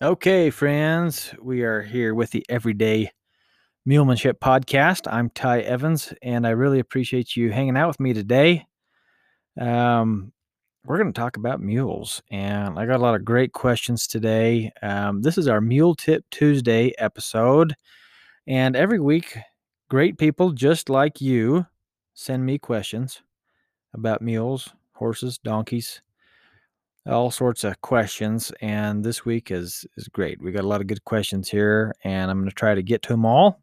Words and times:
Okay, 0.00 0.50
friends, 0.50 1.34
we 1.42 1.62
are 1.62 1.82
here 1.82 2.14
with 2.14 2.30
the 2.30 2.46
Everyday 2.48 3.10
Mulemanship 3.84 4.34
Podcast. 4.34 5.12
I'm 5.12 5.28
Ty 5.28 5.62
Evans, 5.62 6.14
and 6.22 6.46
I 6.46 6.50
really 6.50 6.78
appreciate 6.78 7.34
you 7.34 7.50
hanging 7.50 7.76
out 7.76 7.88
with 7.88 7.98
me 7.98 8.12
today. 8.12 8.64
Um, 9.60 10.30
we're 10.84 10.98
going 10.98 11.12
to 11.12 11.20
talk 11.20 11.36
about 11.36 11.60
mules, 11.60 12.22
and 12.30 12.78
I 12.78 12.86
got 12.86 13.00
a 13.00 13.02
lot 13.02 13.16
of 13.16 13.24
great 13.24 13.52
questions 13.52 14.06
today. 14.06 14.70
Um, 14.82 15.20
this 15.22 15.36
is 15.36 15.48
our 15.48 15.60
Mule 15.60 15.96
Tip 15.96 16.24
Tuesday 16.30 16.92
episode, 16.98 17.74
and 18.46 18.76
every 18.76 19.00
week, 19.00 19.36
great 19.90 20.16
people 20.16 20.52
just 20.52 20.88
like 20.88 21.20
you 21.20 21.66
send 22.14 22.46
me 22.46 22.56
questions 22.56 23.20
about 23.92 24.22
mules, 24.22 24.72
horses, 24.92 25.38
donkeys, 25.38 26.02
all 27.08 27.30
sorts 27.30 27.64
of 27.64 27.80
questions 27.80 28.52
and 28.60 29.02
this 29.02 29.24
week 29.24 29.50
is 29.50 29.86
is 29.96 30.08
great. 30.08 30.40
We 30.42 30.52
got 30.52 30.64
a 30.64 30.68
lot 30.68 30.80
of 30.80 30.86
good 30.86 31.04
questions 31.04 31.48
here 31.48 31.94
and 32.04 32.30
i'm 32.30 32.38
going 32.38 32.48
to 32.48 32.54
try 32.54 32.74
to 32.74 32.82
get 32.82 33.02
to 33.02 33.08
them 33.08 33.24
all. 33.24 33.60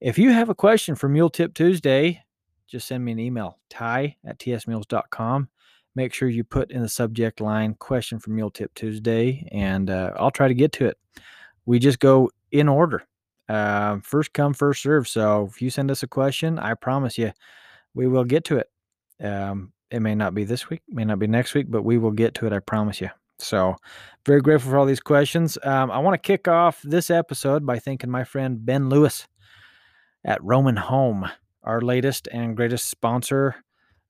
If 0.00 0.18
you 0.18 0.30
have 0.30 0.48
a 0.48 0.54
question 0.54 0.94
for 0.94 1.08
mule 1.08 1.30
tip 1.30 1.54
tuesday 1.54 2.22
just 2.66 2.86
send 2.86 3.04
me 3.04 3.12
an 3.12 3.18
email 3.18 3.58
ty 3.68 4.16
at 4.24 4.38
tsmules.com 4.38 5.48
make 5.94 6.14
sure 6.14 6.28
you 6.28 6.44
put 6.44 6.70
in 6.70 6.82
the 6.82 6.88
subject 6.88 7.40
line 7.40 7.74
question 7.74 8.18
for 8.18 8.30
mule 8.30 8.50
tip 8.50 8.72
tuesday 8.74 9.46
and 9.52 9.90
uh, 9.90 10.12
i'll 10.16 10.30
try 10.30 10.48
to 10.48 10.54
get 10.54 10.72
to 10.72 10.86
it. 10.86 10.96
We 11.66 11.78
just 11.78 11.98
go 11.98 12.30
in 12.50 12.68
order. 12.68 13.06
Uh, 13.48 13.98
first 14.02 14.32
come 14.32 14.54
first 14.54 14.82
serve 14.82 15.06
so 15.08 15.48
if 15.50 15.60
you 15.60 15.70
send 15.70 15.90
us 15.90 16.02
a 16.02 16.06
question 16.06 16.58
i 16.58 16.74
promise 16.74 17.16
you 17.16 17.32
we 17.94 18.06
will 18.06 18.24
get 18.24 18.44
to 18.44 18.58
it. 18.58 18.70
Um, 19.24 19.72
it 19.90 20.00
may 20.00 20.14
not 20.14 20.34
be 20.34 20.44
this 20.44 20.68
week, 20.68 20.82
may 20.88 21.04
not 21.04 21.18
be 21.18 21.26
next 21.26 21.54
week, 21.54 21.66
but 21.70 21.82
we 21.82 21.98
will 21.98 22.10
get 22.10 22.34
to 22.34 22.46
it. 22.46 22.52
I 22.52 22.60
promise 22.60 23.00
you. 23.00 23.10
So, 23.38 23.76
very 24.26 24.40
grateful 24.40 24.70
for 24.70 24.78
all 24.78 24.86
these 24.86 25.00
questions. 25.00 25.56
Um, 25.62 25.90
I 25.90 25.98
want 25.98 26.14
to 26.20 26.26
kick 26.26 26.48
off 26.48 26.80
this 26.82 27.08
episode 27.08 27.64
by 27.64 27.78
thanking 27.78 28.10
my 28.10 28.24
friend 28.24 28.64
Ben 28.64 28.88
Lewis 28.88 29.28
at 30.24 30.42
Roman 30.42 30.76
Home, 30.76 31.28
our 31.62 31.80
latest 31.80 32.28
and 32.32 32.56
greatest 32.56 32.90
sponsor. 32.90 33.56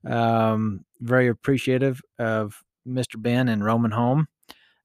Um, 0.06 0.84
very 1.00 1.28
appreciative 1.28 2.00
of 2.18 2.62
Mr. 2.86 3.20
Ben 3.20 3.48
and 3.48 3.64
Roman 3.64 3.90
Home. 3.90 4.26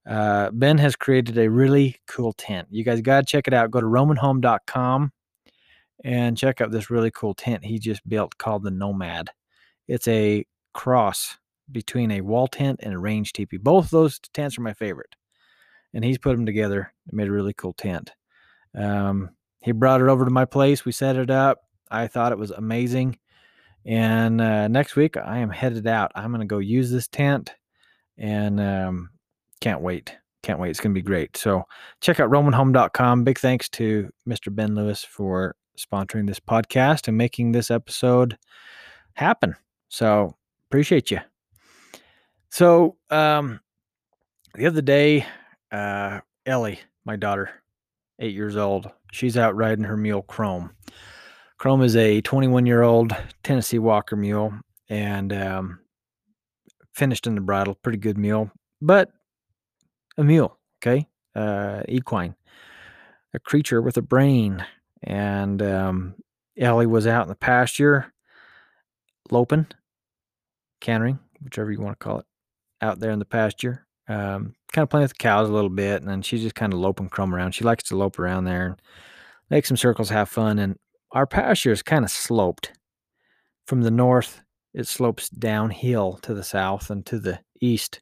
Uh, 0.06 0.52
ben 0.52 0.78
has 0.78 0.98
created 0.98 1.38
a 1.38 1.50
really 1.50 1.96
cool 2.08 2.34
tent. 2.34 2.68
You 2.70 2.84
guys 2.84 3.00
got 3.02 3.22
to 3.22 3.26
check 3.26 3.48
it 3.48 3.54
out. 3.54 3.72
Go 3.72 3.80
to 3.80 3.88
romanhome.com 3.88 5.12
and 6.04 6.38
check 6.38 6.60
out 6.60 6.72
this 6.72 6.90
really 6.90 7.12
cool 7.12 7.34
tent 7.34 7.64
he 7.64 7.80
just 7.80 8.08
built 8.08 8.38
called 8.38 8.64
the 8.64 8.72
Nomad. 8.72 9.30
It's 9.88 10.08
a 10.08 10.46
cross 10.74 11.38
between 11.72 12.12
a 12.12 12.22
wall 12.22 12.48
tent 12.48 12.80
and 12.84 12.94
a 12.94 13.00
range 13.00 13.34
teepee. 13.34 13.58
Both 13.58 13.90
those 13.90 14.20
tents 14.34 14.58
are 14.58 14.62
my 14.62 14.74
favorite. 14.74 15.16
And 15.94 16.04
he's 16.04 16.18
put 16.18 16.36
them 16.36 16.46
together 16.46 16.92
and 17.08 17.18
made 17.18 17.28
a 17.28 17.32
really 17.32 17.54
cool 17.54 17.74
tent. 17.74 18.12
Um, 18.76 19.30
he 19.62 19.72
brought 19.72 20.02
it 20.02 20.08
over 20.08 20.26
to 20.26 20.32
my 20.32 20.46
place. 20.46 20.86
We 20.86 20.92
set 20.92 21.16
it 21.16 21.30
up. 21.30 21.60
I 21.90 22.08
thought 22.08 22.32
it 22.32 22.38
was 22.38 22.52
amazing. 22.52 23.20
And 23.86 24.42
uh, 24.42 24.68
next 24.68 24.96
week, 24.96 25.18
I 25.18 25.40
am 25.40 25.50
headed 25.50 25.88
out. 25.88 26.12
I'm 26.16 26.32
going 26.32 26.42
to 26.42 26.48
go 26.48 26.60
use 26.60 26.90
this 26.90 27.08
tent 27.08 27.54
and 28.18 28.60
um, 28.60 29.10
can't 29.62 29.82
wait. 29.82 30.16
Can't 30.42 30.60
wait. 30.60 30.72
It's 30.72 30.80
going 30.80 30.94
to 30.94 31.00
be 31.00 31.06
great. 31.06 31.38
So 31.38 31.64
check 32.02 32.20
out 32.20 32.30
romanhome.com. 32.30 33.24
Big 33.24 33.40
thanks 33.40 33.70
to 33.70 34.10
Mr. 34.28 34.54
Ben 34.54 34.76
Lewis 34.76 35.04
for 35.04 35.56
sponsoring 35.78 36.28
this 36.28 36.40
podcast 36.40 37.08
and 37.08 37.18
making 37.18 37.52
this 37.52 37.72
episode 37.72 38.38
happen. 39.14 39.56
So 39.90 40.36
appreciate 40.74 41.12
you. 41.12 41.20
So, 42.50 42.98
um, 43.12 43.60
the 44.56 44.66
other 44.66 44.82
day, 44.82 45.24
uh, 45.72 46.22
Ellie, 46.48 46.80
my 47.06 47.16
daughter, 47.16 47.52
eight 48.18 48.34
years 48.34 48.58
old, 48.58 48.90
she's 49.12 49.38
out 49.38 49.56
riding 49.56 49.84
her 49.84 49.96
mule 49.96 50.24
Chrome. 50.24 50.72
Chrome 51.60 51.84
is 51.84 51.96
a 51.96 52.22
21 52.22 52.66
year 52.66 52.82
old 52.82 53.16
Tennessee 53.44 53.78
Walker 53.78 54.16
mule 54.16 54.52
and 54.90 55.32
um, 55.32 55.80
finished 56.96 57.28
in 57.28 57.36
the 57.36 57.42
bridle, 57.42 57.76
pretty 57.76 58.00
good 58.00 58.18
mule, 58.18 58.50
but 58.82 59.12
a 60.18 60.24
mule, 60.24 60.58
okay, 60.82 61.08
uh, 61.36 61.84
equine, 61.88 62.34
a 63.36 63.38
creature 63.38 63.80
with 63.80 63.98
a 63.98 64.02
brain. 64.02 64.66
And 65.04 65.62
um, 65.62 66.16
Ellie 66.58 66.88
was 66.88 67.06
out 67.06 67.26
in 67.26 67.30
the 67.30 67.36
pasture 67.36 68.12
loping 69.30 69.68
cantering, 70.84 71.18
whichever 71.42 71.72
you 71.72 71.80
want 71.80 72.00
to 72.00 72.04
call 72.04 72.20
it, 72.20 72.26
out 72.82 73.00
there 73.00 73.12
in 73.12 73.20
the 73.20 73.26
pasture. 73.26 73.88
Um, 74.08 74.54
kind 74.74 74.84
of 74.84 74.90
playing 74.90 75.04
with 75.04 75.12
the 75.14 75.24
cows 75.24 75.50
a 75.50 75.54
little 75.54 75.70
bit, 75.70 76.02
and 76.02 76.10
then 76.10 76.22
she's 76.22 76.44
just 76.44 76.56
kind 76.56 76.74
of 76.74 76.80
loping 76.80 77.10
Chrome 77.10 77.34
around. 77.34 77.54
She 77.54 77.64
likes 77.64 77.84
to 77.86 77.98
lope 77.98 78.20
around 78.20 78.44
there 78.44 78.66
and 78.66 78.82
make 79.50 79.66
some 79.66 79.78
circles, 79.78 80.10
have 80.10 80.30
fun. 80.30 80.60
And 80.60 80.78
our 81.14 81.26
pasture 81.26 81.72
is 81.72 81.82
kind 81.82 82.04
of 82.04 82.12
sloped 82.12 82.74
from 83.66 83.82
the 83.82 83.92
north. 83.92 84.44
It 84.74 84.88
slopes 84.88 85.30
downhill 85.30 86.20
to 86.24 86.34
the 86.34 86.44
south 86.44 86.90
and 86.90 87.06
to 87.06 87.18
the 87.18 87.40
east. 87.62 88.02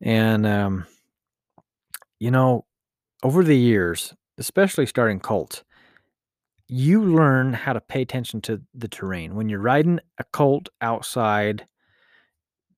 And, 0.00 0.46
um, 0.46 0.86
you 2.20 2.30
know, 2.30 2.66
over 3.24 3.42
the 3.42 3.56
years, 3.56 4.14
especially 4.38 4.86
starting 4.86 5.18
colts, 5.18 5.64
you 6.68 7.02
learn 7.02 7.52
how 7.52 7.72
to 7.72 7.80
pay 7.80 8.02
attention 8.02 8.40
to 8.42 8.60
the 8.74 8.88
terrain. 8.88 9.34
When 9.34 9.48
you're 9.48 9.58
riding 9.60 9.98
a 10.18 10.24
colt 10.32 10.68
outside 10.80 11.66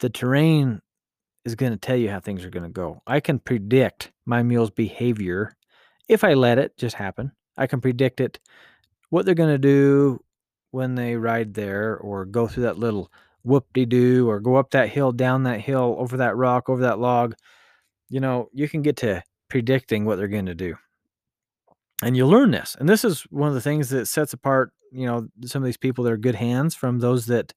the 0.00 0.10
terrain 0.10 0.80
is 1.44 1.54
going 1.54 1.72
to 1.72 1.78
tell 1.78 1.96
you 1.96 2.10
how 2.10 2.20
things 2.20 2.44
are 2.44 2.50
going 2.50 2.64
to 2.64 2.70
go. 2.70 3.02
I 3.06 3.20
can 3.20 3.38
predict 3.38 4.12
my 4.26 4.42
mule's 4.42 4.70
behavior 4.70 5.56
if 6.08 6.24
I 6.24 6.34
let 6.34 6.58
it 6.58 6.76
just 6.76 6.96
happen. 6.96 7.32
I 7.56 7.66
can 7.66 7.80
predict 7.80 8.20
it, 8.20 8.38
what 9.10 9.26
they're 9.26 9.34
going 9.34 9.54
to 9.54 9.58
do 9.58 10.22
when 10.70 10.94
they 10.94 11.16
ride 11.16 11.54
there 11.54 11.96
or 11.96 12.24
go 12.24 12.46
through 12.46 12.64
that 12.64 12.78
little 12.78 13.10
whoop 13.42 13.66
de 13.72 13.84
doo 13.84 14.28
or 14.28 14.40
go 14.40 14.56
up 14.56 14.70
that 14.70 14.90
hill, 14.90 15.12
down 15.12 15.44
that 15.44 15.60
hill, 15.60 15.96
over 15.98 16.18
that 16.18 16.36
rock, 16.36 16.68
over 16.68 16.82
that 16.82 16.98
log. 16.98 17.34
You 18.08 18.20
know, 18.20 18.48
you 18.52 18.68
can 18.68 18.82
get 18.82 18.96
to 18.98 19.22
predicting 19.48 20.04
what 20.04 20.16
they're 20.16 20.28
going 20.28 20.46
to 20.46 20.54
do. 20.54 20.76
And 22.02 22.16
you 22.16 22.26
learn 22.26 22.52
this. 22.52 22.76
And 22.78 22.88
this 22.88 23.04
is 23.04 23.22
one 23.30 23.48
of 23.48 23.54
the 23.54 23.60
things 23.60 23.88
that 23.90 24.06
sets 24.06 24.32
apart, 24.32 24.72
you 24.92 25.06
know, 25.06 25.28
some 25.44 25.62
of 25.62 25.66
these 25.66 25.76
people 25.76 26.04
that 26.04 26.12
are 26.12 26.18
good 26.18 26.36
hands 26.36 26.74
from 26.74 27.00
those 27.00 27.26
that 27.26 27.54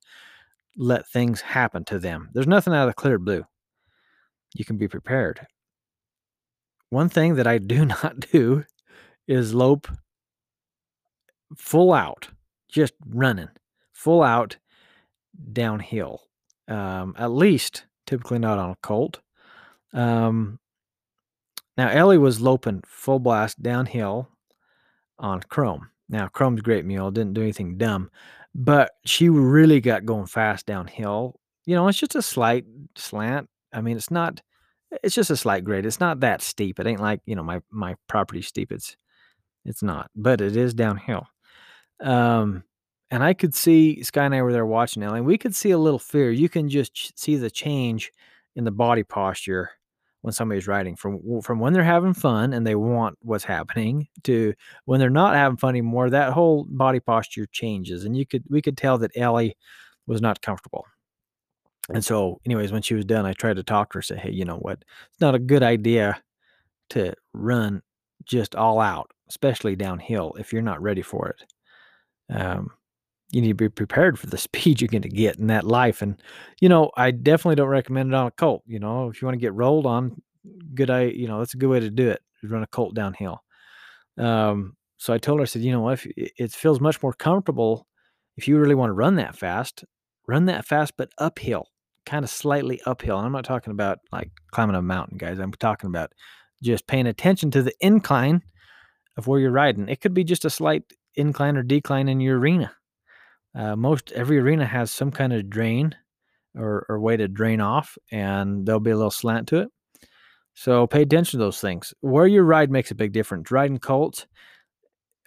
let 0.77 1.07
things 1.07 1.41
happen 1.41 1.83
to 1.85 1.99
them. 1.99 2.29
There's 2.33 2.47
nothing 2.47 2.73
out 2.73 2.87
of 2.87 2.89
the 2.89 3.01
clear 3.01 3.17
blue. 3.17 3.43
You 4.55 4.65
can 4.65 4.77
be 4.77 4.87
prepared. 4.87 5.45
One 6.89 7.09
thing 7.09 7.35
that 7.35 7.47
I 7.47 7.57
do 7.57 7.85
not 8.03 8.19
do 8.31 8.65
is 9.27 9.53
lope 9.53 9.87
full 11.57 11.93
out, 11.93 12.29
just 12.69 12.93
running 13.05 13.49
full 13.93 14.23
out 14.23 14.57
downhill. 15.51 16.23
Um, 16.67 17.15
at 17.17 17.31
least 17.31 17.85
typically 18.07 18.39
not 18.39 18.59
on 18.59 18.71
a 18.71 18.77
colt. 18.81 19.19
Um, 19.93 20.59
now 21.77 21.89
Ellie 21.89 22.17
was 22.17 22.41
loping 22.41 22.83
full 22.85 23.19
blast 23.19 23.61
downhill 23.61 24.29
on 25.19 25.41
Chrome. 25.41 25.89
Now 26.09 26.27
Chrome's 26.27 26.61
great 26.61 26.85
mule, 26.85 27.11
didn't 27.11 27.33
do 27.33 27.41
anything 27.41 27.77
dumb, 27.77 28.09
but 28.53 28.91
she 29.05 29.29
really 29.29 29.79
got 29.81 30.05
going 30.05 30.25
fast 30.25 30.65
downhill. 30.65 31.39
You 31.65 31.75
know, 31.75 31.87
it's 31.87 31.97
just 31.97 32.15
a 32.15 32.21
slight 32.21 32.65
slant. 32.95 33.49
I 33.73 33.81
mean, 33.81 33.97
it's 33.97 34.11
not 34.11 34.41
it's 35.03 35.15
just 35.15 35.29
a 35.29 35.37
slight 35.37 35.63
grade. 35.63 35.85
It's 35.85 35.99
not 35.99 36.19
that 36.19 36.41
steep. 36.41 36.79
It 36.79 36.87
ain't 36.87 37.01
like, 37.01 37.21
you 37.25 37.35
know, 37.35 37.43
my 37.43 37.61
my 37.71 37.95
property 38.07 38.41
steep. 38.41 38.71
It's 38.71 38.95
it's 39.65 39.83
not, 39.83 40.09
but 40.15 40.41
it 40.41 40.55
is 40.55 40.73
downhill. 40.73 41.27
Um 42.01 42.63
and 43.09 43.23
I 43.23 43.33
could 43.33 43.53
see 43.53 44.01
Sky 44.03 44.25
and 44.25 44.33
I 44.33 44.41
were 44.41 44.53
there 44.53 44.65
watching 44.65 45.03
it, 45.03 45.11
and 45.11 45.25
we 45.25 45.37
could 45.37 45.53
see 45.55 45.71
a 45.71 45.77
little 45.77 45.99
fear. 45.99 46.31
You 46.31 46.47
can 46.47 46.69
just 46.69 47.19
see 47.19 47.35
the 47.35 47.51
change 47.51 48.11
in 48.55 48.63
the 48.63 48.71
body 48.71 49.03
posture 49.03 49.71
when 50.21 50.31
somebody's 50.31 50.67
riding 50.67 50.95
from 50.95 51.41
from 51.41 51.59
when 51.59 51.73
they're 51.73 51.83
having 51.83 52.13
fun 52.13 52.53
and 52.53 52.65
they 52.65 52.75
want 52.75 53.17
what's 53.21 53.43
happening 53.43 54.07
to 54.23 54.53
when 54.85 54.99
they're 54.99 55.09
not 55.09 55.35
having 55.35 55.57
fun 55.57 55.71
anymore 55.71 56.09
that 56.09 56.33
whole 56.33 56.65
body 56.69 56.99
posture 56.99 57.47
changes 57.51 58.05
and 58.05 58.15
you 58.15 58.25
could 58.25 58.43
we 58.49 58.61
could 58.61 58.77
tell 58.77 58.97
that 58.97 59.11
ellie 59.15 59.55
was 60.07 60.21
not 60.21 60.41
comfortable. 60.41 60.85
And 61.93 62.03
so 62.03 62.39
anyways 62.45 62.71
when 62.71 62.81
she 62.81 62.93
was 62.93 63.05
done 63.05 63.25
i 63.25 63.33
tried 63.33 63.57
to 63.57 63.63
talk 63.63 63.91
to 63.91 63.97
her 63.97 64.01
say 64.01 64.17
hey 64.17 64.31
you 64.31 64.45
know 64.45 64.57
what? 64.57 64.83
It's 65.09 65.21
not 65.21 65.35
a 65.35 65.39
good 65.39 65.63
idea 65.63 66.21
to 66.91 67.13
run 67.33 67.81
just 68.25 68.55
all 68.55 68.79
out 68.79 69.11
especially 69.29 69.75
downhill 69.75 70.35
if 70.37 70.51
you're 70.51 70.61
not 70.61 70.81
ready 70.81 71.01
for 71.01 71.29
it. 71.29 72.35
Um, 72.35 72.71
you 73.31 73.41
need 73.41 73.49
to 73.49 73.53
be 73.53 73.69
prepared 73.69 74.19
for 74.19 74.27
the 74.27 74.37
speed 74.49 74.81
you're 74.81 74.87
going 74.87 75.01
to 75.01 75.09
get 75.09 75.37
in 75.37 75.47
that 75.47 75.65
life. 75.65 76.01
And, 76.01 76.21
you 76.59 76.69
know, 76.69 76.91
I 76.97 77.11
definitely 77.11 77.55
don't 77.55 77.69
recommend 77.69 78.13
it 78.13 78.15
on 78.15 78.27
a 78.27 78.31
colt. 78.31 78.63
You 78.65 78.79
know, 78.79 79.09
if 79.09 79.21
you 79.21 79.25
want 79.25 79.35
to 79.35 79.41
get 79.41 79.53
rolled 79.53 79.85
on, 79.85 80.21
good, 80.73 80.89
I, 80.89 81.03
you 81.03 81.27
know, 81.27 81.39
that's 81.39 81.53
a 81.53 81.57
good 81.57 81.69
way 81.69 81.79
to 81.79 81.89
do 81.89 82.09
it. 82.09 82.21
Run 82.43 82.63
a 82.63 82.67
colt 82.67 82.95
downhill. 82.95 83.41
Um, 84.17 84.75
so 84.97 85.13
I 85.13 85.17
told 85.17 85.39
her, 85.39 85.43
I 85.43 85.45
said, 85.45 85.61
you 85.61 85.71
know 85.71 85.81
what, 85.81 85.99
it 86.15 86.51
feels 86.51 86.79
much 86.79 87.01
more 87.01 87.13
comfortable 87.13 87.87
if 88.37 88.47
you 88.47 88.57
really 88.59 88.75
want 88.75 88.89
to 88.89 88.93
run 88.93 89.15
that 89.15 89.35
fast, 89.35 89.83
run 90.27 90.45
that 90.45 90.65
fast, 90.65 90.93
but 90.97 91.09
uphill, 91.17 91.67
kind 92.05 92.23
of 92.23 92.29
slightly 92.29 92.81
uphill. 92.85 93.17
And 93.17 93.25
I'm 93.25 93.31
not 93.31 93.45
talking 93.45 93.71
about 93.71 93.99
like 94.11 94.31
climbing 94.51 94.75
a 94.75 94.81
mountain, 94.81 95.17
guys. 95.17 95.39
I'm 95.39 95.51
talking 95.53 95.87
about 95.87 96.13
just 96.63 96.87
paying 96.87 97.07
attention 97.07 97.51
to 97.51 97.63
the 97.63 97.73
incline 97.79 98.41
of 99.17 99.27
where 99.27 99.39
you're 99.39 99.51
riding. 99.51 99.89
It 99.89 100.01
could 100.01 100.13
be 100.13 100.23
just 100.23 100.45
a 100.45 100.49
slight 100.49 100.83
incline 101.15 101.57
or 101.57 101.63
decline 101.63 102.07
in 102.07 102.19
your 102.19 102.39
arena. 102.39 102.71
Uh, 103.53 103.75
most 103.75 104.11
every 104.13 104.39
arena 104.39 104.65
has 104.65 104.91
some 104.91 105.11
kind 105.11 105.33
of 105.33 105.49
drain 105.49 105.95
or, 106.55 106.85
or 106.89 106.99
way 106.99 107.17
to 107.17 107.27
drain 107.27 107.61
off, 107.61 107.97
and 108.11 108.65
there'll 108.65 108.79
be 108.79 108.91
a 108.91 108.95
little 108.95 109.11
slant 109.11 109.47
to 109.49 109.61
it. 109.61 109.69
So 110.53 110.87
pay 110.87 111.03
attention 111.03 111.39
to 111.39 111.45
those 111.45 111.61
things. 111.61 111.93
Where 112.01 112.27
you 112.27 112.41
ride 112.41 112.71
makes 112.71 112.91
a 112.91 112.95
big 112.95 113.13
difference. 113.13 113.51
Riding 113.51 113.79
colts, 113.79 114.27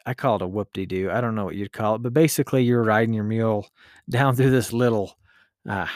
I 0.07 0.15
call 0.15 0.37
it 0.37 0.43
a 0.43 0.47
whoop 0.47 0.73
de 0.73 0.87
doo. 0.87 1.11
I 1.11 1.21
don't 1.21 1.35
know 1.35 1.47
what 1.47 1.57
you'd 1.57 1.73
call 1.73 1.97
it, 1.97 2.03
but 2.03 2.13
basically 2.13 2.63
you're 2.63 2.83
riding 2.83 3.15
your 3.15 3.25
mule 3.25 3.67
down 4.11 4.37
through 4.37 4.51
this 4.51 4.73
little, 4.73 5.17
uh, 5.69 5.87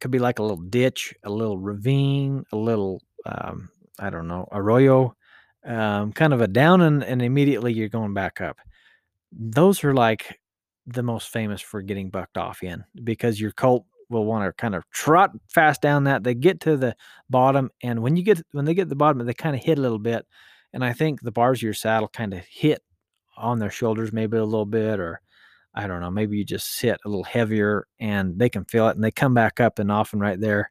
could 0.00 0.10
be 0.10 0.20
like 0.20 0.38
a 0.38 0.42
little 0.42 0.56
ditch, 0.56 1.14
a 1.24 1.30
little 1.30 1.58
ravine, 1.58 2.44
a 2.52 2.56
little, 2.56 3.02
um, 3.26 3.70
I 3.98 4.10
don't 4.10 4.28
know, 4.28 4.46
arroyo, 4.52 5.16
um, 5.64 6.12
kind 6.12 6.32
of 6.32 6.40
a 6.40 6.46
down, 6.46 6.80
and, 6.80 7.02
and 7.02 7.20
immediately 7.20 7.72
you're 7.72 7.88
going 7.88 8.14
back 8.14 8.40
up. 8.40 8.58
Those 9.32 9.82
are 9.82 9.92
like 9.92 10.38
the 10.92 11.02
most 11.02 11.28
famous 11.28 11.60
for 11.60 11.82
getting 11.82 12.10
bucked 12.10 12.38
off 12.38 12.62
in 12.62 12.84
because 13.04 13.40
your 13.40 13.52
colt 13.52 13.84
will 14.10 14.24
want 14.24 14.44
to 14.44 14.52
kind 14.52 14.74
of 14.74 14.88
trot 14.90 15.32
fast 15.48 15.82
down 15.82 16.04
that. 16.04 16.24
They 16.24 16.34
get 16.34 16.60
to 16.60 16.76
the 16.76 16.96
bottom, 17.28 17.70
and 17.82 18.02
when 18.02 18.16
you 18.16 18.22
get 18.22 18.42
when 18.52 18.64
they 18.64 18.74
get 18.74 18.84
to 18.84 18.88
the 18.90 18.96
bottom, 18.96 19.24
they 19.24 19.34
kind 19.34 19.54
of 19.56 19.62
hit 19.62 19.78
a 19.78 19.82
little 19.82 19.98
bit. 19.98 20.26
And 20.72 20.84
I 20.84 20.92
think 20.92 21.20
the 21.20 21.32
bars 21.32 21.58
of 21.58 21.62
your 21.62 21.74
saddle 21.74 22.08
kind 22.08 22.34
of 22.34 22.44
hit 22.44 22.82
on 23.36 23.58
their 23.58 23.70
shoulders, 23.70 24.12
maybe 24.12 24.36
a 24.36 24.44
little 24.44 24.66
bit, 24.66 25.00
or 25.00 25.20
I 25.74 25.86
don't 25.86 26.00
know, 26.00 26.10
maybe 26.10 26.36
you 26.36 26.44
just 26.44 26.74
sit 26.74 26.98
a 27.04 27.08
little 27.08 27.24
heavier 27.24 27.86
and 28.00 28.38
they 28.38 28.48
can 28.48 28.64
feel 28.64 28.88
it 28.88 28.96
and 28.96 29.04
they 29.04 29.10
come 29.10 29.34
back 29.34 29.60
up 29.60 29.78
and 29.78 29.92
often 29.92 30.20
right 30.20 30.40
there. 30.40 30.70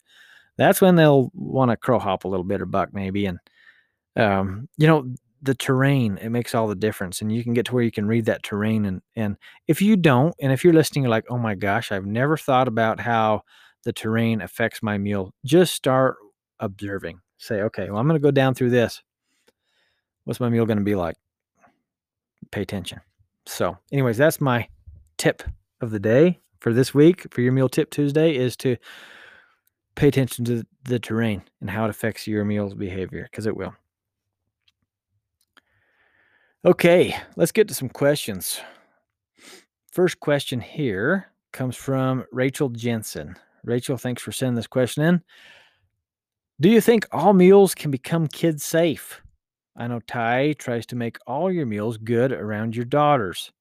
That's 0.57 0.81
when 0.81 0.95
they'll 0.95 1.31
want 1.33 1.71
to 1.71 1.77
crow 1.77 1.99
hop 1.99 2.25
a 2.25 2.27
little 2.27 2.43
bit 2.43 2.61
or 2.61 2.65
buck 2.65 2.93
maybe. 2.93 3.25
And 3.25 3.39
um, 4.15 4.67
you 4.77 4.87
know, 4.87 5.13
the 5.41 5.55
terrain 5.55 6.17
it 6.17 6.29
makes 6.29 6.55
all 6.55 6.67
the 6.67 6.75
difference 6.75 7.21
and 7.21 7.31
you 7.31 7.43
can 7.43 7.53
get 7.53 7.65
to 7.65 7.73
where 7.73 7.83
you 7.83 7.91
can 7.91 8.07
read 8.07 8.25
that 8.25 8.43
terrain 8.43 8.85
and 8.85 9.01
and 9.15 9.37
if 9.67 9.81
you 9.81 9.95
don't 9.95 10.33
and 10.41 10.51
if 10.51 10.63
you're 10.63 10.73
listening 10.73 11.03
you're 11.03 11.11
like 11.11 11.25
oh 11.29 11.37
my 11.37 11.53
gosh 11.53 11.91
i've 11.91 12.05
never 12.05 12.35
thought 12.37 12.67
about 12.67 12.99
how 12.99 13.41
the 13.83 13.93
terrain 13.93 14.41
affects 14.41 14.83
my 14.83 14.97
mule 14.97 15.33
just 15.45 15.73
start 15.73 16.17
observing. 16.59 17.19
Say 17.37 17.61
okay 17.61 17.89
well 17.89 17.99
i'm 17.99 18.07
going 18.07 18.19
to 18.19 18.23
go 18.23 18.31
down 18.31 18.53
through 18.53 18.71
this. 18.71 19.01
What's 20.25 20.39
my 20.39 20.49
mule 20.49 20.65
going 20.65 20.79
to 20.79 20.83
be 20.83 20.95
like? 20.95 21.15
Pay 22.51 22.61
attention. 22.61 22.99
So 23.45 23.77
anyways 23.91 24.17
that's 24.17 24.41
my 24.41 24.67
tip 25.17 25.43
of 25.81 25.91
the 25.91 25.99
day 25.99 26.39
for 26.59 26.73
this 26.73 26.93
week 26.93 27.31
for 27.31 27.41
your 27.41 27.53
mule 27.53 27.69
tip 27.69 27.91
tuesday 27.91 28.35
is 28.35 28.57
to 28.57 28.77
pay 29.95 30.07
attention 30.07 30.45
to 30.45 30.63
the 30.83 30.99
terrain 30.99 31.43
and 31.61 31.69
how 31.69 31.85
it 31.85 31.89
affects 31.89 32.27
your 32.27 32.43
mule's 32.43 32.73
behavior 32.73 33.27
because 33.29 33.45
it 33.45 33.55
will 33.55 33.73
Okay, 36.67 37.15
let's 37.37 37.53
get 37.53 37.69
to 37.69 37.73
some 37.73 37.87
questions. 37.87 38.59
First 39.89 40.19
question 40.19 40.59
here 40.59 41.27
comes 41.53 41.77
from 41.77 42.25
Rachel 42.33 42.67
Jensen. 42.67 43.37
Rachel, 43.63 43.95
thanks 43.95 44.21
for 44.21 44.33
sending 44.33 44.55
this 44.55 44.67
question 44.67 45.03
in. 45.03 45.23
Do 46.59 46.67
you 46.67 46.81
think 46.81 47.05
all 47.13 47.31
meals 47.31 47.73
can 47.73 47.89
become 47.89 48.27
kid 48.27 48.59
safe? 48.59 49.21
I 49.77 49.87
know 49.87 50.01
Ty 50.01 50.55
tries 50.59 50.85
to 50.87 50.97
make 50.97 51.19
all 51.25 51.49
your 51.49 51.65
meals 51.65 51.95
good 51.95 52.33
around 52.33 52.75
your 52.75 52.83
daughters. 52.83 53.53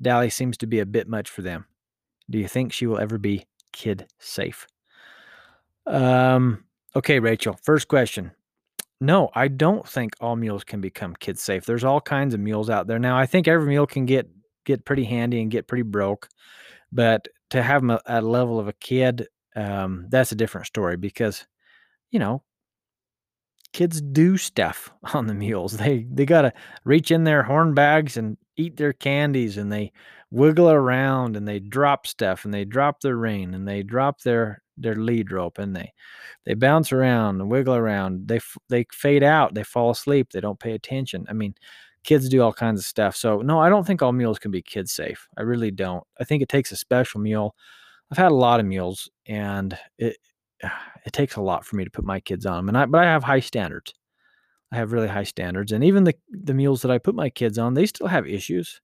Dally 0.00 0.30
seems 0.30 0.56
to 0.58 0.68
be 0.68 0.78
a 0.78 0.86
bit 0.86 1.08
much 1.08 1.28
for 1.28 1.42
them. 1.42 1.66
Do 2.30 2.38
you 2.38 2.46
think 2.46 2.72
she 2.72 2.86
will 2.86 3.00
ever 3.00 3.18
be 3.18 3.46
kid 3.72 4.06
safe? 4.20 4.64
Um, 5.88 6.62
okay, 6.94 7.18
Rachel, 7.18 7.58
first 7.64 7.88
question. 7.88 8.30
No, 9.00 9.30
I 9.34 9.48
don't 9.48 9.86
think 9.88 10.14
all 10.20 10.34
mules 10.36 10.64
can 10.64 10.80
become 10.80 11.14
kid 11.14 11.38
safe. 11.38 11.64
There's 11.64 11.84
all 11.84 12.00
kinds 12.00 12.34
of 12.34 12.40
mules 12.40 12.68
out 12.68 12.86
there. 12.88 12.98
Now, 12.98 13.16
I 13.16 13.26
think 13.26 13.46
every 13.46 13.68
mule 13.68 13.86
can 13.86 14.06
get 14.06 14.28
get 14.64 14.84
pretty 14.84 15.04
handy 15.04 15.40
and 15.40 15.50
get 15.50 15.68
pretty 15.68 15.82
broke, 15.82 16.28
but 16.92 17.28
to 17.50 17.62
have 17.62 17.82
them 17.82 17.92
at 17.92 18.24
a 18.24 18.26
level 18.26 18.60
of 18.60 18.68
a 18.68 18.72
kid, 18.74 19.28
um, 19.56 20.06
that's 20.10 20.32
a 20.32 20.36
different 20.36 20.66
story 20.66 20.96
because, 20.96 21.46
you 22.12 22.18
know, 22.20 22.42
kids 23.72 24.00
do 24.00 24.36
stuff 24.36 24.90
on 25.14 25.26
the 25.26 25.34
mules. 25.34 25.76
They 25.76 26.06
they 26.12 26.26
gotta 26.26 26.52
reach 26.84 27.10
in 27.10 27.24
their 27.24 27.42
horn 27.42 27.74
bags 27.74 28.16
and 28.16 28.36
eat 28.56 28.76
their 28.76 28.92
candies, 28.92 29.56
and 29.56 29.72
they 29.72 29.92
wiggle 30.30 30.70
around 30.70 31.36
and 31.36 31.48
they 31.48 31.58
drop 31.58 32.06
stuff 32.06 32.44
and 32.44 32.52
they 32.52 32.64
drop 32.64 33.00
their 33.00 33.16
rein 33.16 33.54
and 33.54 33.66
they 33.66 33.82
drop 33.82 34.20
their 34.22 34.62
their 34.80 34.96
lead 34.96 35.32
rope 35.32 35.58
and 35.58 35.74
they 35.74 35.92
they 36.46 36.54
bounce 36.54 36.92
around 36.92 37.40
and 37.40 37.50
wiggle 37.50 37.74
around. 37.74 38.28
They 38.28 38.40
they 38.68 38.86
fade 38.92 39.22
out. 39.22 39.54
They 39.54 39.64
fall 39.64 39.90
asleep. 39.90 40.30
They 40.32 40.40
don't 40.40 40.60
pay 40.60 40.72
attention. 40.72 41.26
I 41.28 41.32
mean, 41.32 41.54
kids 42.04 42.28
do 42.28 42.42
all 42.42 42.52
kinds 42.52 42.80
of 42.80 42.86
stuff. 42.86 43.16
So 43.16 43.42
no, 43.42 43.60
I 43.60 43.68
don't 43.68 43.86
think 43.86 44.02
all 44.02 44.12
mules 44.12 44.38
can 44.38 44.50
be 44.50 44.62
kid 44.62 44.88
safe. 44.88 45.28
I 45.36 45.42
really 45.42 45.70
don't. 45.70 46.04
I 46.20 46.24
think 46.24 46.42
it 46.42 46.48
takes 46.48 46.72
a 46.72 46.76
special 46.76 47.20
mule. 47.20 47.54
I've 48.10 48.18
had 48.18 48.32
a 48.32 48.34
lot 48.34 48.60
of 48.60 48.66
mules, 48.66 49.10
and 49.26 49.76
it 49.98 50.16
it 51.06 51.12
takes 51.12 51.36
a 51.36 51.42
lot 51.42 51.64
for 51.64 51.76
me 51.76 51.84
to 51.84 51.90
put 51.90 52.04
my 52.04 52.20
kids 52.20 52.46
on 52.46 52.56
them. 52.56 52.68
And 52.68 52.78
I 52.78 52.86
but 52.86 53.02
I 53.02 53.04
have 53.04 53.24
high 53.24 53.40
standards. 53.40 53.94
I 54.72 54.76
have 54.76 54.92
really 54.92 55.08
high 55.08 55.24
standards, 55.24 55.72
and 55.72 55.84
even 55.84 56.04
the 56.04 56.14
the 56.30 56.54
mules 56.54 56.82
that 56.82 56.90
I 56.90 56.98
put 56.98 57.14
my 57.14 57.30
kids 57.30 57.58
on, 57.58 57.74
they 57.74 57.86
still 57.86 58.06
have 58.06 58.26
issues. 58.26 58.80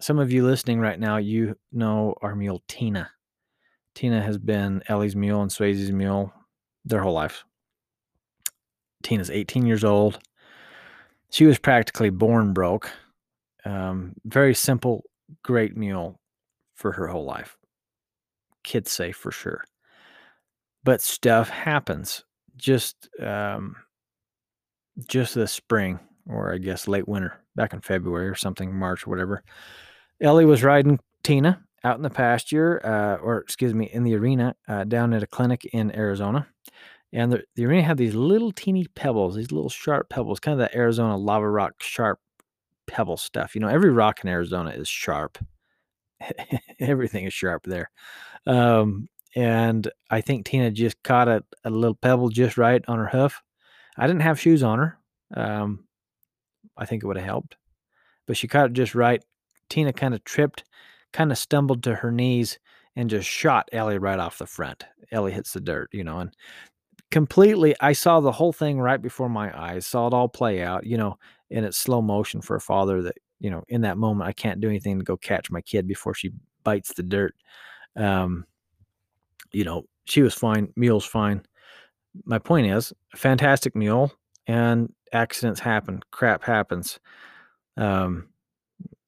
Some 0.00 0.18
of 0.18 0.32
you 0.32 0.44
listening 0.44 0.80
right 0.80 0.98
now, 0.98 1.18
you 1.18 1.56
know 1.72 2.14
our 2.22 2.34
mule 2.34 2.62
Tina. 2.68 3.10
Tina 3.94 4.22
has 4.22 4.38
been 4.38 4.82
Ellie's 4.88 5.16
mule 5.16 5.42
and 5.42 5.50
Swayze's 5.50 5.92
mule 5.92 6.32
their 6.84 7.02
whole 7.02 7.12
life. 7.12 7.44
Tina's 9.02 9.30
18 9.30 9.66
years 9.66 9.84
old. 9.84 10.18
She 11.30 11.46
was 11.46 11.58
practically 11.58 12.10
born 12.10 12.52
broke. 12.52 12.90
Um, 13.64 14.14
very 14.24 14.54
simple, 14.54 15.04
great 15.42 15.76
mule 15.76 16.20
for 16.74 16.92
her 16.92 17.06
whole 17.06 17.24
life. 17.24 17.56
Kid 18.64 18.86
safe 18.86 19.16
for 19.16 19.30
sure. 19.30 19.64
But 20.84 21.00
stuff 21.00 21.48
happens. 21.48 22.24
Just 22.56 23.08
um, 23.20 23.76
just 25.08 25.34
this 25.34 25.52
spring, 25.52 25.98
or 26.28 26.52
I 26.52 26.58
guess 26.58 26.88
late 26.88 27.08
winter, 27.08 27.40
back 27.56 27.72
in 27.72 27.80
February 27.80 28.28
or 28.28 28.34
something, 28.34 28.74
March 28.74 29.06
whatever. 29.06 29.42
Ellie 30.20 30.44
was 30.44 30.62
riding 30.62 30.98
Tina 31.22 31.62
out 31.84 31.96
in 31.96 32.02
the 32.02 32.10
pasture, 32.10 32.80
uh, 32.84 33.16
or 33.22 33.38
excuse 33.38 33.74
me, 33.74 33.90
in 33.92 34.04
the 34.04 34.14
arena 34.14 34.54
uh, 34.68 34.84
down 34.84 35.12
at 35.12 35.22
a 35.22 35.26
clinic 35.26 35.64
in 35.66 35.94
Arizona. 35.94 36.46
And 37.12 37.32
the, 37.32 37.44
the 37.56 37.66
arena 37.66 37.82
had 37.82 37.98
these 37.98 38.14
little 38.14 38.52
teeny 38.52 38.86
pebbles, 38.94 39.34
these 39.34 39.52
little 39.52 39.68
sharp 39.68 40.08
pebbles, 40.08 40.40
kind 40.40 40.54
of 40.54 40.58
that 40.60 40.74
Arizona 40.74 41.16
lava 41.16 41.48
rock 41.48 41.74
sharp 41.82 42.18
pebble 42.86 43.16
stuff. 43.16 43.54
You 43.54 43.60
know, 43.60 43.68
every 43.68 43.90
rock 43.90 44.20
in 44.22 44.30
Arizona 44.30 44.70
is 44.70 44.88
sharp. 44.88 45.38
Everything 46.80 47.26
is 47.26 47.34
sharp 47.34 47.64
there. 47.64 47.90
Um, 48.46 49.08
and 49.34 49.90
I 50.10 50.20
think 50.20 50.46
Tina 50.46 50.70
just 50.70 51.02
caught 51.02 51.28
a, 51.28 51.42
a 51.64 51.70
little 51.70 51.94
pebble 51.94 52.28
just 52.28 52.56
right 52.56 52.82
on 52.86 52.98
her 52.98 53.08
hoof. 53.08 53.42
I 53.96 54.06
didn't 54.06 54.22
have 54.22 54.40
shoes 54.40 54.62
on 54.62 54.78
her. 54.78 54.98
Um, 55.34 55.84
I 56.76 56.86
think 56.86 57.02
it 57.02 57.06
would 57.06 57.16
have 57.16 57.26
helped, 57.26 57.56
but 58.26 58.36
she 58.36 58.48
caught 58.48 58.66
it 58.66 58.72
just 58.72 58.94
right. 58.94 59.22
Tina 59.68 59.92
kind 59.92 60.14
of 60.14 60.24
tripped 60.24 60.64
kind 61.12 61.32
of 61.32 61.38
stumbled 61.38 61.82
to 61.84 61.94
her 61.94 62.10
knees 62.10 62.58
and 62.96 63.10
just 63.10 63.28
shot 63.28 63.68
Ellie 63.72 63.98
right 63.98 64.18
off 64.18 64.38
the 64.38 64.46
front. 64.46 64.84
Ellie 65.10 65.32
hits 65.32 65.52
the 65.52 65.60
dirt, 65.60 65.88
you 65.92 66.04
know, 66.04 66.18
and 66.18 66.34
completely 67.10 67.74
I 67.80 67.92
saw 67.92 68.20
the 68.20 68.32
whole 68.32 68.52
thing 68.52 68.80
right 68.80 69.00
before 69.00 69.28
my 69.28 69.56
eyes, 69.58 69.86
saw 69.86 70.06
it 70.06 70.14
all 70.14 70.28
play 70.28 70.62
out, 70.62 70.86
you 70.86 70.96
know, 70.96 71.18
and 71.50 71.64
it's 71.64 71.76
slow 71.76 72.00
motion 72.00 72.40
for 72.40 72.56
a 72.56 72.60
father 72.60 73.02
that, 73.02 73.16
you 73.40 73.50
know, 73.50 73.62
in 73.68 73.82
that 73.82 73.98
moment 73.98 74.28
I 74.28 74.32
can't 74.32 74.60
do 74.60 74.68
anything 74.68 74.98
to 74.98 75.04
go 75.04 75.16
catch 75.16 75.50
my 75.50 75.60
kid 75.60 75.86
before 75.86 76.14
she 76.14 76.32
bites 76.64 76.94
the 76.94 77.02
dirt. 77.02 77.34
Um, 77.96 78.46
you 79.52 79.64
know, 79.64 79.84
she 80.06 80.22
was 80.22 80.34
fine, 80.34 80.72
mule's 80.76 81.04
fine. 81.04 81.42
My 82.24 82.38
point 82.38 82.66
is, 82.66 82.92
fantastic 83.14 83.74
mule 83.76 84.12
and 84.46 84.92
accidents 85.12 85.60
happen, 85.60 86.00
crap 86.10 86.42
happens. 86.42 86.98
Um, 87.76 88.28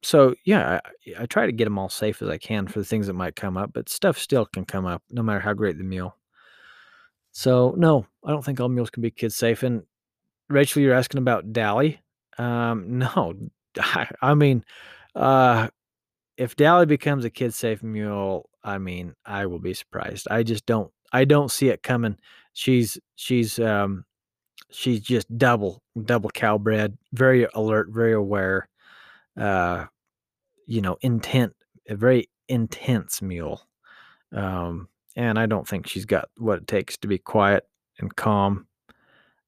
so 0.05 0.35
yeah, 0.45 0.81
I, 1.17 1.23
I, 1.23 1.27
try 1.27 1.47
to 1.47 1.53
get 1.53 1.65
them 1.65 1.79
all 1.79 1.89
safe 1.89 2.21
as 2.21 2.29
I 2.29 2.37
can 2.37 2.67
for 2.67 2.79
the 2.79 2.85
things 2.85 3.07
that 3.07 3.15
might 3.15 3.37
come 3.37 3.57
up, 3.57 3.73
but 3.73 3.89
stuff 3.89 4.19
still 4.19 4.45
can 4.45 4.65
come 4.65 4.85
up 4.85 5.03
no 5.11 5.23
matter 5.23 5.41
how 5.41 5.55
great 5.55 5.79
the 5.79 5.85
meal. 5.85 6.17
So 7.33 7.75
no, 7.77 8.07
I 8.25 8.31
don't 8.31 8.45
think 8.45 8.61
all 8.61 8.69
meals 8.69 8.91
can 8.91 9.03
be 9.03 9.11
kid 9.11 9.33
safe. 9.33 9.63
And 9.63 9.83
Rachel, 10.49 10.83
you're 10.83 10.95
asking 10.95 11.19
about 11.19 11.53
Dally. 11.53 12.01
Um, 12.39 12.99
no, 12.99 13.35
I, 13.79 14.09
I 14.21 14.35
mean, 14.35 14.65
uh, 15.15 15.69
if 16.37 16.55
Dally 16.55 16.87
becomes 16.87 17.25
a 17.25 17.31
kid 17.31 17.55
safe 17.55 17.83
mule, 17.83 18.49
I 18.63 18.79
mean, 18.79 19.15
I 19.25 19.47
will 19.47 19.59
be 19.59 19.75
surprised. 19.75 20.29
I 20.31 20.43
just 20.43 20.67
don't, 20.67 20.91
I 21.13 21.25
don't 21.25 21.51
see 21.51 21.69
it 21.69 21.83
coming. 21.83 22.17
She's, 22.53 22.99
she's, 23.17 23.59
um, 23.59 24.05
she's 24.71 25.01
just 25.01 25.37
double, 25.39 25.83
double 26.05 26.31
cow 26.31 26.59
bred, 26.59 26.99
very 27.13 27.47
alert, 27.55 27.89
very 27.91 28.13
aware. 28.13 28.69
Uh, 29.37 29.87
you 30.67 30.81
know, 30.81 30.97
intent, 31.01 31.55
a 31.89 31.97
very 31.97 32.29
intense 32.49 33.23
mule. 33.23 33.63
Um, 34.33 34.89
and 35.17 35.39
I 35.39 35.47
don't 35.47 35.67
think 35.67 35.87
she's 35.87 36.05
got 36.05 36.29
what 36.39 36.59
it 36.59 36.67
takes 36.67 36.97
to 36.99 37.09
be 37.09 37.19
quiet 37.19 37.67
and 37.99 38.15
calm 38.15 38.67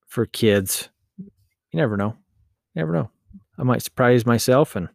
for 0.06 0.26
kids. 0.26 0.88
You 1.18 1.30
never 1.74 1.96
know. 1.96 2.16
You 2.74 2.80
never 2.80 2.92
know. 2.92 3.10
I 3.58 3.62
might 3.62 3.82
surprise 3.82 4.24
myself 4.26 4.76
and 4.76 4.88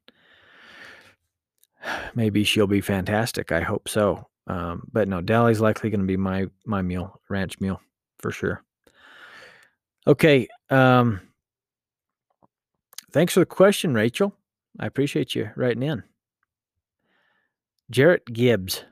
maybe 2.15 2.43
she'll 2.43 2.67
be 2.67 2.81
fantastic. 2.81 3.51
I 3.51 3.61
hope 3.61 3.89
so. 3.89 4.27
Um, 4.47 4.87
but 4.91 5.07
no, 5.07 5.21
Dally's 5.21 5.61
likely 5.61 5.89
going 5.89 6.01
to 6.01 6.07
be 6.07 6.17
my 6.17 6.47
my 6.65 6.81
meal, 6.81 7.21
ranch 7.29 7.59
meal 7.59 7.79
for 8.19 8.31
sure. 8.31 8.63
Okay. 10.07 10.47
Um, 10.69 11.21
thanks 13.11 13.33
for 13.33 13.41
the 13.41 13.45
question, 13.45 13.93
Rachel. 13.93 14.33
I 14.79 14.87
appreciate 14.87 15.35
you 15.35 15.51
writing 15.55 15.83
in. 15.83 16.03
Jarrett 17.91 18.23
Gibbs. 18.31 18.85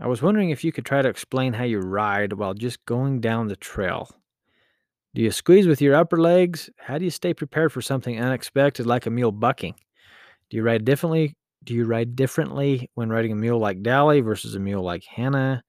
I 0.00 0.08
was 0.08 0.20
wondering 0.20 0.50
if 0.50 0.64
you 0.64 0.72
could 0.72 0.84
try 0.84 1.00
to 1.00 1.08
explain 1.08 1.52
how 1.52 1.62
you 1.62 1.78
ride 1.78 2.32
while 2.32 2.54
just 2.54 2.84
going 2.86 3.20
down 3.20 3.46
the 3.46 3.54
trail. 3.54 4.10
Do 5.14 5.22
you 5.22 5.30
squeeze 5.30 5.68
with 5.68 5.80
your 5.80 5.94
upper 5.94 6.20
legs? 6.20 6.68
How 6.76 6.98
do 6.98 7.04
you 7.04 7.10
stay 7.10 7.32
prepared 7.32 7.72
for 7.72 7.80
something 7.80 8.20
unexpected 8.20 8.84
like 8.84 9.06
a 9.06 9.10
mule 9.10 9.30
bucking? 9.30 9.76
Do 10.50 10.56
you 10.56 10.64
ride 10.64 10.84
differently? 10.84 11.36
Do 11.62 11.72
you 11.72 11.84
ride 11.84 12.16
differently 12.16 12.90
when 12.94 13.10
riding 13.10 13.30
a 13.30 13.36
mule 13.36 13.60
like 13.60 13.80
Dally 13.80 14.20
versus 14.20 14.56
a 14.56 14.60
mule 14.60 14.82
like 14.82 15.04
Hannah, 15.04 15.62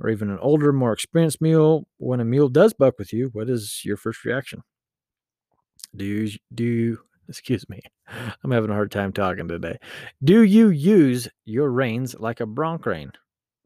or 0.00 0.10
even 0.10 0.28
an 0.28 0.38
older, 0.40 0.74
more 0.74 0.92
experienced 0.92 1.40
mule? 1.40 1.88
When 1.96 2.20
a 2.20 2.24
mule 2.24 2.50
does 2.50 2.74
buck 2.74 2.98
with 2.98 3.14
you, 3.14 3.30
what 3.32 3.48
is 3.48 3.80
your 3.82 3.96
first 3.96 4.26
reaction? 4.26 4.60
Do 5.96 6.04
you 6.04 6.30
do 6.54 6.64
you, 6.64 6.98
excuse 7.28 7.68
me? 7.68 7.80
I'm 8.44 8.50
having 8.50 8.70
a 8.70 8.74
hard 8.74 8.90
time 8.90 9.12
talking 9.12 9.48
today. 9.48 9.78
Do 10.22 10.42
you 10.42 10.68
use 10.68 11.28
your 11.44 11.70
reins 11.70 12.14
like 12.18 12.40
a 12.40 12.46
bronc 12.46 12.86
rein? 12.86 13.12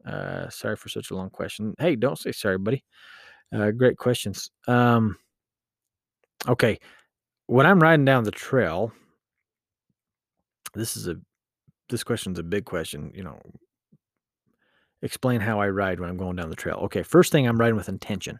Uh, 0.05 0.49
sorry 0.49 0.75
for 0.75 0.89
such 0.89 1.11
a 1.11 1.15
long 1.15 1.29
question. 1.29 1.75
Hey, 1.77 1.95
don't 1.95 2.17
say 2.17 2.31
sorry, 2.31 2.57
buddy. 2.57 2.83
Uh, 3.53 3.71
great 3.71 3.97
questions. 3.97 4.51
Um, 4.67 5.17
okay, 6.47 6.79
when 7.47 7.65
I'm 7.65 7.79
riding 7.79 8.05
down 8.05 8.23
the 8.23 8.31
trail, 8.31 8.91
this 10.73 10.95
is 10.95 11.07
a 11.07 11.15
this 11.89 12.03
question's 12.03 12.39
a 12.39 12.43
big 12.43 12.65
question. 12.65 13.11
You 13.13 13.23
know, 13.23 13.39
explain 15.01 15.41
how 15.41 15.59
I 15.59 15.69
ride 15.69 15.99
when 15.99 16.09
I'm 16.09 16.17
going 16.17 16.35
down 16.35 16.49
the 16.49 16.55
trail. 16.55 16.77
Okay, 16.83 17.03
first 17.03 17.31
thing, 17.31 17.47
I'm 17.47 17.57
riding 17.57 17.75
with 17.75 17.89
intention. 17.89 18.39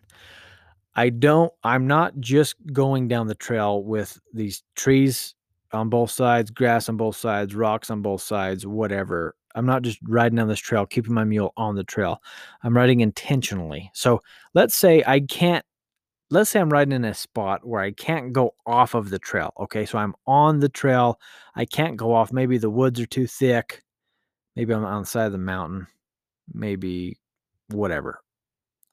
I 1.00 1.08
don't. 1.08 1.54
I'm 1.64 1.88
not 1.88 2.20
just 2.20 2.56
going 2.74 3.08
down 3.08 3.28
the 3.28 3.34
trail 3.34 3.82
with 3.86 4.20
these 4.34 4.64
trees 4.76 5.34
on 5.72 5.88
both 5.88 6.12
sides, 6.12 6.52
grass 6.52 6.90
on 6.90 6.98
both 6.98 7.16
sides, 7.16 7.56
rocks 7.56 7.90
on 7.90 8.02
both 8.02 8.22
sides, 8.22 8.68
whatever. 8.68 9.34
I'm 9.56 9.66
not 9.66 9.82
just 9.84 9.98
riding 10.04 10.36
down 10.36 10.50
this 10.50 10.60
trail, 10.60 10.86
keeping 10.86 11.14
my 11.14 11.24
mule 11.24 11.54
on 11.56 11.76
the 11.76 11.86
trail. 11.86 12.22
I'm 12.64 12.76
riding 12.76 13.00
intentionally. 13.00 13.90
So 13.94 14.20
let's 14.54 14.76
say 14.76 15.02
I 15.08 15.22
can't, 15.22 15.64
let's 16.32 16.50
say 16.50 16.60
I'm 16.60 16.70
riding 16.70 16.92
in 16.92 17.06
a 17.06 17.14
spot 17.14 17.66
where 17.66 17.80
I 17.80 17.92
can't 17.92 18.34
go 18.34 18.54
off 18.66 18.94
of 18.94 19.10
the 19.10 19.20
trail. 19.20 19.54
Okay. 19.58 19.86
So 19.86 19.98
I'm 19.98 20.16
on 20.28 20.60
the 20.60 20.68
trail. 20.68 21.18
I 21.56 21.64
can't 21.64 21.96
go 21.96 22.14
off. 22.14 22.34
Maybe 22.34 22.58
the 22.58 22.70
woods 22.70 23.00
are 23.00 23.06
too 23.06 23.26
thick. 23.26 23.84
Maybe 24.58 24.74
I'm 24.74 24.84
on 24.84 25.04
the 25.04 25.08
side 25.08 25.28
of 25.28 25.32
the 25.32 25.38
mountain. 25.38 25.88
Maybe 26.54 27.20
whatever. 27.70 28.20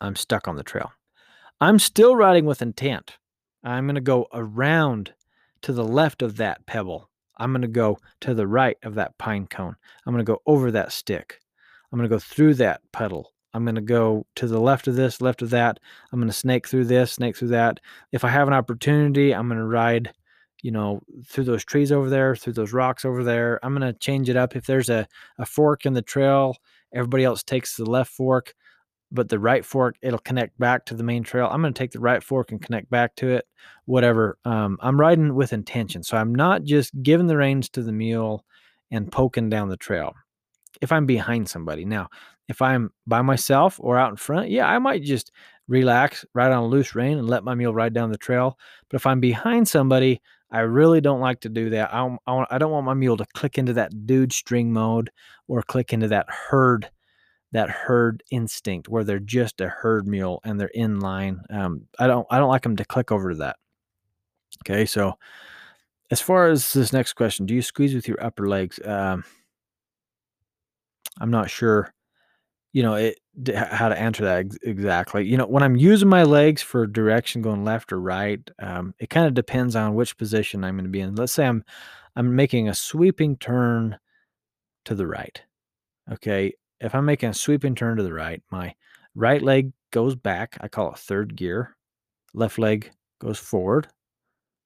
I'm 0.01 0.15
stuck 0.15 0.47
on 0.47 0.55
the 0.55 0.63
trail. 0.63 0.93
I'm 1.61 1.79
still 1.79 2.15
riding 2.15 2.45
with 2.45 2.61
intent. 2.61 3.17
I'm 3.65 3.87
going 3.87 3.95
to 3.95 4.03
go 4.03 4.27
around 4.33 5.15
to 5.63 5.73
the 5.73 5.85
left 5.85 6.21
of 6.21 6.37
that 6.37 6.67
pebble. 6.67 7.09
I'm 7.39 7.53
going 7.53 7.63
to 7.63 7.69
go 7.69 7.99
to 8.21 8.35
the 8.35 8.47
right 8.47 8.77
of 8.83 8.95
that 8.97 9.17
pine 9.17 9.47
cone. 9.47 9.77
I'm 10.07 10.13
going 10.13 10.25
to 10.25 10.33
go 10.33 10.43
over 10.47 10.71
that 10.71 10.93
stick. 10.93 11.41
I'm 11.91 11.99
going 11.99 12.09
to 12.09 12.15
go 12.15 12.19
through 12.19 12.55
that 12.55 12.83
puddle. 12.93 13.33
I'm 13.55 13.65
going 13.65 13.77
to 13.77 13.81
go 13.81 14.27
to 14.35 14.47
the 14.47 14.61
left 14.61 14.87
of 14.87 14.97
this, 14.97 15.23
left 15.23 15.41
of 15.41 15.49
that. 15.51 15.81
I'm 16.13 16.21
going 16.21 16.29
to 16.29 16.37
snake 16.37 16.69
through 16.69 16.85
this, 16.85 17.13
snake 17.13 17.39
through 17.39 17.49
that. 17.49 17.81
If 18.13 18.23
I 18.23 18.29
have 18.29 18.49
an 18.49 18.55
opportunity, 18.55 19.35
I'm 19.35 19.49
going 19.49 19.59
to 19.59 19.65
ride, 19.65 20.13
you 20.63 20.71
know, 20.71 21.01
through 21.27 21.45
those 21.45 21.65
trees 21.65 21.91
over 21.91 22.11
there, 22.11 22.37
through 22.37 22.53
those 22.53 22.75
rocks 22.75 23.07
over 23.07 23.25
there. 23.25 23.59
I'm 23.63 23.75
going 23.75 23.91
to 23.91 23.99
change 23.99 24.29
it 24.29 24.37
up. 24.37 24.57
If 24.57 24.67
there's 24.67 24.91
a, 24.91 25.09
a 25.39 25.47
fork 25.47 25.87
in 25.87 25.95
the 25.95 26.03
trail, 26.03 26.57
everybody 26.95 27.25
else 27.25 27.43
takes 27.43 27.77
the 27.77 27.89
left 27.89 28.11
fork, 28.13 28.55
but 29.13 29.29
the 29.29 29.39
right 29.39 29.65
fork, 29.65 29.97
it'll 30.03 30.19
connect 30.19 30.59
back 30.59 30.85
to 30.87 30.95
the 30.95 31.03
main 31.03 31.23
trail. 31.23 31.49
I'm 31.51 31.61
going 31.61 31.73
to 31.73 31.79
take 31.79 31.93
the 31.93 32.01
right 32.01 32.23
fork 32.23 32.51
and 32.51 32.61
connect 32.61 32.91
back 32.91 33.15
to 33.17 33.29
it, 33.29 33.47
whatever. 33.85 34.39
Um, 34.45 34.79
I'm 34.81 35.01
riding 35.01 35.35
with 35.35 35.53
intention. 35.53 36.03
So 36.03 36.17
I'm 36.17 36.35
not 36.35 36.65
just 36.65 36.93
giving 37.03 37.27
the 37.27 37.37
reins 37.37 37.69
to 37.71 37.83
the 37.83 37.93
mule 37.93 38.45
and 38.91 39.11
poking 39.11 39.49
down 39.49 39.69
the 39.69 39.77
trail. 39.77 40.15
If 40.81 40.93
I'm 40.93 41.07
behind 41.07 41.49
somebody. 41.49 41.85
Now, 41.85 42.09
if 42.49 42.61
I'm 42.61 42.91
by 43.07 43.23
myself 43.23 43.79
or 43.81 43.99
out 43.99 44.11
in 44.11 44.17
front, 44.17 44.51
yeah, 44.51 44.69
I 44.69 44.79
might 44.79 45.03
just 45.03 45.33
relax, 45.69 46.25
ride 46.35 46.53
on 46.53 46.65
a 46.65 46.67
loose 46.67 46.95
rein 46.95 47.19
and 47.19 47.29
let 47.29 47.45
my 47.45 47.55
mule 47.55 47.75
ride 47.75 47.95
down 47.95 48.11
the 48.11 48.19
trail. 48.19 48.59
But 48.89 48.97
if 48.97 49.07
I'm 49.07 49.21
behind 49.21 49.67
somebody, 49.67 50.21
I 50.51 50.61
really 50.61 51.01
don't 51.01 51.21
like 51.21 51.41
to 51.41 51.49
do 51.49 51.71
that. 51.71 51.93
I 51.93 52.17
I 52.27 52.59
don't 52.59 52.71
want 52.71 52.87
my 52.87 52.95
mule 52.95 53.17
to 53.17 53.27
click 53.35 53.59
into 53.59 53.73
that 53.75 54.07
dude 54.07 54.33
string 54.33 54.73
mode 54.73 55.11
or 55.49 55.63
click 55.63 55.93
into 55.93 56.09
that 56.09 56.27
herd 56.29 56.89
that 57.57 57.71
herd 57.71 58.23
instinct 58.31 58.87
where 58.87 59.03
they're 59.03 59.19
just 59.19 59.63
a 59.63 59.69
herd 59.69 60.07
mule 60.07 60.43
and 60.45 60.61
they're 60.61 60.69
in 60.69 61.01
line. 61.01 61.41
Um, 61.49 61.87
I 61.99 62.07
don't 62.07 62.27
I 62.31 62.39
don't 62.39 62.51
like 62.51 62.63
them 62.63 62.77
to 62.77 62.85
click 62.85 63.11
over 63.11 63.31
to 63.31 63.37
that. 63.37 63.57
Okay, 64.63 64.85
so 64.85 65.15
as 66.11 66.21
far 66.21 66.49
as 66.49 66.75
this 66.75 66.93
next 66.93 67.15
question, 67.15 67.47
do 67.47 67.55
you 67.55 67.63
squeeze 67.63 67.95
with 67.95 68.07
your 68.07 68.23
upper 68.23 68.47
legs? 68.47 68.79
Um, 68.85 69.25
I'm 71.19 71.31
not 71.31 71.49
sure, 71.49 71.95
you 72.75 72.83
know, 72.83 72.95
it, 72.95 73.19
how 73.55 73.89
to 73.89 73.99
answer 73.99 74.25
that 74.25 74.39
ex- 74.41 74.59
exactly. 74.63 75.27
You 75.27 75.39
know, 75.39 75.47
when 75.47 75.63
I'm 75.63 75.77
using 75.77 76.11
my 76.11 76.25
legs 76.25 76.61
for 76.61 76.87
direction 76.87 77.41
going 77.41 77.65
left 77.65 77.91
or 77.91 77.99
right, 77.99 78.39
um, 78.59 78.95
it 78.99 79.09
kind 79.09 79.27
of 79.27 79.33
depends 79.33 79.75
on 79.75 79.95
which 79.95 80.19
position 80.19 80.63
I'm 80.63 80.75
going 80.77 80.85
to 80.85 80.91
be 80.91 81.01
in. 81.01 81.15
Let's 81.15 81.33
say 81.33 81.47
I'm 81.47 81.65
I'm 82.17 82.37
making 82.37 82.69
a 82.69 82.75
sweeping 82.75 83.39
turn 83.39 83.99
to 84.85 84.95
the 84.95 85.07
right. 85.07 85.41
Okay, 86.13 86.53
if 86.81 86.95
I'm 86.95 87.05
making 87.05 87.31
a 87.31 87.35
sweeping 87.35 87.75
turn 87.75 87.97
to 87.97 88.03
the 88.03 88.13
right, 88.13 88.43
my 88.51 88.75
right 89.15 89.43
leg 89.43 89.73
goes 89.91 90.15
back. 90.15 90.57
I 90.61 90.69
call 90.69 90.93
it 90.93 90.99
third 90.99 91.37
gear. 91.37 91.77
Left 92.35 92.59
leg 92.59 92.91
goes 93.21 93.39
forward. 93.39 93.89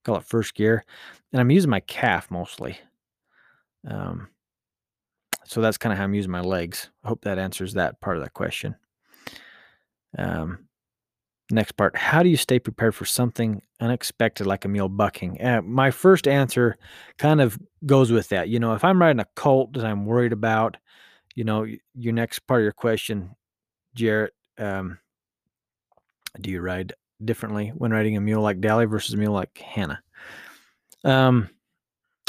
Call 0.04 0.16
it 0.16 0.24
first 0.24 0.54
gear. 0.54 0.84
And 1.32 1.40
I'm 1.40 1.50
using 1.50 1.70
my 1.70 1.80
calf 1.80 2.30
mostly. 2.30 2.78
Um, 3.86 4.28
so 5.44 5.60
that's 5.60 5.78
kind 5.78 5.92
of 5.92 5.98
how 5.98 6.04
I'm 6.04 6.14
using 6.14 6.30
my 6.30 6.40
legs. 6.40 6.90
I 7.04 7.08
hope 7.08 7.22
that 7.22 7.38
answers 7.38 7.74
that 7.74 8.00
part 8.00 8.16
of 8.16 8.22
that 8.22 8.34
question. 8.34 8.76
Um, 10.18 10.66
next 11.52 11.72
part 11.72 11.96
How 11.96 12.22
do 12.22 12.28
you 12.28 12.36
stay 12.36 12.58
prepared 12.58 12.94
for 12.94 13.04
something 13.04 13.62
unexpected 13.80 14.46
like 14.46 14.64
a 14.64 14.68
mule 14.68 14.88
bucking? 14.88 15.40
Uh, 15.40 15.62
my 15.62 15.90
first 15.90 16.26
answer 16.28 16.76
kind 17.18 17.40
of 17.40 17.58
goes 17.86 18.10
with 18.12 18.28
that. 18.28 18.48
You 18.48 18.58
know, 18.60 18.74
if 18.74 18.84
I'm 18.84 19.00
riding 19.00 19.20
a 19.20 19.26
colt 19.36 19.72
that 19.74 19.84
I'm 19.84 20.06
worried 20.06 20.32
about, 20.32 20.76
you 21.40 21.44
know, 21.44 21.66
your 21.94 22.12
next 22.12 22.40
part 22.40 22.60
of 22.60 22.64
your 22.64 22.72
question, 22.72 23.34
Jarrett, 23.94 24.34
um, 24.58 24.98
do 26.38 26.50
you 26.50 26.60
ride 26.60 26.92
differently 27.24 27.68
when 27.68 27.92
riding 27.92 28.14
a 28.14 28.20
mule 28.20 28.42
like 28.42 28.60
Dally 28.60 28.84
versus 28.84 29.14
a 29.14 29.16
mule 29.16 29.32
like 29.32 29.56
Hannah? 29.56 30.02
Um, 31.02 31.48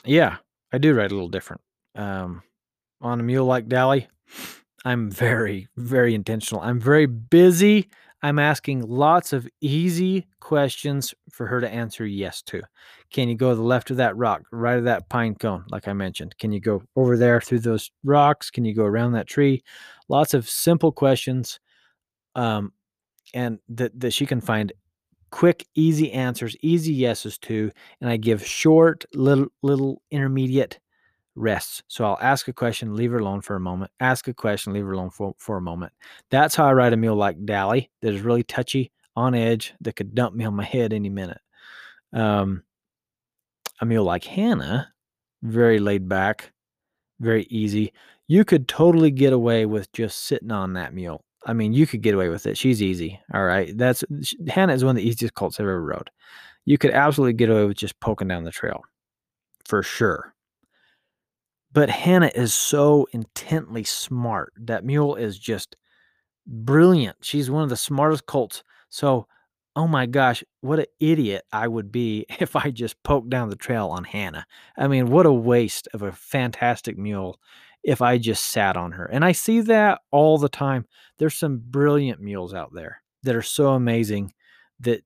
yeah, 0.06 0.38
I 0.72 0.78
do 0.78 0.94
ride 0.94 1.12
a 1.12 1.14
little 1.14 1.28
different. 1.28 1.62
Um, 1.94 2.42
on 3.02 3.20
a 3.20 3.24
mule 3.24 3.46
like 3.46 3.68
Dally, 3.68 4.08
I'm 4.86 5.12
very, 5.12 5.68
very 5.76 6.16
intentional. 6.16 6.62
I'm 6.62 6.80
very 6.80 7.06
busy 7.06 7.90
I'm 8.24 8.38
asking 8.38 8.82
lots 8.82 9.34
of 9.34 9.48
easy 9.62 10.28
questions 10.40 11.14
for 11.32 11.48
her 11.48 11.60
to 11.60 11.70
answer 11.70 12.06
yes 12.06 12.42
to. 12.44 12.62
Can 13.12 13.30
you 13.30 13.36
go 13.36 13.50
to 13.50 13.56
the 13.56 13.64
left 13.64 13.90
of 13.90 13.98
that 13.98 14.16
rock, 14.16 14.44
right 14.52 14.78
of 14.78 14.84
that 14.84 15.10
pine 15.10 15.36
cone, 15.36 15.66
like 15.72 15.88
I 15.88 15.94
mentioned? 15.94 16.38
Can 16.38 16.52
you 16.52 16.60
go 16.60 16.84
over 16.96 17.18
there 17.18 17.42
through 17.42 17.60
those 17.60 17.90
rocks? 18.04 18.52
Can 18.52 18.64
you 18.64 18.76
go 18.76 18.86
around 18.86 19.14
that 19.14 19.28
tree? 19.28 19.64
Lots 20.08 20.34
of 20.34 20.48
simple 20.48 20.92
questions, 20.92 21.60
um, 22.36 22.74
and 23.34 23.60
that 23.70 24.00
that 24.00 24.12
she 24.12 24.26
can 24.26 24.42
find 24.42 24.72
quick, 25.32 25.66
easy 25.76 26.12
answers, 26.12 26.56
easy 26.62 26.94
yeses 26.94 27.38
to. 27.40 27.72
And 28.02 28.10
I 28.10 28.18
give 28.18 28.46
short, 28.46 29.06
little, 29.14 29.48
little 29.64 30.02
intermediate 30.12 30.80
rests. 31.36 31.82
So 31.88 32.06
I'll 32.06 32.20
ask 32.22 32.48
a 32.48 32.54
question, 32.54 32.96
leave 32.96 33.12
her 33.12 33.20
alone 33.20 33.42
for 33.42 33.56
a 33.56 33.60
moment, 33.60 33.92
ask 34.00 34.28
a 34.28 34.34
question, 34.34 34.74
leave 34.74 34.86
her 34.86 34.94
alone 34.94 35.10
for, 35.10 35.34
for 35.38 35.58
a 35.58 35.62
moment. 35.62 35.94
That's 36.30 36.56
how 36.56 36.66
I 36.66 36.74
ride 36.74 36.94
a 36.94 36.98
mule 36.98 37.16
like 37.16 37.46
Dally 37.46 37.90
that 38.02 38.14
is 38.14 38.22
really 38.22 38.44
touchy, 38.44 38.92
on 39.16 39.36
edge, 39.36 39.74
that 39.82 39.96
could 39.96 40.16
dump 40.16 40.36
me 40.36 40.46
on 40.46 40.56
my 40.56 40.64
head 40.64 40.94
any 40.94 41.10
minute. 41.10 41.42
Um, 42.14 42.64
a 43.80 43.86
mule 43.86 44.06
like 44.06 44.24
Hannah, 44.24 44.92
very 45.44 45.80
laid 45.80 46.08
back, 46.08 46.52
very 47.20 47.44
easy. 47.50 47.94
You 48.28 48.46
could 48.46 48.68
totally 48.68 49.12
get 49.12 49.34
away 49.34 49.66
with 49.66 49.92
just 49.92 50.26
sitting 50.26 50.52
on 50.52 50.74
that 50.74 50.94
mule. 50.94 51.24
I 51.46 51.54
mean, 51.54 51.74
you 51.74 51.88
could 51.88 52.02
get 52.02 52.14
away 52.14 52.30
with 52.30 52.46
it. 52.46 52.58
She's 52.58 52.82
easy. 52.82 53.20
All 53.34 53.44
right. 53.44 53.76
That's 53.78 54.04
Hannah 54.48 54.74
is 54.74 54.86
one 54.86 54.96
of 54.96 55.02
the 55.02 55.10
easiest 55.10 55.34
colts 55.34 55.60
I've 55.60 55.66
ever 55.66 55.84
rode. 55.84 56.10
You 56.66 56.78
could 56.78 56.92
absolutely 56.92 57.34
get 57.34 57.50
away 57.50 57.66
with 57.66 57.78
just 57.78 58.00
poking 58.00 58.28
down 58.28 58.44
the 58.44 58.52
trail 58.52 58.82
for 59.66 59.82
sure. 59.82 60.34
But 61.74 61.90
Hannah 61.90 62.32
is 62.36 62.54
so 62.54 63.08
intently 63.14 63.84
smart. 63.84 64.54
That 64.58 64.84
mule 64.84 65.16
is 65.16 65.40
just 65.40 65.76
brilliant. 66.46 67.18
She's 67.22 67.50
one 67.50 67.64
of 67.64 67.70
the 67.70 67.78
smartest 67.78 68.26
colts. 68.26 68.64
So 68.90 69.28
oh 69.76 69.88
my 69.88 70.06
gosh, 70.06 70.44
what 70.62 70.80
an 70.80 70.86
idiot 71.00 71.44
I 71.52 71.68
would 71.68 71.92
be 71.92 72.26
if 72.40 72.56
I 72.56 72.70
just 72.72 73.02
poked 73.04 73.30
down 73.30 73.50
the 73.50 73.56
trail 73.56 73.88
on 73.88 74.04
Hannah. 74.04 74.46
I 74.78 74.88
mean, 74.88 75.10
what 75.10 75.26
a 75.26 75.34
waste 75.34 75.88
of 75.94 76.02
a 76.02 76.12
fantastic 76.12 76.98
mule 76.98 77.40
if 77.84 78.02
I 78.02 78.18
just 78.18 78.46
sat 78.46 78.78
on 78.78 78.92
her. 78.94 79.06
And 79.06 79.26
I 79.26 79.32
see 79.32 79.62
that 79.62 80.02
all 80.12 80.38
the 80.38 80.50
time. 80.50 80.86
There's 81.18 81.36
some 81.36 81.62
brilliant 81.64 82.22
mules 82.22 82.54
out 82.54 82.72
there 82.74 83.02
that 83.24 83.36
are 83.36 83.42
so 83.42 83.70
amazing 83.70 84.34
that 84.80 85.02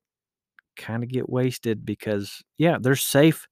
kind 0.75 1.03
of 1.03 1.09
get 1.09 1.29
wasted 1.29 1.85
because, 1.85 2.43
yeah, 2.57 2.77
they're 2.79 2.95
safe. 2.95 3.47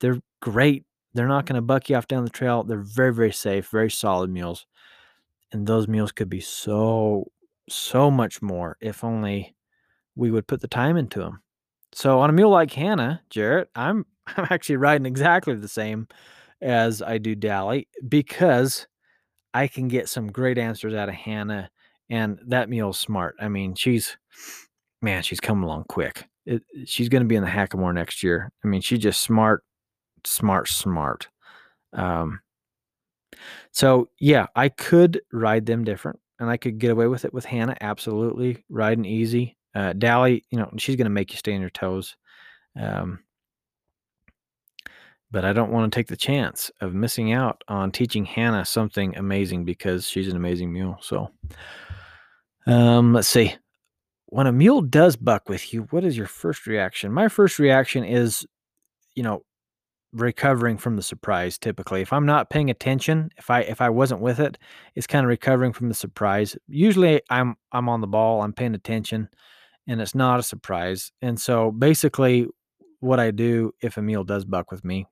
They're 0.00 0.20
great. 0.40 0.84
They're 1.14 1.28
not 1.28 1.46
going 1.46 1.56
to 1.56 1.62
buck 1.62 1.88
you 1.88 1.96
off 1.96 2.06
down 2.06 2.24
the 2.24 2.30
trail. 2.30 2.62
They're 2.62 2.80
very, 2.80 3.12
very 3.12 3.32
safe, 3.32 3.68
very 3.68 3.90
solid 3.90 4.30
mules. 4.30 4.66
And 5.52 5.66
those 5.66 5.86
mules 5.86 6.12
could 6.12 6.30
be 6.30 6.40
so, 6.40 7.30
so 7.68 8.10
much 8.10 8.40
more 8.40 8.76
if 8.80 9.04
only 9.04 9.54
we 10.16 10.30
would 10.30 10.46
put 10.46 10.60
the 10.60 10.68
time 10.68 10.96
into 10.96 11.20
them. 11.20 11.42
So 11.92 12.20
on 12.20 12.30
a 12.30 12.32
mule 12.32 12.50
like 12.50 12.72
Hannah, 12.72 13.22
Jarrett, 13.30 13.68
I'm 13.74 14.06
I'm 14.36 14.46
actually 14.50 14.76
riding 14.76 15.06
exactly 15.06 15.54
the 15.54 15.68
same 15.68 16.06
as 16.60 17.02
I 17.02 17.18
do 17.18 17.34
Dally 17.34 17.88
because 18.08 18.86
I 19.52 19.66
can 19.66 19.88
get 19.88 20.08
some 20.08 20.28
great 20.28 20.58
answers 20.58 20.94
out 20.94 21.08
of 21.08 21.14
Hannah, 21.14 21.70
and 22.08 22.38
that 22.46 22.70
mule's 22.70 22.98
smart. 22.98 23.36
I 23.40 23.48
mean, 23.48 23.74
she's 23.74 24.16
man, 25.02 25.22
she's 25.22 25.40
coming 25.40 25.64
along 25.64 25.84
quick. 25.88 26.28
It, 26.46 26.62
she's 26.86 27.08
going 27.08 27.22
to 27.22 27.28
be 27.28 27.36
in 27.36 27.44
the 27.44 27.50
Hackamore 27.50 27.94
next 27.94 28.22
year. 28.22 28.50
I 28.64 28.68
mean, 28.68 28.80
she's 28.80 29.00
just 29.00 29.22
smart, 29.22 29.64
smart, 30.24 30.68
smart. 30.68 31.28
Um, 31.92 32.40
so 33.70 34.08
yeah, 34.18 34.46
I 34.54 34.68
could 34.68 35.20
ride 35.32 35.66
them 35.66 35.84
different, 35.84 36.20
and 36.38 36.50
I 36.50 36.56
could 36.56 36.78
get 36.78 36.90
away 36.90 37.06
with 37.06 37.24
it 37.24 37.34
with 37.34 37.44
Hannah. 37.44 37.76
Absolutely, 37.80 38.64
riding 38.68 39.04
easy. 39.04 39.56
Uh, 39.74 39.92
Dally, 39.94 40.44
you 40.50 40.58
know, 40.58 40.70
she's 40.76 40.96
going 40.96 41.06
to 41.06 41.10
make 41.10 41.32
you 41.32 41.38
stay 41.38 41.54
on 41.54 41.60
your 41.60 41.70
toes. 41.70 42.16
Um, 42.78 43.20
but 45.30 45.46
I 45.46 45.54
don't 45.54 45.72
want 45.72 45.90
to 45.90 45.96
take 45.96 46.08
the 46.08 46.16
chance 46.16 46.70
of 46.82 46.94
missing 46.94 47.32
out 47.32 47.64
on 47.66 47.90
teaching 47.90 48.26
Hannah 48.26 48.66
something 48.66 49.16
amazing 49.16 49.64
because 49.64 50.06
she's 50.06 50.28
an 50.28 50.36
amazing 50.36 50.70
mule. 50.70 50.98
So, 51.00 51.30
um, 52.66 53.14
let's 53.14 53.28
see. 53.28 53.54
When 54.26 54.46
a 54.46 54.52
mule 54.52 54.82
does 54.82 55.16
buck 55.16 55.48
with 55.48 55.72
you, 55.72 55.82
what 55.90 56.04
is 56.04 56.16
your 56.16 56.26
first 56.26 56.66
reaction? 56.66 57.12
My 57.12 57.28
first 57.28 57.58
reaction 57.58 58.04
is, 58.04 58.46
you 59.14 59.22
know, 59.22 59.42
recovering 60.12 60.76
from 60.76 60.96
the 60.96 61.02
surprise 61.02 61.56
typically 61.56 62.02
if 62.02 62.12
i'm 62.12 62.26
not 62.26 62.50
paying 62.50 62.68
attention 62.68 63.30
if 63.38 63.48
i 63.50 63.60
if 63.60 63.80
i 63.80 63.88
wasn't 63.88 64.20
with 64.20 64.38
it 64.38 64.58
it's 64.94 65.06
kind 65.06 65.24
of 65.24 65.28
recovering 65.28 65.72
from 65.72 65.88
the 65.88 65.94
surprise 65.94 66.56
usually 66.68 67.22
i'm 67.30 67.56
i'm 67.72 67.88
on 67.88 68.00
the 68.02 68.06
ball 68.06 68.42
i'm 68.42 68.52
paying 68.52 68.74
attention 68.74 69.28
and 69.86 70.00
it's 70.02 70.14
not 70.14 70.38
a 70.38 70.42
surprise 70.42 71.12
and 71.22 71.40
so 71.40 71.70
basically 71.70 72.46
what 73.00 73.18
i 73.18 73.30
do 73.30 73.72
if 73.80 73.96
a 73.96 74.02
meal 74.02 74.22
does 74.22 74.44
buck 74.44 74.70
with 74.70 74.84
me 74.84 75.06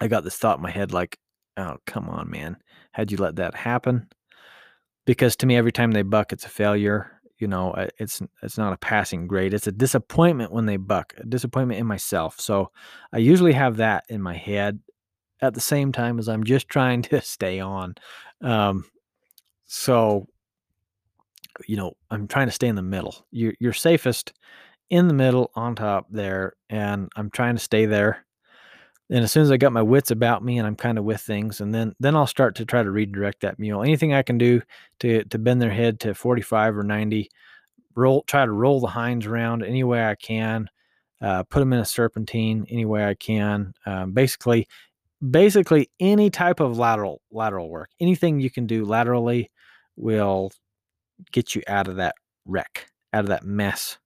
I 0.00 0.08
got 0.08 0.24
this 0.24 0.36
thought 0.36 0.58
in 0.58 0.62
my 0.62 0.70
head 0.70 0.92
like, 0.92 1.18
oh, 1.56 1.76
come 1.86 2.08
on, 2.08 2.30
man. 2.30 2.56
How'd 2.92 3.10
you 3.10 3.18
let 3.18 3.36
that 3.36 3.54
happen? 3.54 4.08
Because 5.04 5.36
to 5.36 5.46
me, 5.46 5.56
every 5.56 5.72
time 5.72 5.92
they 5.92 6.02
buck, 6.02 6.32
it's 6.32 6.44
a 6.44 6.50
failure. 6.50 7.15
You 7.38 7.48
know, 7.48 7.74
it's 7.98 8.22
it's 8.42 8.58
not 8.58 8.72
a 8.72 8.78
passing 8.78 9.26
grade. 9.26 9.54
It's 9.54 9.66
a 9.66 9.72
disappointment 9.72 10.52
when 10.52 10.66
they 10.66 10.76
buck, 10.76 11.14
a 11.18 11.26
disappointment 11.26 11.80
in 11.80 11.86
myself. 11.86 12.40
So 12.40 12.70
I 13.12 13.18
usually 13.18 13.52
have 13.52 13.76
that 13.76 14.04
in 14.08 14.22
my 14.22 14.34
head 14.34 14.80
at 15.40 15.54
the 15.54 15.60
same 15.60 15.92
time 15.92 16.18
as 16.18 16.28
I'm 16.28 16.44
just 16.44 16.68
trying 16.68 17.02
to 17.02 17.20
stay 17.20 17.60
on. 17.60 17.94
Um, 18.42 18.84
so, 19.66 20.26
you 21.66 21.76
know, 21.76 21.92
I'm 22.10 22.28
trying 22.28 22.46
to 22.46 22.52
stay 22.52 22.68
in 22.68 22.76
the 22.76 22.82
middle. 22.82 23.26
You're, 23.30 23.54
you're 23.60 23.72
safest 23.72 24.32
in 24.88 25.08
the 25.08 25.14
middle 25.14 25.50
on 25.54 25.74
top 25.74 26.06
there, 26.10 26.54
and 26.70 27.08
I'm 27.16 27.30
trying 27.30 27.56
to 27.56 27.62
stay 27.62 27.86
there 27.86 28.25
and 29.10 29.22
as 29.22 29.30
soon 29.30 29.42
as 29.42 29.50
I 29.50 29.56
got 29.56 29.72
my 29.72 29.82
wits 29.82 30.10
about 30.10 30.44
me 30.44 30.58
and 30.58 30.66
I'm 30.66 30.76
kind 30.76 30.98
of 30.98 31.04
with 31.04 31.20
things, 31.20 31.60
and 31.60 31.74
then 31.74 31.94
then 32.00 32.16
I'll 32.16 32.26
start 32.26 32.56
to 32.56 32.64
try 32.64 32.82
to 32.82 32.90
redirect 32.90 33.40
that 33.40 33.58
mule. 33.58 33.82
Anything 33.82 34.12
I 34.12 34.22
can 34.22 34.38
do 34.38 34.62
to 35.00 35.24
to 35.24 35.38
bend 35.38 35.62
their 35.62 35.70
head 35.70 36.00
to 36.00 36.14
45 36.14 36.78
or 36.78 36.82
90, 36.82 37.30
roll 37.94 38.22
try 38.26 38.44
to 38.44 38.52
roll 38.52 38.80
the 38.80 38.88
hinds 38.88 39.26
around 39.26 39.64
any 39.64 39.84
way 39.84 40.04
I 40.04 40.16
can, 40.16 40.68
uh, 41.20 41.44
put 41.44 41.60
them 41.60 41.72
in 41.72 41.80
a 41.80 41.84
serpentine 41.84 42.66
any 42.68 42.84
way 42.84 43.04
I 43.06 43.14
can. 43.14 43.74
Um, 43.86 44.12
basically, 44.12 44.66
basically 45.30 45.90
any 46.00 46.30
type 46.30 46.60
of 46.60 46.78
lateral 46.78 47.20
lateral 47.30 47.70
work, 47.70 47.90
anything 48.00 48.40
you 48.40 48.50
can 48.50 48.66
do 48.66 48.84
laterally 48.84 49.50
will 49.96 50.50
get 51.32 51.54
you 51.54 51.62
out 51.68 51.88
of 51.88 51.96
that 51.96 52.16
wreck, 52.44 52.88
out 53.12 53.24
of 53.24 53.28
that 53.28 53.44
mess 53.44 53.98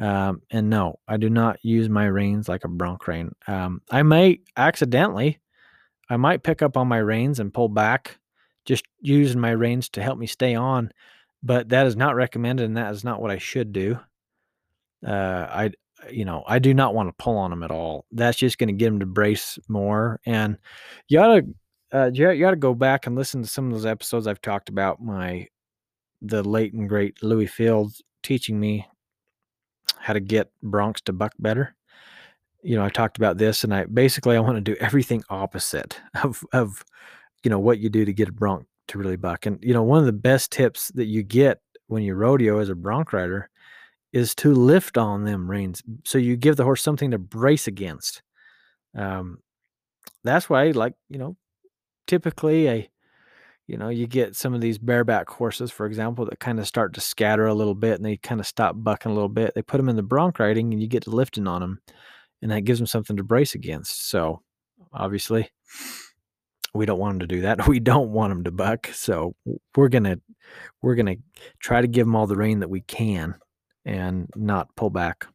um, 0.00 0.42
and 0.50 0.70
no, 0.70 0.98
I 1.08 1.16
do 1.16 1.28
not 1.28 1.58
use 1.62 1.88
my 1.88 2.06
reins 2.06 2.48
like 2.48 2.64
a 2.64 2.68
bronc 2.68 3.06
rein. 3.08 3.32
Um, 3.46 3.82
I 3.90 4.02
may 4.02 4.40
accidentally, 4.56 5.40
I 6.08 6.16
might 6.16 6.42
pick 6.42 6.62
up 6.62 6.76
on 6.76 6.88
my 6.88 6.98
reins 6.98 7.40
and 7.40 7.52
pull 7.52 7.68
back, 7.68 8.18
just 8.64 8.84
using 9.00 9.40
my 9.40 9.50
reins 9.50 9.88
to 9.90 10.02
help 10.02 10.18
me 10.18 10.26
stay 10.26 10.54
on. 10.54 10.92
But 11.42 11.68
that 11.70 11.86
is 11.86 11.96
not 11.96 12.16
recommended, 12.16 12.64
and 12.64 12.76
that 12.76 12.92
is 12.92 13.04
not 13.04 13.20
what 13.20 13.30
I 13.30 13.38
should 13.38 13.72
do. 13.72 13.98
Uh, 15.06 15.46
I, 15.50 15.70
you 16.10 16.24
know, 16.24 16.44
I 16.46 16.58
do 16.58 16.74
not 16.74 16.94
want 16.94 17.08
to 17.08 17.22
pull 17.22 17.36
on 17.36 17.50
them 17.50 17.62
at 17.62 17.70
all. 17.70 18.06
That's 18.12 18.38
just 18.38 18.58
going 18.58 18.68
to 18.68 18.72
get 18.72 18.86
them 18.86 19.00
to 19.00 19.06
brace 19.06 19.58
more. 19.68 20.20
And 20.26 20.58
you 21.08 21.18
to, 21.18 21.46
uh, 21.92 22.10
you, 22.12 22.50
to 22.50 22.56
go 22.56 22.74
back 22.74 23.06
and 23.06 23.16
listen 23.16 23.42
to 23.42 23.48
some 23.48 23.66
of 23.66 23.72
those 23.72 23.86
episodes 23.86 24.26
I've 24.26 24.42
talked 24.42 24.68
about 24.68 25.00
my, 25.00 25.46
the 26.20 26.42
late 26.42 26.72
and 26.72 26.88
great 26.88 27.22
Louis 27.22 27.46
Fields 27.46 28.02
teaching 28.22 28.58
me 28.58 28.86
how 30.00 30.12
to 30.12 30.20
get 30.20 30.50
broncs 30.64 31.02
to 31.04 31.12
buck 31.12 31.32
better. 31.38 31.74
You 32.62 32.76
know, 32.76 32.84
I 32.84 32.88
talked 32.88 33.16
about 33.16 33.38
this, 33.38 33.64
and 33.64 33.74
I 33.74 33.84
basically 33.84 34.36
I 34.36 34.40
want 34.40 34.56
to 34.56 34.60
do 34.60 34.76
everything 34.80 35.22
opposite 35.30 36.00
of 36.22 36.44
of 36.52 36.84
you 37.44 37.50
know 37.50 37.58
what 37.58 37.78
you 37.78 37.88
do 37.88 38.04
to 38.04 38.12
get 38.12 38.28
a 38.28 38.32
bronc 38.32 38.66
to 38.88 38.98
really 38.98 39.16
buck. 39.16 39.46
And 39.46 39.58
you 39.62 39.72
know, 39.72 39.82
one 39.82 40.00
of 40.00 40.06
the 40.06 40.12
best 40.12 40.50
tips 40.50 40.88
that 40.94 41.06
you 41.06 41.22
get 41.22 41.60
when 41.86 42.02
you 42.02 42.14
rodeo 42.14 42.58
as 42.58 42.68
a 42.68 42.74
bronc 42.74 43.12
rider 43.12 43.48
is 44.12 44.34
to 44.34 44.52
lift 44.54 44.98
on 44.98 45.24
them 45.24 45.50
reins, 45.50 45.82
so 46.04 46.18
you 46.18 46.36
give 46.36 46.56
the 46.56 46.64
horse 46.64 46.82
something 46.82 47.10
to 47.10 47.18
brace 47.18 47.66
against. 47.66 48.22
Um, 48.96 49.38
that's 50.24 50.48
why, 50.48 50.70
like 50.70 50.94
you 51.08 51.18
know, 51.18 51.36
typically 52.06 52.68
a 52.68 52.90
you 53.68 53.76
know, 53.76 53.90
you 53.90 54.06
get 54.06 54.34
some 54.34 54.54
of 54.54 54.62
these 54.62 54.78
bareback 54.78 55.28
horses, 55.28 55.70
for 55.70 55.84
example, 55.84 56.24
that 56.24 56.40
kind 56.40 56.58
of 56.58 56.66
start 56.66 56.94
to 56.94 57.02
scatter 57.02 57.46
a 57.46 57.54
little 57.54 57.74
bit 57.74 57.96
and 57.96 58.04
they 58.04 58.16
kind 58.16 58.40
of 58.40 58.46
stop 58.46 58.74
bucking 58.78 59.12
a 59.12 59.14
little 59.14 59.28
bit. 59.28 59.52
They 59.54 59.60
put 59.60 59.76
them 59.76 59.90
in 59.90 59.96
the 59.96 60.02
bronc 60.02 60.38
riding 60.38 60.72
and 60.72 60.80
you 60.80 60.88
get 60.88 61.02
to 61.02 61.10
lifting 61.10 61.46
on 61.46 61.60
them, 61.60 61.80
and 62.40 62.50
that 62.50 62.62
gives 62.62 62.78
them 62.78 62.86
something 62.86 63.18
to 63.18 63.22
brace 63.22 63.54
against. 63.54 64.08
So, 64.08 64.40
obviously, 64.90 65.50
we 66.74 66.86
don't 66.86 66.98
want 66.98 67.18
them 67.18 67.28
to 67.28 67.34
do 67.34 67.42
that. 67.42 67.68
We 67.68 67.78
don't 67.78 68.10
want 68.10 68.30
them 68.30 68.44
to 68.44 68.50
buck. 68.50 68.88
So, 68.88 69.36
we're 69.76 69.90
gonna 69.90 70.16
we're 70.80 70.94
gonna 70.94 71.16
try 71.60 71.82
to 71.82 71.88
give 71.88 72.06
them 72.06 72.16
all 72.16 72.26
the 72.26 72.36
rein 72.36 72.60
that 72.60 72.70
we 72.70 72.80
can 72.80 73.34
and 73.84 74.30
not 74.34 74.74
pull 74.76 74.90
back. 74.90 75.26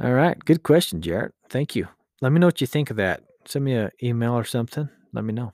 All 0.00 0.12
right, 0.12 0.38
good 0.44 0.62
question, 0.62 1.02
Jarrett. 1.02 1.34
Thank 1.50 1.74
you. 1.74 1.88
Let 2.20 2.30
me 2.30 2.38
know 2.38 2.46
what 2.46 2.60
you 2.60 2.68
think 2.68 2.90
of 2.90 2.96
that. 2.98 3.24
Send 3.46 3.64
me 3.64 3.74
an 3.74 3.90
email 4.00 4.34
or 4.34 4.44
something. 4.44 4.88
Let 5.12 5.24
me 5.24 5.32
know. 5.32 5.52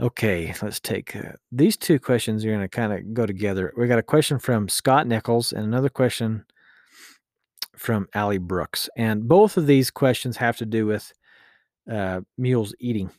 Okay, 0.00 0.54
let's 0.62 0.80
take 0.80 1.14
uh, 1.14 1.32
these 1.52 1.76
two 1.76 1.98
questions 1.98 2.42
are 2.42 2.48
going 2.48 2.60
to 2.60 2.68
kind 2.68 2.92
of 2.92 3.12
go 3.12 3.26
together. 3.26 3.74
We 3.76 3.86
got 3.86 3.98
a 3.98 4.02
question 4.02 4.38
from 4.38 4.66
Scott 4.66 5.06
Nichols 5.06 5.52
and 5.52 5.62
another 5.62 5.90
question 5.90 6.46
from 7.76 8.08
Allie 8.14 8.38
Brooks. 8.38 8.88
And 8.96 9.28
both 9.28 9.58
of 9.58 9.66
these 9.66 9.90
questions 9.90 10.38
have 10.38 10.56
to 10.56 10.64
do 10.64 10.86
with 10.86 11.12
uh, 11.90 12.22
mules 12.38 12.74
eating 12.80 13.10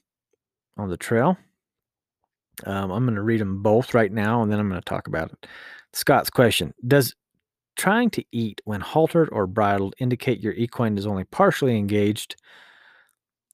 on 0.76 0.90
the 0.90 0.98
trail. 0.98 1.38
Um, 2.66 2.90
I'm 2.90 3.06
going 3.06 3.16
to 3.16 3.22
read 3.22 3.42
them 3.42 3.62
both 3.62 3.94
right 3.94 4.12
now 4.12 4.42
and 4.42 4.52
then 4.52 4.60
I'm 4.60 4.70
going 4.70 4.82
to 4.82 4.86
talk 4.86 5.08
about 5.08 5.32
it. 5.32 5.48
Scott's 5.94 6.32
question 6.32 6.74
Does 6.88 7.14
trying 7.76 8.10
to 8.12 8.24
eat 8.32 8.60
when 8.66 8.82
haltered 8.82 9.30
or 9.32 9.46
bridled 9.46 9.94
indicate 10.00 10.42
your 10.42 10.54
equine 10.54 10.98
is 10.98 11.06
only 11.06 11.26
partially 11.26 11.78
engaged 11.78 12.38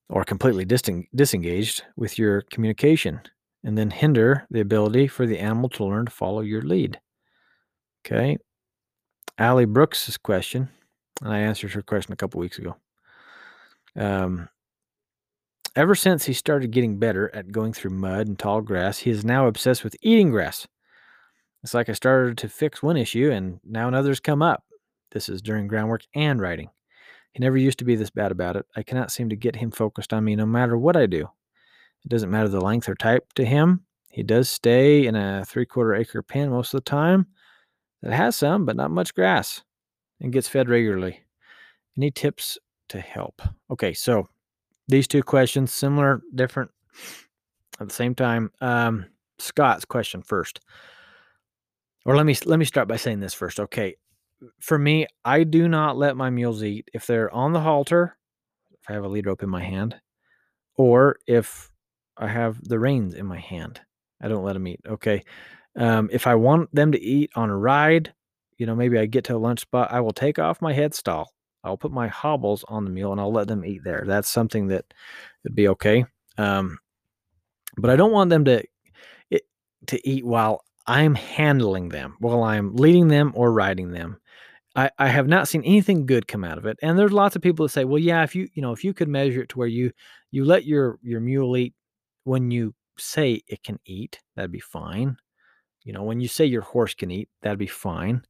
or 0.10 0.24
completely 0.24 0.66
disengaged 0.66 1.84
with 1.96 2.18
your 2.18 2.42
communication 2.42 3.22
and 3.64 3.78
then 3.78 3.92
hinder 3.92 4.48
the 4.50 4.62
ability 4.62 5.08
for 5.08 5.26
the 5.26 5.40
animal 5.40 5.70
to 5.70 5.84
learn 5.84 6.06
to 6.06 6.12
follow 6.12 6.42
your 6.42 6.62
lead. 6.62 7.00
Okay. 8.06 8.38
Allie 9.38 9.66
Brooks' 9.66 10.18
question, 10.18 10.70
and 11.22 11.34
I 11.34 11.40
answered 11.40 11.74
her 11.74 11.82
question 11.82 12.14
a 12.14 12.16
couple 12.16 12.40
weeks 12.40 12.58
ago. 12.58 12.78
Um, 13.96 14.50
ever 15.76 15.96
since 15.96 16.26
he 16.26 16.34
started 16.34 16.72
getting 16.72 16.98
better 16.98 17.30
at 17.36 17.52
going 17.52 17.74
through 17.74 17.92
mud 17.92 18.28
and 18.28 18.40
tall 18.40 18.62
grass, 18.62 19.00
he 19.00 19.12
is 19.12 19.26
now 19.26 19.48
obsessed 19.48 19.84
with 19.84 19.96
eating 20.02 20.32
grass. 20.32 20.68
It's 21.64 21.74
like 21.74 21.90
I 21.90 21.94
started 21.94 22.38
to 22.40 22.50
fix 22.50 22.82
one 22.82 22.98
issue 22.98 23.30
and 23.32 23.60
now 23.64 23.88
another's 23.88 24.20
come 24.20 24.42
up. 24.42 24.64
This 25.12 25.28
is 25.30 25.42
during 25.42 25.68
groundwork 25.68 26.04
and 26.16 26.40
riding. 26.40 26.70
He 27.38 27.44
never 27.44 27.58
used 27.58 27.78
to 27.78 27.86
be 27.86 27.96
this 27.96 28.10
bad 28.10 28.32
about 28.32 28.56
it. 28.56 28.66
I 28.76 28.82
cannot 28.82 29.12
seem 29.12 29.30
to 29.30 29.36
get 29.36 29.56
him 29.56 29.70
focused 29.70 30.12
on 30.12 30.24
me 30.24 30.36
no 30.36 30.48
matter 30.48 30.76
what 30.76 30.98
I 30.98 31.06
do. 31.06 31.30
It 32.04 32.10
doesn't 32.10 32.32
matter 32.32 32.48
the 32.48 32.60
length 32.60 32.90
or 32.90 32.96
type 32.96 33.32
to 33.36 33.46
him. 33.46 33.86
He 34.10 34.24
does 34.24 34.50
stay 34.50 35.06
in 35.06 35.16
a 35.16 35.46
three 35.46 35.68
quarter 35.68 35.94
acre 35.94 36.24
pen 36.24 36.50
most 36.50 36.74
of 36.74 36.80
the 36.80 36.90
time, 36.90 37.28
that 38.02 38.12
has 38.12 38.36
some, 38.36 38.66
but 38.66 38.76
not 38.76 38.90
much 38.90 39.14
grass 39.14 39.62
and 40.20 40.34
gets 40.34 40.48
fed 40.48 40.68
regularly. 40.68 41.20
Any 41.96 42.10
tips 42.10 42.58
to 42.90 43.00
help? 43.00 43.40
Okay, 43.70 43.94
so 43.94 44.28
these 44.88 45.08
two 45.08 45.22
questions, 45.22 45.72
similar, 45.72 46.24
different 46.34 46.72
at 47.80 47.88
the 47.88 47.94
same 47.94 48.16
time. 48.16 48.52
Um, 48.62 49.06
Scott's 49.38 49.86
question 49.86 50.24
first. 50.24 50.60
Or 52.04 52.16
let 52.16 52.26
me 52.26 52.36
let 52.48 52.58
me 52.58 52.66
start 52.66 52.88
by 52.88 52.96
saying 52.96 53.20
this 53.20 53.36
first. 53.36 53.60
Okay. 53.60 53.96
For 54.60 54.78
me, 54.78 55.08
I 55.26 55.44
do 55.44 55.68
not 55.68 55.98
let 55.98 56.18
my 56.18 56.30
mules 56.30 56.64
eat 56.64 56.90
if 56.94 57.08
they're 57.08 57.34
on 57.34 57.54
the 57.54 57.62
halter, 57.62 58.18
if 58.72 58.90
I 58.90 58.94
have 58.94 59.04
a 59.04 59.08
lead 59.08 59.26
rope 59.26 59.44
in 59.44 59.50
my 59.50 59.64
hand, 59.64 59.96
or 60.76 61.18
if 61.28 61.72
I 62.18 62.28
have 62.28 62.64
the 62.64 62.80
reins 62.80 63.14
in 63.14 63.26
my 63.26 63.40
hand. 63.40 63.82
I 64.22 64.28
don't 64.28 64.44
let 64.44 64.54
them 64.54 64.68
eat. 64.68 64.82
Okay. 64.88 65.24
Um, 65.76 66.10
if 66.12 66.26
I 66.26 66.36
want 66.36 66.74
them 66.74 66.92
to 66.92 67.02
eat 67.02 67.32
on 67.36 67.50
a 67.50 67.58
ride, 67.58 68.14
you 68.58 68.66
know, 68.66 68.76
maybe 68.76 68.98
I 68.98 69.06
get 69.06 69.26
to 69.26 69.36
a 69.36 69.38
lunch 69.38 69.62
spot, 69.62 69.92
I 69.92 70.00
will 70.00 70.14
take 70.14 70.40
off 70.40 70.62
my 70.62 70.74
head 70.74 70.96
stall. 70.96 71.34
I'll 71.64 71.78
put 71.78 71.92
my 71.92 72.08
hobbles 72.08 72.64
on 72.68 72.86
the 72.86 72.92
mule 72.92 73.12
and 73.12 73.22
I'll 73.22 73.32
let 73.32 73.48
them 73.48 73.66
eat 73.66 73.84
there. 73.84 74.04
That's 74.08 74.30
something 74.30 74.68
that 74.68 74.86
would 75.44 75.56
be 75.56 75.68
okay. 75.70 76.06
Um, 76.38 76.80
but 77.78 77.92
I 77.92 77.96
don't 77.96 78.12
want 78.12 78.30
them 78.30 78.46
to 78.46 78.64
it, 79.30 79.44
to 79.88 80.08
eat 80.08 80.26
while 80.26 80.64
I'm 80.88 81.14
handling 81.14 81.90
them, 81.90 82.16
while 82.20 82.44
I'm 82.44 82.76
leading 82.76 83.10
them 83.10 83.34
or 83.36 83.52
riding 83.52 83.92
them. 83.92 84.18
I, 84.78 84.92
I 85.00 85.08
have 85.08 85.28
not 85.28 85.48
seen 85.48 85.64
anything 85.64 86.06
good 86.06 86.28
come 86.28 86.44
out 86.44 86.60
of 86.60 86.68
it. 86.68 86.78
And 86.84 86.98
there's 86.98 87.12
lots 87.12 87.36
of 87.36 87.42
people 87.42 87.66
that 87.66 87.72
say, 87.72 87.84
well, 87.84 88.00
yeah, 88.00 88.24
if 88.24 88.36
you 88.36 88.48
you 88.54 88.62
know 88.62 88.72
if 88.72 88.84
you 88.84 88.94
could 88.94 89.10
measure 89.10 89.42
it 89.42 89.50
to 89.50 89.58
where 89.58 89.68
you 89.68 89.92
you 90.32 90.46
let 90.46 90.66
your 90.66 91.00
your 91.02 91.20
mule 91.20 91.58
eat 91.58 91.74
when 92.24 92.52
you 92.52 92.76
say 92.98 93.42
it 93.48 93.64
can 93.64 93.80
eat, 93.86 94.20
that'd 94.36 94.52
be 94.52 94.60
fine. 94.60 95.18
You 95.84 95.94
know, 95.94 96.04
when 96.04 96.20
you 96.20 96.28
say 96.28 96.46
your 96.46 96.62
horse 96.62 96.94
can 96.94 97.10
eat, 97.10 97.30
that'd 97.42 97.58
be 97.58 97.68
fine. 97.68 98.22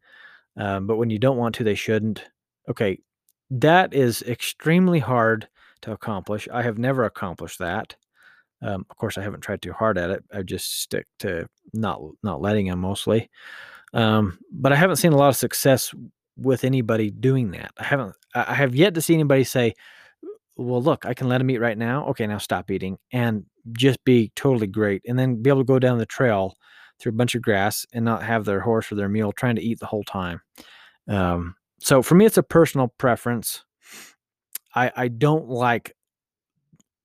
Um, 0.55 0.87
but 0.87 0.97
when 0.97 1.09
you 1.09 1.19
don't 1.19 1.37
want 1.37 1.55
to, 1.55 1.63
they 1.63 1.75
shouldn't. 1.75 2.23
Okay, 2.69 2.99
that 3.51 3.93
is 3.93 4.21
extremely 4.23 4.99
hard 4.99 5.47
to 5.81 5.91
accomplish. 5.91 6.47
I 6.51 6.61
have 6.63 6.77
never 6.77 7.03
accomplished 7.03 7.59
that. 7.59 7.95
Um, 8.61 8.85
of 8.89 8.97
course, 8.97 9.17
I 9.17 9.21
haven't 9.21 9.41
tried 9.41 9.61
too 9.61 9.73
hard 9.73 9.97
at 9.97 10.11
it. 10.11 10.23
I 10.33 10.43
just 10.43 10.81
stick 10.81 11.07
to 11.19 11.47
not 11.73 12.01
not 12.23 12.41
letting 12.41 12.67
them 12.67 12.79
mostly. 12.79 13.29
Um, 13.93 14.39
but 14.51 14.71
I 14.71 14.75
haven't 14.75 14.97
seen 14.97 15.13
a 15.13 15.17
lot 15.17 15.29
of 15.29 15.35
success 15.35 15.93
with 16.37 16.63
anybody 16.63 17.09
doing 17.09 17.51
that. 17.51 17.71
I 17.77 17.83
haven't. 17.83 18.15
I 18.35 18.53
have 18.53 18.75
yet 18.75 18.93
to 18.95 19.01
see 19.01 19.13
anybody 19.13 19.43
say, 19.43 19.73
"Well, 20.55 20.81
look, 20.81 21.05
I 21.05 21.13
can 21.13 21.27
let 21.27 21.39
them 21.39 21.49
eat 21.49 21.59
right 21.59 21.77
now. 21.77 22.05
Okay, 22.07 22.27
now 22.27 22.37
stop 22.37 22.71
eating," 22.71 22.97
and 23.11 23.45
just 23.73 24.03
be 24.03 24.31
totally 24.35 24.67
great, 24.67 25.01
and 25.07 25.17
then 25.17 25.41
be 25.41 25.49
able 25.49 25.61
to 25.61 25.65
go 25.65 25.79
down 25.79 25.97
the 25.97 26.05
trail 26.05 26.55
through 26.99 27.11
a 27.11 27.15
bunch 27.15 27.35
of 27.35 27.41
grass 27.41 27.85
and 27.93 28.05
not 28.05 28.23
have 28.23 28.45
their 28.45 28.59
horse 28.59 28.91
or 28.91 28.95
their 28.95 29.09
mule 29.09 29.31
trying 29.31 29.55
to 29.55 29.61
eat 29.61 29.79
the 29.79 29.85
whole 29.85 30.03
time. 30.03 30.41
Um, 31.07 31.55
so 31.79 32.01
for 32.01 32.15
me, 32.15 32.25
it's 32.25 32.37
a 32.37 32.43
personal 32.43 32.89
preference. 32.97 33.63
I 34.75 34.91
I 34.95 35.07
don't 35.07 35.49
like 35.49 35.95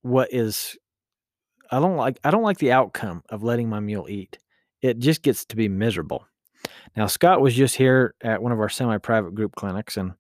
what 0.03 0.33
is 0.33 0.77
I 1.71 1.81
don't 1.81 1.97
like 1.97 2.19
I 2.25 2.31
don't 2.31 2.43
like 2.43 2.59
the 2.59 2.73
outcome 2.73 3.23
of 3.29 3.43
letting 3.43 3.69
my 3.69 3.81
mule 3.81 4.09
eat. 4.09 4.39
It 4.83 4.99
just 4.99 5.23
gets 5.23 5.45
to 5.47 5.57
be 5.57 5.69
miserable. 5.69 6.27
Now 6.97 7.07
Scott 7.07 7.41
was 7.41 7.55
just 7.55 7.77
here 7.77 8.15
at 8.23 8.43
one 8.43 8.53
of 8.53 8.61
our 8.61 8.69
semi-private 8.69 9.35
group 9.35 9.55
clinics, 9.55 9.97
and 9.97 10.13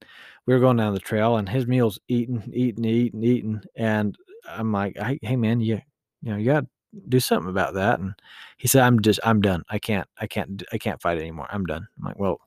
we 0.46 0.55
were 0.55 0.61
going 0.61 0.76
down 0.76 0.94
the 0.94 1.00
trail, 1.00 1.37
and 1.37 1.48
his 1.48 1.66
mule's 1.66 1.98
eating, 2.09 2.42
eating, 2.52 2.85
eating, 2.85 3.22
eating, 3.22 3.61
and 3.76 4.16
I'm 4.48 4.72
like, 4.72 4.96
hey, 5.22 5.37
man, 5.37 5.61
you 5.61 5.81
you 6.22 6.31
know 6.31 6.37
you 6.37 6.46
got 6.46 6.61
to 6.61 6.66
do 7.09 7.20
something 7.20 7.50
about 7.50 7.74
that. 7.74 8.00
And 8.00 8.14
he 8.59 8.68
said, 8.68 8.83
I'm 8.83 9.00
just 9.00 9.20
I'm 9.24 9.40
done. 9.40 9.62
I 9.70 9.78
can't 9.78 10.09
I 10.18 10.26
can't 10.26 10.62
I 10.72 10.78
can't 10.78 11.00
fight 11.00 11.18
anymore. 11.18 11.48
I'm 11.50 11.64
done. 11.64 11.87
I'm 11.98 12.05
like, 12.05 12.18
well, 12.18 12.40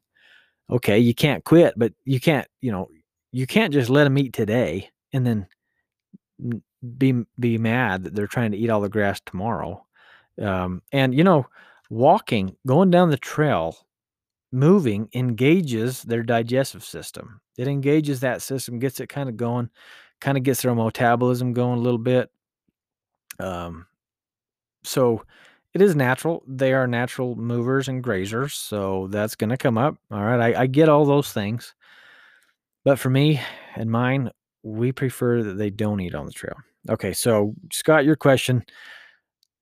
okay, 0.69 0.99
you 0.99 1.13
can't 1.13 1.43
quit, 1.43 1.73
but 1.77 1.93
you 2.03 2.19
can't 2.19 2.47
you 2.61 2.71
know 2.71 2.89
you 3.31 3.47
can't 3.47 3.73
just 3.73 3.89
let 3.89 4.07
him 4.07 4.17
eat 4.17 4.33
today 4.33 4.89
and 5.13 5.25
then 5.25 5.47
be 6.97 7.23
be 7.39 7.57
mad 7.57 8.03
that 8.03 8.15
they're 8.15 8.27
trying 8.27 8.51
to 8.51 8.57
eat 8.57 8.69
all 8.69 8.81
the 8.81 8.89
grass 8.89 9.21
tomorrow. 9.25 9.85
Um, 10.41 10.81
and 10.91 11.13
you 11.13 11.23
know, 11.23 11.45
walking, 11.89 12.55
going 12.67 12.91
down 12.91 13.09
the 13.09 13.17
trail, 13.17 13.77
moving 14.51 15.09
engages 15.13 16.01
their 16.03 16.23
digestive 16.23 16.83
system. 16.83 17.41
It 17.57 17.67
engages 17.67 18.19
that 18.21 18.41
system, 18.41 18.79
gets 18.79 18.99
it 18.99 19.07
kind 19.07 19.29
of 19.29 19.37
going, 19.37 19.69
kind 20.21 20.37
of 20.37 20.43
gets 20.43 20.61
their 20.61 20.75
metabolism 20.75 21.53
going 21.53 21.79
a 21.79 21.81
little 21.81 21.99
bit. 21.99 22.29
Um, 23.39 23.85
so 24.83 25.23
it 25.73 25.81
is 25.81 25.95
natural. 25.95 26.43
They 26.47 26.73
are 26.73 26.87
natural 26.87 27.35
movers 27.35 27.87
and 27.87 28.03
grazers, 28.03 28.51
so 28.51 29.07
that's 29.11 29.35
going 29.35 29.49
to 29.49 29.57
come 29.57 29.77
up. 29.77 29.97
All 30.09 30.23
right, 30.23 30.55
I, 30.55 30.61
I 30.61 30.67
get 30.67 30.89
all 30.89 31.05
those 31.05 31.33
things, 31.33 31.75
but 32.85 32.97
for 32.97 33.09
me 33.09 33.41
and 33.75 33.91
mine, 33.91 34.31
we 34.63 34.91
prefer 34.91 35.43
that 35.43 35.57
they 35.57 35.69
don't 35.69 35.99
eat 35.99 36.15
on 36.15 36.25
the 36.25 36.31
trail. 36.31 36.55
Okay, 36.89 37.13
so 37.13 37.53
Scott, 37.71 38.05
your 38.05 38.15
question 38.15 38.63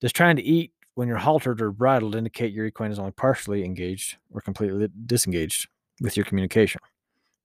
does 0.02 0.14
trying 0.14 0.36
to 0.36 0.44
eat 0.44 0.72
when 0.96 1.08
you're 1.08 1.18
haltered 1.18 1.62
or 1.62 1.72
bridled 1.72 2.16
indicate 2.16 2.54
your 2.54 2.66
equine 2.66 2.92
is 2.92 3.00
only 3.00 3.12
partially 3.12 3.64
engaged 3.64 4.18
or 4.32 4.42
completely 4.42 4.88
disengaged 5.06 5.68
with 6.02 6.18
your 6.18 6.26
communication? 6.26 6.82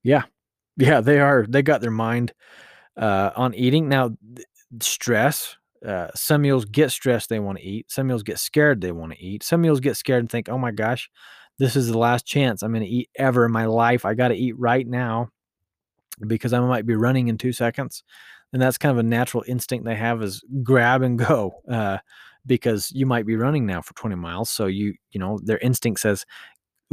Yeah, 0.03 0.23
yeah, 0.77 1.01
they 1.01 1.19
are. 1.19 1.45
They 1.47 1.61
got 1.61 1.81
their 1.81 1.91
mind 1.91 2.33
uh, 2.97 3.31
on 3.35 3.53
eating. 3.53 3.89
Now, 3.89 4.11
stress. 4.81 5.55
Uh, 5.85 6.09
some 6.13 6.41
mules 6.41 6.65
get 6.65 6.91
stressed, 6.91 7.29
they 7.29 7.39
want 7.39 7.57
to 7.57 7.63
eat. 7.63 7.89
Some 7.89 8.07
mules 8.07 8.23
get 8.23 8.37
scared, 8.37 8.81
they 8.81 8.91
want 8.91 9.13
to 9.13 9.23
eat. 9.23 9.43
Some 9.43 9.61
mules 9.61 9.79
get 9.79 9.95
scared 9.95 10.19
and 10.19 10.29
think, 10.29 10.49
oh 10.49 10.57
my 10.57 10.71
gosh, 10.71 11.09
this 11.57 11.77
is 11.77 11.87
the 11.87 11.97
last 11.97 12.25
chance 12.25 12.61
I'm 12.61 12.73
going 12.73 12.83
to 12.83 12.89
eat 12.89 13.09
ever 13.15 13.45
in 13.45 13.51
my 13.53 13.65
life. 13.65 14.03
I 14.03 14.13
got 14.13 14.27
to 14.27 14.35
eat 14.35 14.59
right 14.59 14.85
now 14.85 15.29
because 16.27 16.51
I 16.51 16.59
might 16.59 16.85
be 16.85 16.95
running 16.95 17.29
in 17.29 17.37
two 17.37 17.53
seconds 17.53 18.03
and 18.51 18.61
that's 18.61 18.77
kind 18.77 18.91
of 18.91 18.97
a 18.97 19.03
natural 19.03 19.43
instinct 19.47 19.85
they 19.85 19.95
have 19.95 20.21
is 20.21 20.43
grab 20.63 21.01
and 21.01 21.17
go 21.19 21.61
uh, 21.69 21.97
because 22.45 22.91
you 22.93 23.05
might 23.05 23.25
be 23.25 23.35
running 23.35 23.65
now 23.65 23.81
for 23.81 23.93
20 23.93 24.15
miles 24.15 24.49
so 24.49 24.65
you 24.65 24.93
you 25.11 25.19
know 25.19 25.39
their 25.43 25.57
instinct 25.59 25.99
says 25.99 26.25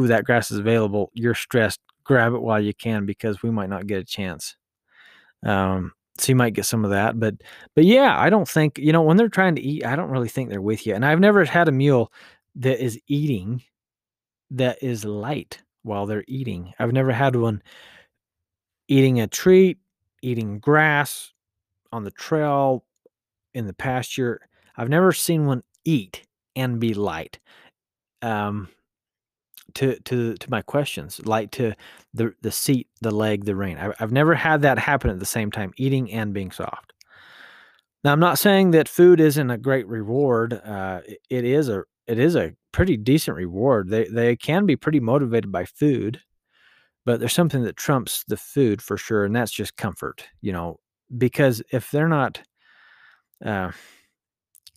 ooh 0.00 0.06
that 0.06 0.24
grass 0.24 0.50
is 0.50 0.58
available. 0.58 1.10
You're 1.14 1.34
stressed. 1.34 1.80
Grab 2.04 2.34
it 2.34 2.42
while 2.42 2.60
you 2.60 2.74
can 2.74 3.06
because 3.06 3.42
we 3.42 3.50
might 3.50 3.70
not 3.70 3.86
get 3.86 3.98
a 3.98 4.04
chance. 4.04 4.56
Um, 5.44 5.92
so 6.18 6.30
you 6.30 6.36
might 6.36 6.54
get 6.54 6.64
some 6.64 6.82
of 6.82 6.90
that 6.92 7.20
but 7.20 7.34
but 7.74 7.84
yeah 7.84 8.18
i 8.18 8.30
don't 8.30 8.48
think 8.48 8.78
you 8.78 8.90
know 8.90 9.02
when 9.02 9.18
they're 9.18 9.28
trying 9.28 9.54
to 9.54 9.60
eat 9.60 9.84
i 9.84 9.94
don't 9.94 10.08
really 10.08 10.30
think 10.30 10.48
they're 10.48 10.62
with 10.62 10.86
you 10.86 10.94
and 10.94 11.04
i've 11.04 11.20
never 11.20 11.44
had 11.44 11.68
a 11.68 11.72
mule 11.72 12.10
that 12.54 12.82
is 12.82 12.98
eating 13.06 13.62
that 14.50 14.82
is 14.82 15.04
light 15.04 15.62
while 15.82 16.06
they're 16.06 16.24
eating. 16.26 16.72
I've 16.78 16.92
never 16.92 17.12
had 17.12 17.36
one 17.36 17.62
eating 18.88 19.20
a 19.20 19.26
treat 19.26 19.78
eating 20.22 20.58
grass 20.58 21.32
on 21.92 22.02
the 22.02 22.10
trail, 22.10 22.84
in 23.54 23.66
the 23.66 23.72
pasture. 23.72 24.40
I've 24.76 24.88
never 24.88 25.12
seen 25.12 25.46
one 25.46 25.62
eat 25.84 26.26
and 26.54 26.80
be 26.80 26.94
light. 26.94 27.38
Um, 28.22 28.68
to 29.74 29.98
to 30.00 30.34
to 30.34 30.50
my 30.50 30.62
questions, 30.62 31.20
light 31.26 31.52
to 31.52 31.74
the 32.14 32.34
the 32.40 32.50
seat, 32.50 32.88
the 33.02 33.10
leg, 33.10 33.44
the 33.44 33.54
rein. 33.54 33.76
I've, 33.78 33.92
I've 34.00 34.12
never 34.12 34.34
had 34.34 34.62
that 34.62 34.78
happen 34.78 35.10
at 35.10 35.18
the 35.18 35.26
same 35.26 35.50
time, 35.50 35.72
eating 35.76 36.10
and 36.12 36.32
being 36.32 36.50
soft. 36.50 36.92
Now, 38.02 38.12
I'm 38.12 38.20
not 38.20 38.38
saying 38.38 38.70
that 38.70 38.88
food 38.88 39.20
isn't 39.20 39.50
a 39.50 39.58
great 39.58 39.86
reward. 39.86 40.54
Uh, 40.54 41.00
it, 41.06 41.18
it 41.28 41.44
is 41.44 41.68
a 41.68 41.84
it 42.06 42.18
is 42.18 42.36
a 42.36 42.54
pretty 42.72 42.96
decent 42.96 43.36
reward. 43.36 43.90
They 43.90 44.04
they 44.04 44.36
can 44.36 44.64
be 44.64 44.76
pretty 44.76 45.00
motivated 45.00 45.52
by 45.52 45.64
food, 45.64 46.20
but 47.04 47.20
there's 47.20 47.32
something 47.32 47.64
that 47.64 47.76
trumps 47.76 48.24
the 48.28 48.36
food 48.36 48.80
for 48.80 48.96
sure, 48.96 49.24
and 49.24 49.36
that's 49.36 49.52
just 49.52 49.76
comfort. 49.76 50.24
You 50.40 50.52
know, 50.52 50.80
because 51.18 51.62
if 51.70 51.90
they're 51.90 52.08
not 52.08 52.40
uh, 53.44 53.72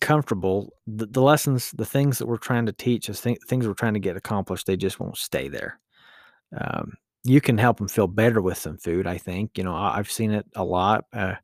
comfortable, 0.00 0.74
the, 0.86 1.06
the, 1.06 1.22
lessons, 1.22 1.70
the 1.72 1.84
things 1.84 2.18
that 2.18 2.26
we're 2.26 2.36
trying 2.36 2.66
to 2.66 2.72
teach, 2.72 3.08
is 3.08 3.20
th- 3.20 3.38
things 3.46 3.66
we're 3.66 3.74
trying 3.74 3.94
to 3.94 4.00
get 4.00 4.16
accomplished, 4.16 4.66
they 4.66 4.76
just 4.76 5.00
won't 5.00 5.16
stay 5.16 5.48
there. 5.48 5.78
Um, 6.56 6.94
you 7.24 7.40
can 7.40 7.58
help 7.58 7.78
them 7.78 7.88
feel 7.88 8.06
better 8.06 8.40
with 8.40 8.58
some 8.58 8.78
food. 8.78 9.06
I 9.06 9.18
think 9.18 9.58
you 9.58 9.64
know 9.64 9.74
I, 9.74 9.96
have 9.96 10.10
seen 10.10 10.32
it 10.32 10.46
a 10.56 10.64
lot. 10.64 11.04
Uh, 11.12 11.34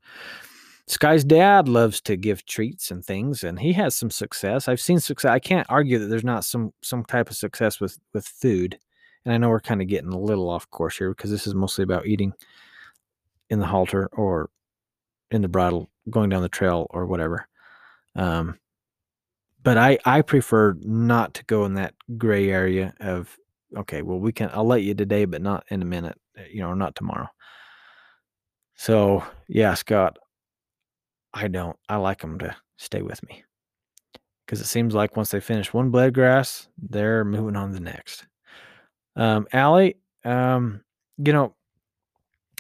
Sky's 0.89 1.25
dad 1.25 1.69
loves 1.69 2.01
to 2.03 2.17
give 2.17 2.47
treats 2.47 2.91
and 2.91 3.05
things, 3.05 3.45
and 3.45 3.59
he 3.59 3.73
has 3.75 3.95
some 3.95 4.11
success. 4.11 4.69
I've 4.69 4.81
seen 4.81 5.01
success. 5.01 5.31
I 5.31 5.39
can't 5.39 5.67
argue 5.69 5.99
that 5.99 6.07
there's 6.07 6.25
not 6.25 6.45
some 6.45 6.73
some 6.83 7.05
type 7.05 7.29
of 7.31 7.37
success 7.37 7.81
with 7.81 7.99
with 8.15 8.27
food. 8.27 8.79
And 9.25 9.35
I 9.35 9.39
know 9.39 9.49
we're 9.49 9.61
kind 9.61 9.83
of 9.83 9.89
getting 9.89 10.13
a 10.13 10.19
little 10.19 10.49
off 10.49 10.71
course 10.71 10.97
here 10.97 11.11
because 11.11 11.33
this 11.33 11.49
is 11.49 11.55
mostly 11.55 11.83
about 11.83 12.07
eating 12.07 12.33
in 13.51 13.59
the 13.59 13.67
halter 13.67 14.09
or 14.13 14.51
in 15.33 15.43
the 15.43 15.49
bridle 15.49 15.91
going 16.09 16.31
down 16.31 16.43
the 16.43 16.49
trail 16.49 16.87
or 16.91 17.07
whatever. 17.07 17.49
Um, 18.17 18.59
but 19.63 19.79
I 19.79 19.99
I 20.05 20.23
prefer 20.23 20.77
not 20.81 21.35
to 21.35 21.45
go 21.45 21.65
in 21.65 21.75
that 21.75 21.95
gray 22.17 22.51
area 22.51 22.95
of 23.01 23.37
okay, 23.77 24.03
well 24.03 24.19
we 24.19 24.33
can 24.33 24.51
I'll 24.53 24.67
let 24.67 24.83
you 24.83 24.95
today, 24.95 25.25
but 25.25 25.43
not 25.43 25.65
in 25.71 25.83
a 25.83 25.87
minute, 25.87 26.19
eh, 26.37 26.45
you 26.53 26.61
know, 26.61 26.75
not 26.75 26.95
tomorrow. 26.95 27.29
So 28.77 29.25
yeah, 29.49 29.75
Scott, 29.75 30.19
I 31.35 31.49
don't. 31.49 31.77
I 31.89 31.97
like 31.97 32.21
them 32.21 32.39
to 32.39 32.57
stay 32.77 33.03
with 33.03 33.23
me 33.29 33.45
because 34.47 34.61
it 34.61 34.67
seems 34.67 34.95
like 34.95 35.17
once 35.17 35.31
they 35.31 35.41
finish 35.41 35.73
one 35.75 35.91
blade 35.91 36.15
grass, 36.15 36.69
they're 36.79 37.25
moving 37.25 37.57
on 37.57 37.69
to 37.69 37.75
the 37.75 37.81
next. 37.81 38.27
Um, 39.17 39.47
Allie, 39.53 39.97
um, 40.25 40.83
you 41.19 41.33
know, 41.33 41.55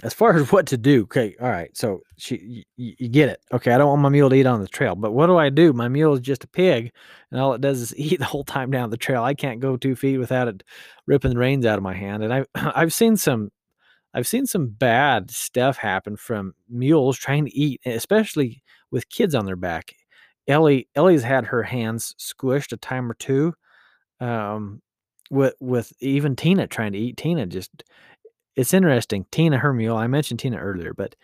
as 0.02 0.12
far 0.12 0.36
as 0.36 0.50
what 0.52 0.66
to 0.66 0.76
do, 0.76 1.02
okay, 1.02 1.36
all 1.40 1.48
right. 1.48 1.74
So 1.76 2.00
she, 2.18 2.64
you, 2.76 2.94
you 2.98 3.08
get 3.08 3.28
it. 3.28 3.40
Okay, 3.52 3.72
I 3.72 3.78
don't 3.78 3.88
want 3.88 4.02
my 4.02 4.08
mule 4.08 4.30
to 4.30 4.36
eat 4.36 4.46
on 4.46 4.60
the 4.60 4.68
trail, 4.68 4.94
but 4.94 5.12
what 5.12 5.26
do 5.26 5.36
I 5.36 5.50
do? 5.50 5.72
My 5.72 5.88
mule 5.88 6.14
is 6.14 6.20
just 6.20 6.44
a 6.44 6.48
pig, 6.48 6.92
and 7.30 7.40
all 7.40 7.54
it 7.54 7.60
does 7.60 7.80
is 7.80 7.94
eat 7.98 8.18
the 8.18 8.24
whole 8.24 8.44
time 8.44 8.70
down 8.70 8.90
the 8.90 8.96
trail. 8.96 9.22
I 9.22 9.34
can't 9.34 9.60
go 9.60 9.76
two 9.76 9.96
feet 9.96 10.18
without 10.18 10.48
it 10.48 10.62
ripping 11.06 11.32
the 11.32 11.38
reins 11.38 11.66
out 11.66 11.78
of 11.78 11.84
my 11.84 11.94
hand. 11.94 12.22
And 12.22 12.32
I've 12.32 12.46
I've 12.54 12.92
seen 12.92 13.16
some, 13.16 13.50
I've 14.14 14.26
seen 14.26 14.46
some 14.46 14.68
bad 14.68 15.30
stuff 15.30 15.76
happen 15.78 16.16
from 16.16 16.54
mules 16.68 17.18
trying 17.18 17.46
to 17.46 17.56
eat, 17.56 17.80
especially 17.86 18.62
with 18.90 19.08
kids 19.08 19.34
on 19.34 19.46
their 19.46 19.56
back. 19.56 19.94
Ellie 20.48 20.88
Ellie's 20.94 21.24
had 21.24 21.46
her 21.46 21.62
hands 21.64 22.14
squished 22.18 22.72
a 22.72 22.76
time 22.76 23.10
or 23.10 23.14
two. 23.14 23.54
Um, 24.20 24.80
with 25.30 25.54
with 25.60 25.92
even 26.00 26.36
Tina 26.36 26.66
trying 26.66 26.92
to 26.92 26.98
eat. 26.98 27.16
Tina 27.16 27.46
just 27.46 27.84
it's 28.56 28.74
interesting. 28.74 29.26
Tina, 29.30 29.58
her 29.58 29.72
mule, 29.72 29.96
I 29.96 30.06
mentioned 30.06 30.40
Tina 30.40 30.58
earlier, 30.58 30.94
but 30.94 31.14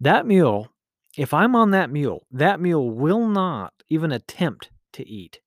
that 0.00 0.26
mule, 0.26 0.72
if 1.16 1.34
I'm 1.34 1.54
on 1.54 1.70
that 1.72 1.90
mule, 1.90 2.26
that 2.32 2.60
mule 2.60 2.90
will 2.90 3.26
not 3.26 3.74
even 3.88 4.12
attempt 4.12 4.70
to 4.94 5.06
eat. 5.08 5.40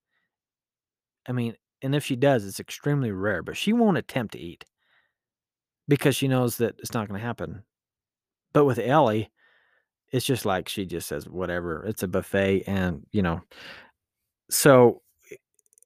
I 1.27 1.31
mean, 1.31 1.55
and 1.81 1.95
if 1.95 2.05
she 2.05 2.15
does, 2.15 2.45
it's 2.45 2.59
extremely 2.59 3.11
rare, 3.11 3.43
but 3.43 3.57
she 3.57 3.73
won't 3.73 3.97
attempt 3.97 4.33
to 4.33 4.39
eat 4.39 4.65
because 5.87 6.15
she 6.15 6.27
knows 6.27 6.57
that 6.57 6.75
it's 6.79 6.93
not 6.93 7.07
going 7.07 7.19
to 7.19 7.25
happen. 7.25 7.63
But 8.53 8.65
with 8.65 8.79
Ellie, 8.79 9.31
it's 10.11 10.25
just 10.25 10.45
like 10.45 10.69
she 10.69 10.85
just 10.85 11.07
says, 11.07 11.27
whatever, 11.27 11.83
it's 11.85 12.03
a 12.03 12.07
buffet. 12.07 12.63
And, 12.67 13.05
you 13.11 13.21
know, 13.21 13.41
so 14.49 15.01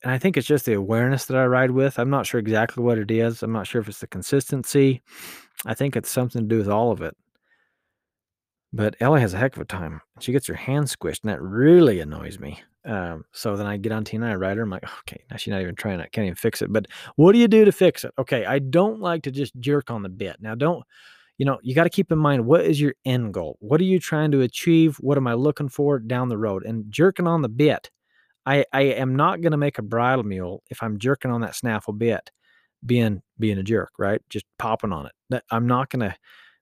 and 0.07 0.13
I 0.13 0.19
think 0.19 0.37
it's 0.37 0.47
just 0.47 0.63
the 0.63 0.71
awareness 0.71 1.25
that 1.25 1.35
I 1.35 1.45
ride 1.47 1.71
with. 1.71 1.99
I'm 1.99 2.09
not 2.09 2.25
sure 2.25 2.39
exactly 2.39 2.81
what 2.81 2.97
it 2.97 3.11
is. 3.11 3.43
I'm 3.43 3.51
not 3.51 3.67
sure 3.67 3.81
if 3.81 3.89
it's 3.89 3.99
the 3.99 4.07
consistency. 4.07 5.01
I 5.65 5.73
think 5.73 5.97
it's 5.97 6.09
something 6.09 6.43
to 6.43 6.47
do 6.47 6.59
with 6.59 6.69
all 6.69 6.93
of 6.93 7.01
it. 7.01 7.13
But 8.71 8.95
Ellie 9.01 9.19
has 9.19 9.33
a 9.33 9.37
heck 9.37 9.57
of 9.57 9.61
a 9.61 9.65
time. 9.65 9.99
She 10.21 10.31
gets 10.31 10.47
her 10.47 10.53
hand 10.53 10.85
squished, 10.85 11.23
and 11.23 11.29
that 11.29 11.41
really 11.41 11.99
annoys 11.99 12.39
me. 12.39 12.57
Um, 12.85 13.25
so 13.33 13.57
then 13.57 13.67
I 13.67 13.75
get 13.75 13.91
on 13.91 14.05
Tina, 14.05 14.31
I 14.31 14.35
ride 14.35 14.55
her. 14.55 14.63
I'm 14.63 14.69
like, 14.69 14.85
okay, 14.99 15.25
now 15.29 15.35
she's 15.35 15.51
not 15.51 15.61
even 15.61 15.75
trying. 15.75 15.99
I 15.99 16.07
can't 16.07 16.23
even 16.23 16.35
fix 16.35 16.61
it. 16.61 16.71
But 16.71 16.85
what 17.17 17.33
do 17.33 17.39
you 17.39 17.49
do 17.49 17.65
to 17.65 17.73
fix 17.73 18.05
it? 18.05 18.13
Okay, 18.17 18.45
I 18.45 18.59
don't 18.59 19.01
like 19.01 19.23
to 19.23 19.31
just 19.31 19.59
jerk 19.59 19.91
on 19.91 20.03
the 20.03 20.09
bit. 20.09 20.37
Now, 20.39 20.55
don't, 20.55 20.85
you 21.37 21.45
know, 21.45 21.59
you 21.63 21.75
got 21.75 21.83
to 21.83 21.89
keep 21.89 22.13
in 22.13 22.17
mind 22.17 22.45
what 22.45 22.61
is 22.61 22.79
your 22.79 22.93
end 23.03 23.33
goal? 23.33 23.57
What 23.59 23.81
are 23.81 23.83
you 23.83 23.99
trying 23.99 24.31
to 24.31 24.39
achieve? 24.39 24.95
What 25.01 25.17
am 25.17 25.27
I 25.27 25.33
looking 25.33 25.67
for 25.67 25.99
down 25.99 26.29
the 26.29 26.37
road? 26.37 26.65
And 26.65 26.85
jerking 26.89 27.27
on 27.27 27.41
the 27.41 27.49
bit 27.49 27.91
I, 28.47 28.63
I 28.71 28.81
am 28.83 29.17
not 29.17 29.41
going 29.41 29.51
to 29.51 29.57
make 29.57 29.77
a 29.77 29.81
bridle 29.81 30.23
mule 30.23 30.63
if 30.69 30.81
I'm 30.81 30.99
jerking 30.99 31.31
on 31.31 31.41
that 31.41 31.55
snaffle 31.55 31.91
bit, 31.91 32.31
being 32.85 33.21
being 33.37 33.57
a 33.57 33.63
jerk, 33.63 33.91
right? 33.99 34.21
Just 34.29 34.45
popping 34.57 34.93
on 34.93 35.07
it. 35.07 35.43
I'm 35.51 35.67
not 35.67 35.89
going 35.89 36.09
to 36.09 36.15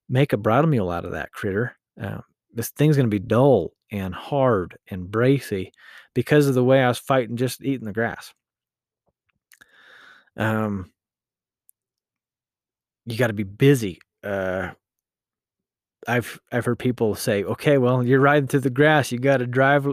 make 0.10 0.34
a 0.34 0.38
bridle 0.38 0.70
mule 0.70 0.90
out 0.90 1.06
of 1.06 1.12
that 1.12 1.32
critter. 1.32 1.78
Uh, 2.02 2.22
this 2.52 2.70
thing's 2.70 2.96
going 2.96 3.10
to 3.10 3.16
be 3.16 3.20
dull 3.20 3.74
and 3.92 4.16
hard 4.16 4.78
and 4.90 5.12
bracy 5.12 5.72
because 6.16 6.48
of 6.48 6.56
the 6.56 6.64
way 6.64 6.84
I 6.84 6.88
was 6.88 6.98
fighting 6.98 7.38
just 7.38 7.64
eating 7.64 7.86
the 7.86 7.94
grass. 7.94 8.34
Um, 10.36 10.92
you 13.06 13.16
got 13.16 13.28
to 13.28 13.34
be 13.34 13.44
busy. 13.44 14.00
Uh, 14.24 14.72
I've 16.08 16.40
I've 16.52 16.66
heard 16.66 16.80
people 16.80 17.16
say, 17.16 17.44
"Okay, 17.44 17.78
well, 17.78 18.06
you're 18.06 18.20
riding 18.20 18.48
through 18.48 18.62
the 18.62 18.70
grass. 18.70 19.12
You 19.12 19.20
got 19.20 19.38
to 19.38 19.48
drive 19.48 19.88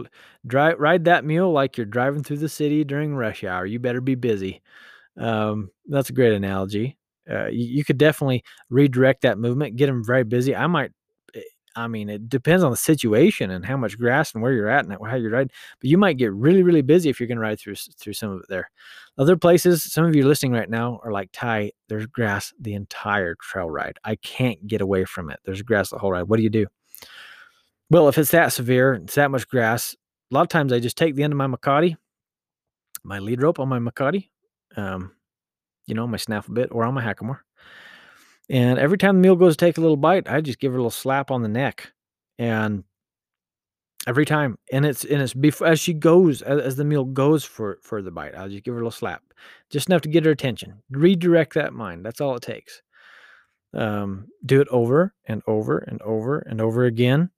drive 0.45 0.79
ride 0.79 1.05
that 1.05 1.25
mule 1.25 1.51
like 1.51 1.77
you're 1.77 1.85
driving 1.85 2.23
through 2.23 2.37
the 2.37 2.49
city 2.49 2.83
during 2.83 3.15
rush 3.15 3.43
hour. 3.43 3.65
You 3.65 3.79
better 3.79 4.01
be 4.01 4.15
busy." 4.15 4.61
Um, 5.17 5.71
that's 5.87 6.09
a 6.09 6.13
great 6.13 6.33
analogy. 6.33 6.97
Uh, 7.29 7.47
you, 7.47 7.65
you, 7.77 7.85
could 7.85 7.97
definitely 7.97 8.43
redirect 8.69 9.21
that 9.21 9.37
movement, 9.37 9.77
get 9.77 9.87
them 9.87 10.03
very 10.03 10.23
busy. 10.23 10.55
I 10.55 10.67
might 10.67 10.91
I 11.75 11.87
mean, 11.87 12.09
it 12.09 12.29
depends 12.29 12.63
on 12.63 12.71
the 12.71 12.77
situation 12.77 13.49
and 13.49 13.65
how 13.65 13.77
much 13.77 13.97
grass 13.97 14.33
and 14.33 14.43
where 14.43 14.51
you're 14.51 14.69
at 14.69 14.85
and 14.85 14.93
how 14.93 15.15
you're 15.15 15.31
riding. 15.31 15.51
But 15.79 15.89
you 15.89 15.97
might 15.97 16.17
get 16.17 16.31
really, 16.33 16.63
really 16.63 16.81
busy 16.81 17.09
if 17.09 17.19
you're 17.19 17.27
going 17.27 17.37
to 17.37 17.41
ride 17.41 17.59
through 17.59 17.75
through 17.75 18.13
some 18.13 18.31
of 18.31 18.41
it 18.41 18.45
there. 18.49 18.69
Other 19.17 19.35
places, 19.35 19.83
some 19.83 20.05
of 20.05 20.15
you 20.15 20.27
listening 20.27 20.51
right 20.51 20.69
now 20.69 20.99
are 21.03 21.11
like, 21.11 21.29
Ty, 21.33 21.71
there's 21.89 22.05
grass 22.05 22.53
the 22.59 22.73
entire 22.73 23.35
trail 23.35 23.69
ride. 23.69 23.97
I 24.03 24.15
can't 24.17 24.65
get 24.67 24.81
away 24.81 25.05
from 25.05 25.29
it. 25.29 25.39
There's 25.45 25.61
grass 25.61 25.89
the 25.89 25.97
whole 25.97 26.11
ride. 26.11 26.23
What 26.23 26.37
do 26.37 26.43
you 26.43 26.49
do? 26.49 26.67
Well, 27.89 28.07
if 28.07 28.17
it's 28.17 28.31
that 28.31 28.53
severe, 28.53 28.93
it's 28.93 29.15
that 29.15 29.31
much 29.31 29.47
grass. 29.47 29.95
A 30.31 30.33
lot 30.33 30.41
of 30.41 30.49
times 30.49 30.73
I 30.73 30.79
just 30.79 30.97
take 30.97 31.15
the 31.15 31.23
end 31.23 31.33
of 31.33 31.37
my 31.37 31.47
mecate, 31.47 31.95
my 33.03 33.19
lead 33.19 33.41
rope 33.41 33.59
on 33.59 33.69
my 33.69 33.79
mecate, 33.79 34.29
um, 34.75 35.11
you 35.85 35.93
know, 35.93 36.07
my 36.07 36.17
snaffle 36.17 36.53
bit 36.53 36.69
or 36.71 36.85
on 36.85 36.93
my 36.93 37.03
hackamore 37.03 37.39
and 38.49 38.77
every 38.77 38.97
time 38.97 39.15
the 39.15 39.21
mule 39.21 39.35
goes 39.35 39.55
to 39.55 39.65
take 39.65 39.77
a 39.77 39.81
little 39.81 39.97
bite, 39.97 40.29
I 40.29 40.41
just 40.41 40.59
give 40.59 40.71
her 40.71 40.77
a 40.77 40.81
little 40.81 40.91
slap 40.91 41.31
on 41.31 41.41
the 41.41 41.47
neck. 41.47 41.91
And 42.37 42.83
every 44.07 44.25
time, 44.25 44.57
and 44.71 44.85
it's 44.85 45.05
and 45.05 45.21
it's 45.21 45.33
before 45.33 45.67
as 45.67 45.79
she 45.79 45.93
goes, 45.93 46.41
as, 46.41 46.59
as 46.59 46.75
the 46.75 46.85
mule 46.85 47.05
goes 47.05 47.43
for 47.43 47.79
for 47.81 48.01
the 48.01 48.11
bite, 48.11 48.35
I'll 48.35 48.49
just 48.49 48.63
give 48.63 48.73
her 48.73 48.79
a 48.79 48.83
little 48.83 48.91
slap, 48.91 49.21
just 49.69 49.87
enough 49.87 50.01
to 50.01 50.09
get 50.09 50.25
her 50.25 50.31
attention. 50.31 50.81
Redirect 50.89 51.53
that 51.55 51.73
mind. 51.73 52.05
That's 52.05 52.21
all 52.21 52.35
it 52.35 52.41
takes. 52.41 52.81
Um, 53.73 54.27
do 54.45 54.61
it 54.61 54.67
over 54.69 55.13
and 55.25 55.41
over 55.47 55.79
and 55.79 56.01
over 56.03 56.39
and 56.39 56.61
over 56.61 56.85
again. 56.85 57.31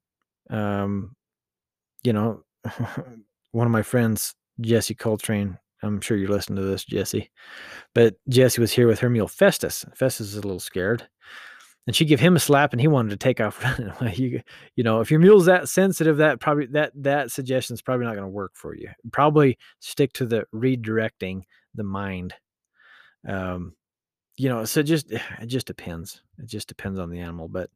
Um, 0.49 1.15
you 2.03 2.13
know, 2.13 2.43
one 3.51 3.67
of 3.67 3.71
my 3.71 3.81
friends, 3.83 4.35
Jesse 4.59 4.95
Coltrane, 4.95 5.57
I'm 5.85 6.01
sure 6.01 6.17
you're 6.17 6.29
listening 6.29 6.57
to 6.57 6.63
this, 6.63 6.85
Jesse. 6.85 7.31
But 7.93 8.15
Jesse 8.29 8.61
was 8.61 8.71
here 8.71 8.87
with 8.87 8.99
her 8.99 9.09
mule 9.09 9.27
Festus. 9.27 9.85
Festus 9.95 10.27
is 10.27 10.35
a 10.35 10.41
little 10.41 10.59
scared. 10.59 11.07
And 11.87 11.95
she 11.95 12.05
gave 12.05 12.19
him 12.19 12.35
a 12.35 12.39
slap 12.39 12.73
and 12.73 12.81
he 12.81 12.87
wanted 12.87 13.11
to 13.11 13.17
take 13.17 13.39
off 13.39 13.63
running. 14.01 14.15
you, 14.15 14.41
you 14.75 14.83
know, 14.83 15.01
if 15.01 15.11
your 15.11 15.19
mule's 15.19 15.45
that 15.45 15.69
sensitive, 15.69 16.17
that 16.17 16.39
probably 16.39 16.65
that 16.67 16.91
that 16.95 17.31
suggestion 17.31 17.75
is 17.75 17.81
probably 17.81 18.07
not 18.07 18.15
going 18.15 18.25
to 18.25 18.29
work 18.29 18.53
for 18.55 18.75
you. 18.75 18.89
Probably 19.11 19.57
stick 19.79 20.11
to 20.13 20.25
the 20.25 20.45
redirecting 20.53 21.43
the 21.75 21.83
mind. 21.83 22.33
Um, 23.27 23.73
you 24.35 24.49
know, 24.49 24.65
so 24.65 24.81
just 24.81 25.11
it 25.11 25.45
just 25.45 25.67
depends. 25.67 26.21
It 26.39 26.47
just 26.47 26.67
depends 26.67 26.99
on 26.99 27.11
the 27.11 27.19
animal. 27.19 27.47
But 27.47 27.69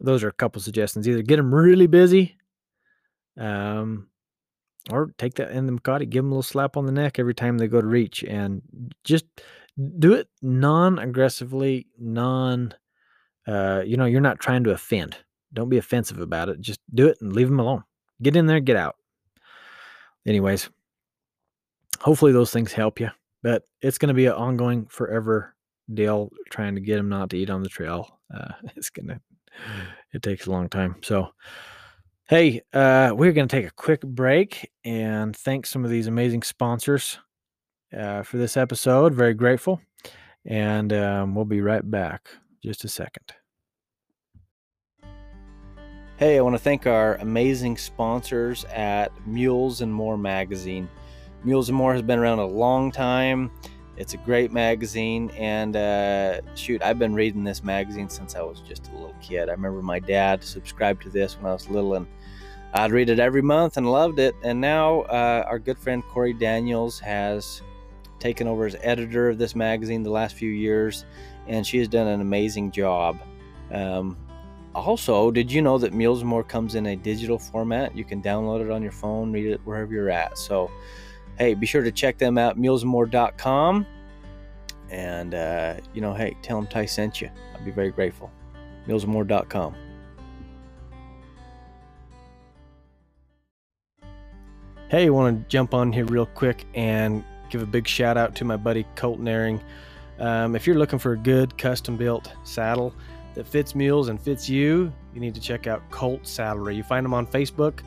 those 0.00 0.24
are 0.24 0.28
a 0.28 0.32
couple 0.32 0.60
suggestions. 0.60 1.06
Either 1.06 1.22
get 1.22 1.36
them 1.36 1.54
really 1.54 1.86
busy, 1.86 2.36
um, 3.38 4.08
or 4.90 5.12
take 5.18 5.34
that 5.34 5.50
in 5.50 5.66
the 5.66 5.72
mecate, 5.72 6.10
give 6.10 6.24
them 6.24 6.32
a 6.32 6.34
little 6.34 6.42
slap 6.42 6.76
on 6.76 6.86
the 6.86 6.92
neck 6.92 7.18
every 7.18 7.34
time 7.34 7.58
they 7.58 7.66
go 7.66 7.80
to 7.80 7.86
reach, 7.86 8.22
and 8.22 8.62
just 9.04 9.26
do 9.98 10.14
it 10.14 10.28
non-aggressively, 10.42 11.86
non. 11.98 12.74
Uh, 13.46 13.82
you 13.84 13.96
know, 13.96 14.04
you're 14.04 14.20
not 14.20 14.40
trying 14.40 14.64
to 14.64 14.70
offend. 14.70 15.16
Don't 15.52 15.68
be 15.68 15.78
offensive 15.78 16.20
about 16.20 16.48
it. 16.48 16.60
Just 16.60 16.80
do 16.94 17.08
it 17.08 17.18
and 17.20 17.32
leave 17.32 17.48
them 17.48 17.60
alone. 17.60 17.84
Get 18.22 18.36
in 18.36 18.46
there, 18.46 18.60
get 18.60 18.76
out. 18.76 18.96
Anyways, 20.26 20.68
hopefully 22.00 22.32
those 22.32 22.50
things 22.50 22.72
help 22.72 22.98
you. 22.98 23.10
But 23.42 23.62
it's 23.80 23.98
going 23.98 24.08
to 24.08 24.14
be 24.14 24.26
an 24.26 24.32
ongoing, 24.32 24.86
forever 24.86 25.54
deal 25.94 26.30
trying 26.50 26.74
to 26.74 26.80
get 26.80 26.96
them 26.96 27.08
not 27.08 27.30
to 27.30 27.38
eat 27.38 27.50
on 27.50 27.62
the 27.62 27.68
trail. 27.68 28.18
Uh, 28.34 28.52
it's 28.76 28.90
gonna. 28.90 29.20
It 30.12 30.22
takes 30.22 30.46
a 30.46 30.50
long 30.50 30.68
time. 30.68 30.96
So. 31.02 31.28
Hey, 32.28 32.62
uh, 32.72 33.12
we're 33.14 33.30
going 33.30 33.46
to 33.46 33.56
take 33.56 33.68
a 33.68 33.74
quick 33.74 34.00
break 34.00 34.72
and 34.84 35.36
thank 35.36 35.64
some 35.64 35.84
of 35.84 35.92
these 35.92 36.08
amazing 36.08 36.42
sponsors 36.42 37.20
uh, 37.96 38.24
for 38.24 38.36
this 38.36 38.56
episode. 38.56 39.14
Very 39.14 39.32
grateful. 39.32 39.80
And 40.44 40.92
um, 40.92 41.36
we'll 41.36 41.44
be 41.44 41.60
right 41.60 41.88
back. 41.88 42.28
Just 42.64 42.84
a 42.84 42.88
second. 42.88 43.32
Hey, 46.16 46.36
I 46.36 46.40
want 46.40 46.56
to 46.56 46.58
thank 46.58 46.84
our 46.88 47.14
amazing 47.18 47.76
sponsors 47.76 48.64
at 48.74 49.12
Mules 49.24 49.80
and 49.80 49.94
More 49.94 50.18
magazine. 50.18 50.88
Mules 51.44 51.68
and 51.68 51.78
More 51.78 51.92
has 51.92 52.02
been 52.02 52.18
around 52.18 52.40
a 52.40 52.46
long 52.46 52.90
time. 52.90 53.52
It's 53.96 54.12
a 54.12 54.18
great 54.18 54.52
magazine, 54.52 55.30
and 55.30 55.74
uh, 55.74 56.40
shoot, 56.54 56.82
I've 56.82 56.98
been 56.98 57.14
reading 57.14 57.44
this 57.44 57.64
magazine 57.64 58.10
since 58.10 58.34
I 58.34 58.42
was 58.42 58.60
just 58.60 58.88
a 58.88 58.92
little 58.92 59.14
kid. 59.22 59.48
I 59.48 59.52
remember 59.52 59.80
my 59.80 59.98
dad 59.98 60.44
subscribed 60.44 61.02
to 61.04 61.08
this 61.08 61.36
when 61.36 61.46
I 61.46 61.54
was 61.54 61.68
little, 61.70 61.94
and 61.94 62.06
I'd 62.74 62.92
read 62.92 63.08
it 63.08 63.18
every 63.18 63.40
month 63.40 63.78
and 63.78 63.90
loved 63.90 64.18
it. 64.18 64.34
And 64.42 64.60
now 64.60 65.00
uh, 65.02 65.44
our 65.46 65.58
good 65.58 65.78
friend 65.78 66.02
Corey 66.10 66.34
Daniels 66.34 67.00
has 67.00 67.62
taken 68.18 68.46
over 68.46 68.66
as 68.66 68.76
editor 68.82 69.30
of 69.30 69.38
this 69.38 69.54
magazine 69.54 70.02
the 70.02 70.10
last 70.10 70.34
few 70.34 70.50
years, 70.50 71.06
and 71.46 71.66
she 71.66 71.78
has 71.78 71.88
done 71.88 72.06
an 72.06 72.20
amazing 72.20 72.72
job. 72.72 73.18
Um, 73.70 74.16
also, 74.74 75.30
did 75.30 75.50
you 75.50 75.62
know 75.62 75.78
that 75.78 75.94
Mules 75.94 76.22
More 76.22 76.44
comes 76.44 76.74
in 76.74 76.84
a 76.86 76.96
digital 76.96 77.38
format? 77.38 77.96
You 77.96 78.04
can 78.04 78.20
download 78.20 78.62
it 78.62 78.70
on 78.70 78.82
your 78.82 78.92
phone, 78.92 79.32
read 79.32 79.46
it 79.46 79.60
wherever 79.64 79.90
you're 79.90 80.10
at. 80.10 80.36
So 80.36 80.70
hey, 81.38 81.54
be 81.54 81.66
sure 81.66 81.82
to 81.82 81.92
check 81.92 82.18
them 82.18 82.38
out, 82.38 82.58
mulesmore.com. 82.58 83.86
And, 84.90 85.34
uh, 85.34 85.74
you 85.94 86.00
know, 86.00 86.14
hey, 86.14 86.36
tell 86.42 86.60
them 86.60 86.66
Ty 86.68 86.86
sent 86.86 87.20
you. 87.20 87.30
I'd 87.54 87.64
be 87.64 87.70
very 87.70 87.90
grateful. 87.90 88.30
Mulesmore.com. 88.86 89.74
Hey, 94.88 95.06
I 95.06 95.08
want 95.08 95.42
to 95.42 95.48
jump 95.48 95.74
on 95.74 95.92
here 95.92 96.04
real 96.04 96.26
quick 96.26 96.64
and 96.74 97.24
give 97.50 97.60
a 97.60 97.66
big 97.66 97.88
shout 97.88 98.16
out 98.16 98.36
to 98.36 98.44
my 98.44 98.56
buddy 98.56 98.86
Colton 98.94 99.26
Airing. 99.26 99.60
Um, 100.20 100.54
if 100.54 100.66
you're 100.66 100.78
looking 100.78 101.00
for 101.00 101.12
a 101.12 101.16
good 101.16 101.58
custom 101.58 101.96
built 101.96 102.32
saddle 102.44 102.94
that 103.34 103.48
fits 103.48 103.74
mules 103.74 104.08
and 104.08 104.20
fits 104.20 104.48
you, 104.48 104.92
you 105.12 105.20
need 105.20 105.34
to 105.34 105.40
check 105.40 105.66
out 105.66 105.82
Colt 105.90 106.22
Saddlery. 106.22 106.76
You 106.76 106.84
find 106.84 107.04
them 107.04 107.14
on 107.14 107.26
Facebook, 107.26 107.80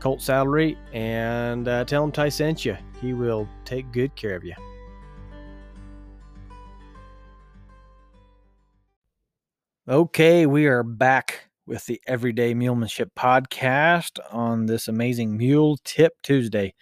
Colt 0.00 0.20
Saddlery, 0.20 0.76
and 0.92 1.68
uh, 1.68 1.84
tell 1.84 2.02
him 2.02 2.10
Ty 2.10 2.30
sent 2.30 2.64
you. 2.64 2.76
He 3.00 3.12
will 3.12 3.48
take 3.64 3.92
good 3.92 4.14
care 4.16 4.34
of 4.34 4.44
you. 4.44 4.54
Okay, 9.88 10.46
we 10.46 10.66
are 10.66 10.82
back 10.82 11.50
with 11.66 11.84
the 11.86 12.00
Everyday 12.06 12.54
Mulemanship 12.54 13.10
podcast 13.16 14.18
on 14.32 14.66
this 14.66 14.88
amazing 14.88 15.36
Mule 15.36 15.78
Tip 15.84 16.14
Tuesday. 16.22 16.74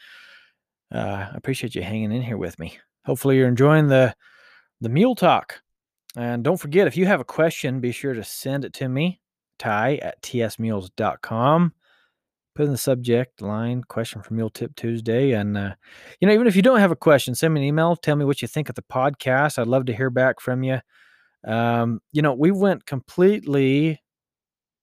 Uh, 0.94 1.28
I 1.33 1.35
appreciate 1.35 1.74
you 1.74 1.83
hanging 1.83 2.12
in 2.12 2.22
here 2.22 2.37
with 2.37 2.59
me. 2.59 2.78
Hopefully, 3.04 3.37
you're 3.37 3.48
enjoying 3.48 3.88
the 3.88 4.14
the 4.81 4.88
mule 4.88 5.14
talk. 5.14 5.61
And 6.16 6.42
don't 6.42 6.57
forget, 6.57 6.87
if 6.87 6.96
you 6.96 7.07
have 7.07 7.20
a 7.20 7.24
question, 7.24 7.81
be 7.81 7.92
sure 7.92 8.14
to 8.14 8.24
send 8.24 8.64
it 8.64 8.72
to 8.74 8.88
me, 8.88 9.20
Ty 9.59 9.96
at 9.96 10.22
tsmules.com. 10.22 11.72
Put 12.59 12.66
in 12.66 12.73
the 12.73 12.77
subject 12.77 13.40
line 13.40 13.85
question 13.85 14.21
for 14.21 14.35
Mule 14.35 14.51
Tip 14.51 14.75
Tuesday. 14.75 15.31
And, 15.31 15.57
uh, 15.57 15.77
you 16.18 16.27
know, 16.27 16.35
even 16.35 16.49
if 16.49 16.57
you 16.57 16.62
don't 16.62 16.81
have 16.81 16.90
a 16.90 16.97
question, 16.97 17.37
send 17.37 17.55
me 17.55 17.61
an 17.61 17.66
email. 17.68 17.94
Tell 17.94 18.16
me 18.16 18.25
what 18.25 18.42
you 18.42 18.49
think 18.49 18.68
of 18.68 18.75
the 18.75 18.83
podcast. 18.83 19.61
I'd 19.61 19.68
love 19.68 19.87
to 19.87 19.94
hear 19.94 20.11
back 20.11 20.40
from 20.40 20.64
you. 20.64 20.81
Um, 21.47 22.01
you 22.11 22.21
know, 22.21 22.35
we 22.35 22.51
went 22.51 22.85
completely 22.85 24.03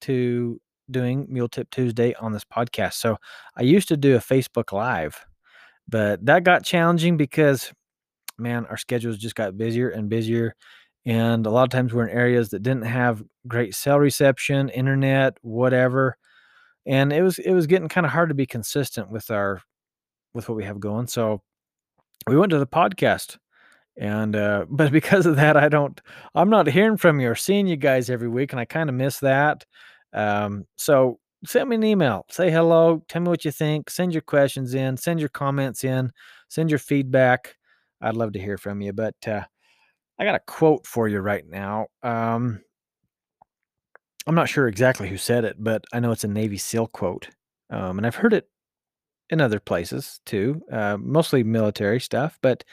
to 0.03 0.61
doing 0.89 1.27
Mule 1.29 1.49
Tip 1.49 1.69
Tuesday 1.69 2.13
on 2.13 2.31
this 2.31 2.45
podcast. 2.45 2.93
So 2.93 3.17
I 3.57 3.63
used 3.63 3.89
to 3.89 3.97
do 3.97 4.15
a 4.15 4.19
Facebook 4.19 4.71
Live, 4.71 5.25
but 5.85 6.25
that 6.25 6.45
got 6.45 6.63
challenging 6.63 7.17
because, 7.17 7.73
man, 8.37 8.65
our 8.67 8.77
schedules 8.77 9.17
just 9.17 9.35
got 9.35 9.57
busier 9.57 9.89
and 9.89 10.07
busier. 10.07 10.55
And 11.05 11.45
a 11.45 11.49
lot 11.49 11.63
of 11.63 11.71
times 11.71 11.93
we're 11.93 12.07
in 12.07 12.17
areas 12.17 12.51
that 12.51 12.63
didn't 12.63 12.85
have 12.85 13.21
great 13.49 13.75
cell 13.75 13.99
reception, 13.99 14.69
internet, 14.69 15.37
whatever. 15.41 16.15
And 16.85 17.11
it 17.11 17.21
was 17.21 17.39
it 17.39 17.53
was 17.53 17.67
getting 17.67 17.89
kind 17.89 18.05
of 18.05 18.11
hard 18.11 18.29
to 18.29 18.35
be 18.35 18.45
consistent 18.45 19.09
with 19.09 19.31
our 19.31 19.61
with 20.33 20.49
what 20.49 20.55
we 20.55 20.65
have 20.65 20.79
going. 20.79 21.07
So 21.07 21.41
we 22.27 22.37
went 22.37 22.51
to 22.51 22.59
the 22.59 22.67
podcast 22.67 23.37
and 23.97 24.35
uh, 24.35 24.65
but 24.69 24.91
because 24.91 25.25
of 25.25 25.35
that, 25.37 25.57
I 25.57 25.69
don't, 25.69 25.99
I'm 26.33 26.49
not 26.49 26.67
hearing 26.67 26.97
from 26.97 27.19
you 27.19 27.29
or 27.29 27.35
seeing 27.35 27.67
you 27.67 27.77
guys 27.77 28.09
every 28.09 28.29
week, 28.29 28.53
and 28.53 28.59
I 28.59 28.65
kind 28.65 28.89
of 28.89 28.95
miss 28.95 29.19
that. 29.19 29.65
Um, 30.13 30.65
so 30.77 31.19
send 31.45 31.69
me 31.69 31.75
an 31.75 31.83
email, 31.83 32.25
say 32.29 32.49
hello, 32.49 33.03
tell 33.07 33.21
me 33.21 33.29
what 33.29 33.45
you 33.45 33.51
think, 33.51 33.89
send 33.89 34.13
your 34.13 34.21
questions 34.21 34.73
in, 34.73 34.97
send 34.97 35.19
your 35.19 35.29
comments 35.29 35.83
in, 35.83 36.11
send 36.49 36.69
your 36.69 36.79
feedback. 36.79 37.55
I'd 38.01 38.15
love 38.15 38.33
to 38.33 38.39
hear 38.39 38.57
from 38.57 38.81
you. 38.81 38.93
But 38.93 39.15
uh, 39.27 39.43
I 40.17 40.23
got 40.23 40.35
a 40.35 40.41
quote 40.47 40.85
for 40.87 41.07
you 41.07 41.19
right 41.19 41.45
now. 41.47 41.87
Um, 42.01 42.61
I'm 44.27 44.35
not 44.35 44.49
sure 44.49 44.67
exactly 44.67 45.07
who 45.07 45.17
said 45.17 45.45
it, 45.45 45.57
but 45.59 45.85
I 45.93 45.99
know 45.99 46.11
it's 46.11 46.23
a 46.23 46.27
Navy 46.27 46.57
SEAL 46.57 46.87
quote, 46.87 47.29
um, 47.69 47.97
and 47.97 48.07
I've 48.07 48.15
heard 48.15 48.33
it 48.33 48.49
in 49.29 49.41
other 49.41 49.59
places 49.59 50.19
too, 50.25 50.61
uh, 50.71 50.97
mostly 50.99 51.43
military 51.43 51.99
stuff, 51.99 52.37
but 52.41 52.63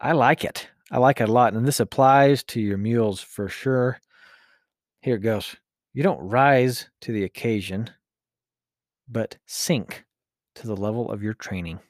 I 0.00 0.12
like 0.12 0.44
it. 0.44 0.68
I 0.90 0.98
like 0.98 1.20
it 1.20 1.28
a 1.28 1.32
lot. 1.32 1.54
And 1.54 1.66
this 1.66 1.80
applies 1.80 2.42
to 2.44 2.60
your 2.60 2.78
mules 2.78 3.20
for 3.20 3.48
sure. 3.48 4.00
Here 5.00 5.16
it 5.16 5.20
goes. 5.20 5.56
You 5.92 6.02
don't 6.02 6.20
rise 6.20 6.88
to 7.02 7.12
the 7.12 7.24
occasion, 7.24 7.90
but 9.08 9.38
sink 9.46 10.04
to 10.56 10.66
the 10.66 10.76
level 10.76 11.10
of 11.10 11.22
your 11.22 11.34
training. 11.34 11.80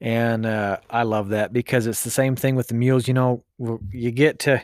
And 0.00 0.46
uh, 0.46 0.78
I 0.90 1.04
love 1.04 1.28
that 1.30 1.52
because 1.52 1.86
it's 1.86 2.04
the 2.04 2.10
same 2.10 2.36
thing 2.36 2.56
with 2.56 2.68
the 2.68 2.74
mules. 2.74 3.06
You 3.06 3.14
know, 3.14 3.44
you 3.90 4.10
get 4.10 4.40
to, 4.40 4.62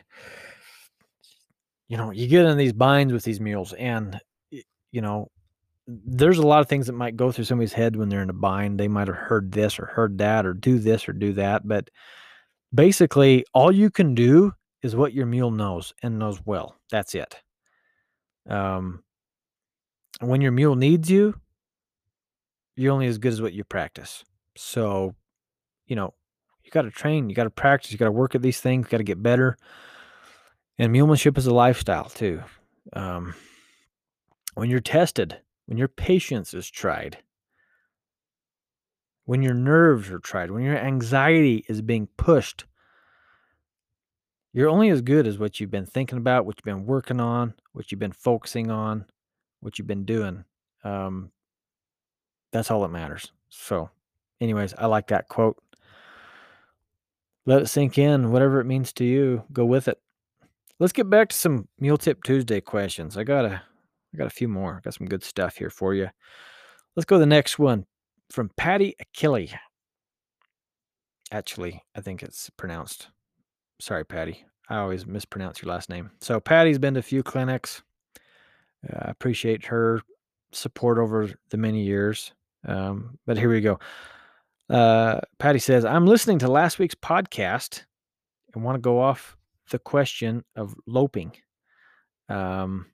you 1.88 1.96
know, 1.96 2.10
you 2.10 2.26
get 2.26 2.44
in 2.44 2.56
these 2.58 2.72
binds 2.72 3.12
with 3.12 3.24
these 3.24 3.40
mules, 3.40 3.72
and, 3.72 4.20
you 4.50 5.00
know, 5.00 5.30
there's 5.86 6.38
a 6.38 6.46
lot 6.46 6.60
of 6.60 6.68
things 6.68 6.86
that 6.86 6.92
might 6.92 7.16
go 7.16 7.32
through 7.32 7.44
somebody's 7.44 7.72
head 7.72 7.96
when 7.96 8.10
they're 8.10 8.22
in 8.22 8.28
a 8.28 8.34
bind. 8.34 8.78
They 8.78 8.88
might 8.88 9.08
have 9.08 9.16
heard 9.16 9.52
this 9.52 9.78
or 9.78 9.86
heard 9.86 10.18
that 10.18 10.44
or 10.44 10.52
do 10.52 10.78
this 10.78 11.08
or 11.08 11.14
do 11.14 11.32
that. 11.32 11.66
But 11.66 11.88
basically, 12.74 13.46
all 13.54 13.72
you 13.72 13.90
can 13.90 14.14
do 14.14 14.52
is 14.82 14.94
what 14.94 15.14
your 15.14 15.24
mule 15.24 15.50
knows 15.50 15.94
and 16.02 16.18
knows 16.18 16.44
well. 16.44 16.76
That's 16.90 17.14
it. 17.14 17.36
Um, 18.46 19.02
when 20.20 20.42
your 20.42 20.52
mule 20.52 20.76
needs 20.76 21.10
you, 21.10 21.34
you're 22.76 22.92
only 22.92 23.06
as 23.06 23.18
good 23.18 23.32
as 23.32 23.40
what 23.40 23.54
you 23.54 23.64
practice. 23.64 24.24
So, 24.56 25.14
you 25.86 25.96
know, 25.96 26.12
you 26.62 26.70
got 26.70 26.82
to 26.82 26.90
train, 26.90 27.30
you 27.30 27.34
got 27.34 27.44
to 27.44 27.50
practice, 27.50 27.92
you 27.92 27.98
got 27.98 28.04
to 28.04 28.12
work 28.12 28.34
at 28.34 28.42
these 28.42 28.60
things, 28.60 28.88
got 28.88 28.98
to 28.98 29.04
get 29.04 29.22
better. 29.22 29.56
And 30.78 30.94
mulemanship 30.94 31.36
is 31.36 31.46
a 31.46 31.54
lifestyle 31.54 32.08
too. 32.08 32.42
Um, 32.92 33.34
when 34.54 34.70
you're 34.70 34.80
tested, 34.80 35.38
when 35.66 35.76
your 35.76 35.88
patience 35.88 36.54
is 36.54 36.70
tried, 36.70 37.18
when 39.24 39.42
your 39.42 39.54
nerves 39.54 40.10
are 40.10 40.20
tried, 40.20 40.50
when 40.50 40.62
your 40.62 40.78
anxiety 40.78 41.64
is 41.68 41.82
being 41.82 42.08
pushed, 42.16 42.64
you're 44.52 44.70
only 44.70 44.88
as 44.88 45.02
good 45.02 45.26
as 45.26 45.38
what 45.38 45.60
you've 45.60 45.70
been 45.70 45.86
thinking 45.86 46.18
about, 46.18 46.46
what 46.46 46.56
you've 46.58 46.76
been 46.76 46.86
working 46.86 47.20
on, 47.20 47.54
what 47.72 47.90
you've 47.90 47.98
been 47.98 48.12
focusing 48.12 48.70
on, 48.70 49.04
what 49.60 49.78
you've 49.78 49.86
been 49.86 50.04
doing. 50.04 50.44
Um, 50.84 51.30
that's 52.52 52.70
all 52.70 52.82
that 52.82 52.88
matters. 52.88 53.30
So, 53.50 53.90
anyways, 54.40 54.74
I 54.78 54.86
like 54.86 55.08
that 55.08 55.28
quote. 55.28 55.62
Let 57.44 57.62
it 57.62 57.66
sink 57.66 57.98
in, 57.98 58.30
whatever 58.30 58.60
it 58.60 58.66
means 58.66 58.92
to 58.94 59.04
you, 59.04 59.44
go 59.52 59.64
with 59.64 59.88
it. 59.88 60.00
Let's 60.80 60.92
get 60.92 61.10
back 61.10 61.30
to 61.30 61.36
some 61.36 61.66
Mule 61.80 61.98
Tip 61.98 62.22
Tuesday 62.22 62.60
questions. 62.60 63.16
I 63.16 63.24
got 63.24 63.44
a, 63.44 63.62
I 64.14 64.16
got 64.16 64.28
a 64.28 64.30
few 64.30 64.46
more. 64.46 64.76
I 64.76 64.80
got 64.80 64.94
some 64.94 65.08
good 65.08 65.24
stuff 65.24 65.56
here 65.56 65.70
for 65.70 65.92
you. 65.92 66.08
Let's 66.94 67.04
go 67.04 67.16
to 67.16 67.20
the 67.20 67.26
next 67.26 67.58
one 67.58 67.86
from 68.30 68.50
Patty 68.56 68.94
Achille. 69.00 69.48
Actually, 71.32 71.82
I 71.96 72.00
think 72.00 72.22
it's 72.22 72.48
pronounced. 72.50 73.08
Sorry, 73.80 74.04
Patty. 74.04 74.44
I 74.68 74.78
always 74.78 75.06
mispronounce 75.06 75.62
your 75.62 75.72
last 75.72 75.88
name. 75.88 76.10
So 76.20 76.38
Patty's 76.38 76.78
been 76.78 76.94
to 76.94 77.00
a 77.00 77.02
few 77.02 77.22
clinics. 77.22 77.82
Uh, 78.88 78.98
I 79.02 79.10
appreciate 79.10 79.66
her 79.66 80.00
support 80.52 80.98
over 80.98 81.28
the 81.50 81.56
many 81.56 81.82
years. 81.82 82.32
Um, 82.66 83.18
but 83.26 83.36
here 83.36 83.50
we 83.50 83.60
go. 83.60 83.78
Uh, 84.70 85.20
Patty 85.38 85.58
says, 85.58 85.84
I'm 85.84 86.06
listening 86.06 86.38
to 86.40 86.48
last 86.48 86.78
week's 86.78 86.94
podcast 86.94 87.84
and 88.54 88.62
want 88.62 88.76
to 88.76 88.80
go 88.80 89.00
off 89.00 89.36
the 89.68 89.78
question 89.78 90.44
of 90.56 90.74
loping. 90.86 91.32
Um, 92.28 92.86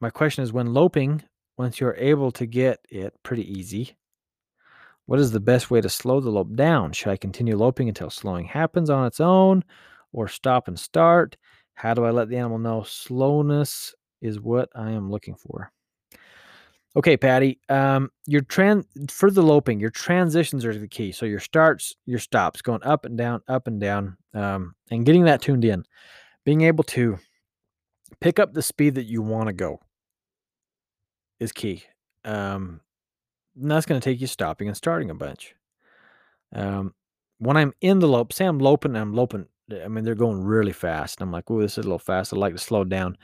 my 0.00 0.10
question 0.10 0.44
is 0.44 0.52
when 0.52 0.72
loping, 0.72 1.22
once 1.58 1.80
you're 1.80 1.96
able 1.96 2.30
to 2.32 2.46
get 2.46 2.80
it 2.88 3.14
pretty 3.22 3.50
easy, 3.50 3.96
what 5.06 5.18
is 5.18 5.32
the 5.32 5.40
best 5.40 5.70
way 5.70 5.80
to 5.80 5.88
slow 5.88 6.20
the 6.20 6.30
lope 6.30 6.54
down? 6.54 6.92
Should 6.92 7.10
I 7.10 7.16
continue 7.16 7.56
loping 7.56 7.88
until 7.88 8.10
slowing 8.10 8.46
happens 8.46 8.88
on 8.88 9.06
its 9.06 9.20
own 9.20 9.64
or 10.12 10.28
stop 10.28 10.68
and 10.68 10.78
start? 10.78 11.36
How 11.74 11.94
do 11.94 12.04
I 12.04 12.10
let 12.10 12.28
the 12.28 12.36
animal 12.36 12.58
know 12.58 12.82
slowness 12.82 13.94
is 14.20 14.38
what 14.38 14.68
I 14.74 14.92
am 14.92 15.10
looking 15.10 15.34
for? 15.34 15.72
Okay, 16.96 17.16
Patty. 17.16 17.60
Um, 17.68 18.10
your 18.26 18.40
trend 18.40 18.84
for 19.08 19.30
the 19.30 19.42
loping, 19.42 19.78
your 19.78 19.90
transitions 19.90 20.64
are 20.64 20.76
the 20.76 20.88
key. 20.88 21.12
So 21.12 21.24
your 21.24 21.38
starts, 21.38 21.94
your 22.04 22.18
stops, 22.18 22.62
going 22.62 22.82
up 22.82 23.04
and 23.04 23.16
down, 23.16 23.42
up 23.46 23.68
and 23.68 23.80
down, 23.80 24.16
um, 24.34 24.74
and 24.90 25.06
getting 25.06 25.24
that 25.24 25.40
tuned 25.40 25.64
in, 25.64 25.84
being 26.44 26.62
able 26.62 26.84
to 26.84 27.18
pick 28.20 28.40
up 28.40 28.52
the 28.52 28.62
speed 28.62 28.96
that 28.96 29.06
you 29.06 29.22
want 29.22 29.46
to 29.46 29.52
go 29.52 29.80
is 31.38 31.52
key. 31.52 31.84
Um, 32.24 32.80
and 33.60 33.70
that's 33.70 33.86
going 33.86 34.00
to 34.00 34.04
take 34.04 34.20
you 34.20 34.26
stopping 34.26 34.66
and 34.66 34.76
starting 34.76 35.10
a 35.10 35.14
bunch. 35.14 35.54
Um, 36.52 36.94
when 37.38 37.56
I'm 37.56 37.72
in 37.80 38.00
the 38.00 38.08
lope, 38.08 38.32
say 38.32 38.46
I'm 38.46 38.58
loping, 38.58 38.96
I'm 38.96 39.14
loping. 39.14 39.46
I 39.72 39.86
mean, 39.86 40.04
they're 40.04 40.16
going 40.16 40.42
really 40.42 40.72
fast. 40.72 41.20
And 41.20 41.28
I'm 41.28 41.32
like, 41.32 41.48
oh, 41.48 41.60
this 41.60 41.72
is 41.72 41.78
a 41.78 41.82
little 41.82 42.00
fast. 42.00 42.32
I'd 42.32 42.38
like 42.38 42.52
to 42.54 42.58
slow 42.58 42.82
down. 42.82 43.16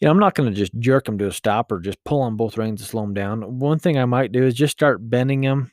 You 0.00 0.06
know, 0.06 0.12
I'm 0.12 0.18
not 0.18 0.34
going 0.34 0.50
to 0.50 0.54
just 0.54 0.78
jerk 0.78 1.06
them 1.06 1.18
to 1.18 1.28
a 1.28 1.32
stop 1.32 1.72
or 1.72 1.80
just 1.80 2.02
pull 2.04 2.20
on 2.20 2.36
both 2.36 2.58
reins 2.58 2.80
to 2.82 2.86
slow 2.86 3.02
them 3.02 3.14
down. 3.14 3.58
One 3.58 3.78
thing 3.78 3.98
I 3.98 4.04
might 4.04 4.32
do 4.32 4.44
is 4.44 4.54
just 4.54 4.72
start 4.72 5.08
bending 5.08 5.40
them, 5.40 5.72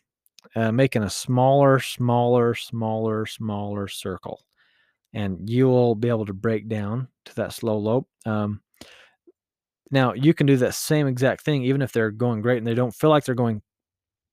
uh, 0.56 0.72
making 0.72 1.04
a 1.04 1.10
smaller, 1.10 1.80
smaller, 1.80 2.56
smaller, 2.56 3.26
smaller 3.26 3.88
circle. 3.88 4.46
And 5.14 5.50
you 5.50 5.68
will 5.68 5.94
be 5.94 6.10
able 6.10 6.26
to 6.26 6.34
break 6.34 6.70
down 6.70 7.10
to 7.26 7.36
that 7.36 7.54
slow 7.54 7.78
lope. 7.78 8.08
Um, 8.26 8.62
now, 9.92 10.14
you 10.14 10.34
can 10.34 10.48
do 10.48 10.58
that 10.58 10.74
same 10.74 11.06
exact 11.06 11.44
thing, 11.44 11.64
even 11.64 11.82
if 11.82 11.92
they're 11.92 12.10
going 12.10 12.42
great 12.42 12.58
and 12.58 12.66
they 12.66 12.74
don't 12.74 12.96
feel 12.96 13.10
like 13.10 13.26
they're 13.26 13.36
going 13.36 13.62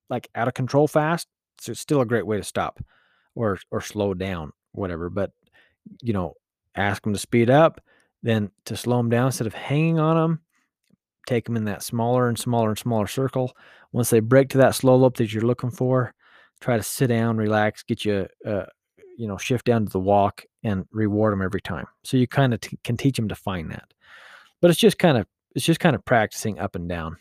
like 0.08 0.28
out 0.34 0.48
of 0.48 0.54
control 0.54 0.88
fast, 0.88 1.28
so 1.60 1.72
it's 1.72 1.80
still 1.80 2.00
a 2.00 2.06
great 2.06 2.26
way 2.26 2.36
to 2.36 2.42
stop 2.42 2.80
or 3.34 3.58
or 3.70 3.80
slow 3.80 4.14
down, 4.14 4.52
whatever. 4.72 5.10
But 5.10 5.32
you 6.02 6.12
know, 6.12 6.34
ask 6.74 7.02
them 7.02 7.12
to 7.12 7.18
speed 7.18 7.50
up, 7.50 7.80
then 8.22 8.50
to 8.66 8.76
slow 8.76 8.98
them 8.98 9.08
down 9.08 9.26
instead 9.26 9.46
of 9.46 9.54
hanging 9.54 9.98
on 9.98 10.16
them. 10.16 10.40
Take 11.26 11.44
them 11.44 11.56
in 11.56 11.64
that 11.64 11.82
smaller 11.82 12.28
and 12.28 12.38
smaller 12.38 12.70
and 12.70 12.78
smaller 12.78 13.06
circle. 13.06 13.52
Once 13.92 14.10
they 14.10 14.20
break 14.20 14.48
to 14.50 14.58
that 14.58 14.74
slow 14.74 14.96
lope 14.96 15.16
that 15.16 15.32
you're 15.32 15.42
looking 15.42 15.70
for, 15.70 16.14
try 16.60 16.76
to 16.76 16.82
sit 16.82 17.08
down, 17.08 17.36
relax, 17.36 17.82
get 17.82 18.04
you, 18.04 18.26
uh, 18.46 18.64
you 19.16 19.26
know, 19.26 19.36
shift 19.36 19.66
down 19.66 19.84
to 19.84 19.90
the 19.90 20.00
walk, 20.00 20.44
and 20.62 20.86
reward 20.92 21.32
them 21.32 21.42
every 21.42 21.60
time. 21.60 21.86
So 22.04 22.16
you 22.16 22.26
kind 22.26 22.54
of 22.54 22.60
t- 22.60 22.78
can 22.84 22.96
teach 22.96 23.16
them 23.16 23.28
to 23.28 23.34
find 23.34 23.70
that. 23.70 23.92
But 24.60 24.70
it's 24.70 24.80
just 24.80 24.98
kind 24.98 25.18
of 25.18 25.26
it's 25.54 25.64
just 25.64 25.80
kind 25.80 25.96
of 25.96 26.04
practicing 26.04 26.58
up 26.58 26.74
and 26.74 26.88
down. 26.88 27.16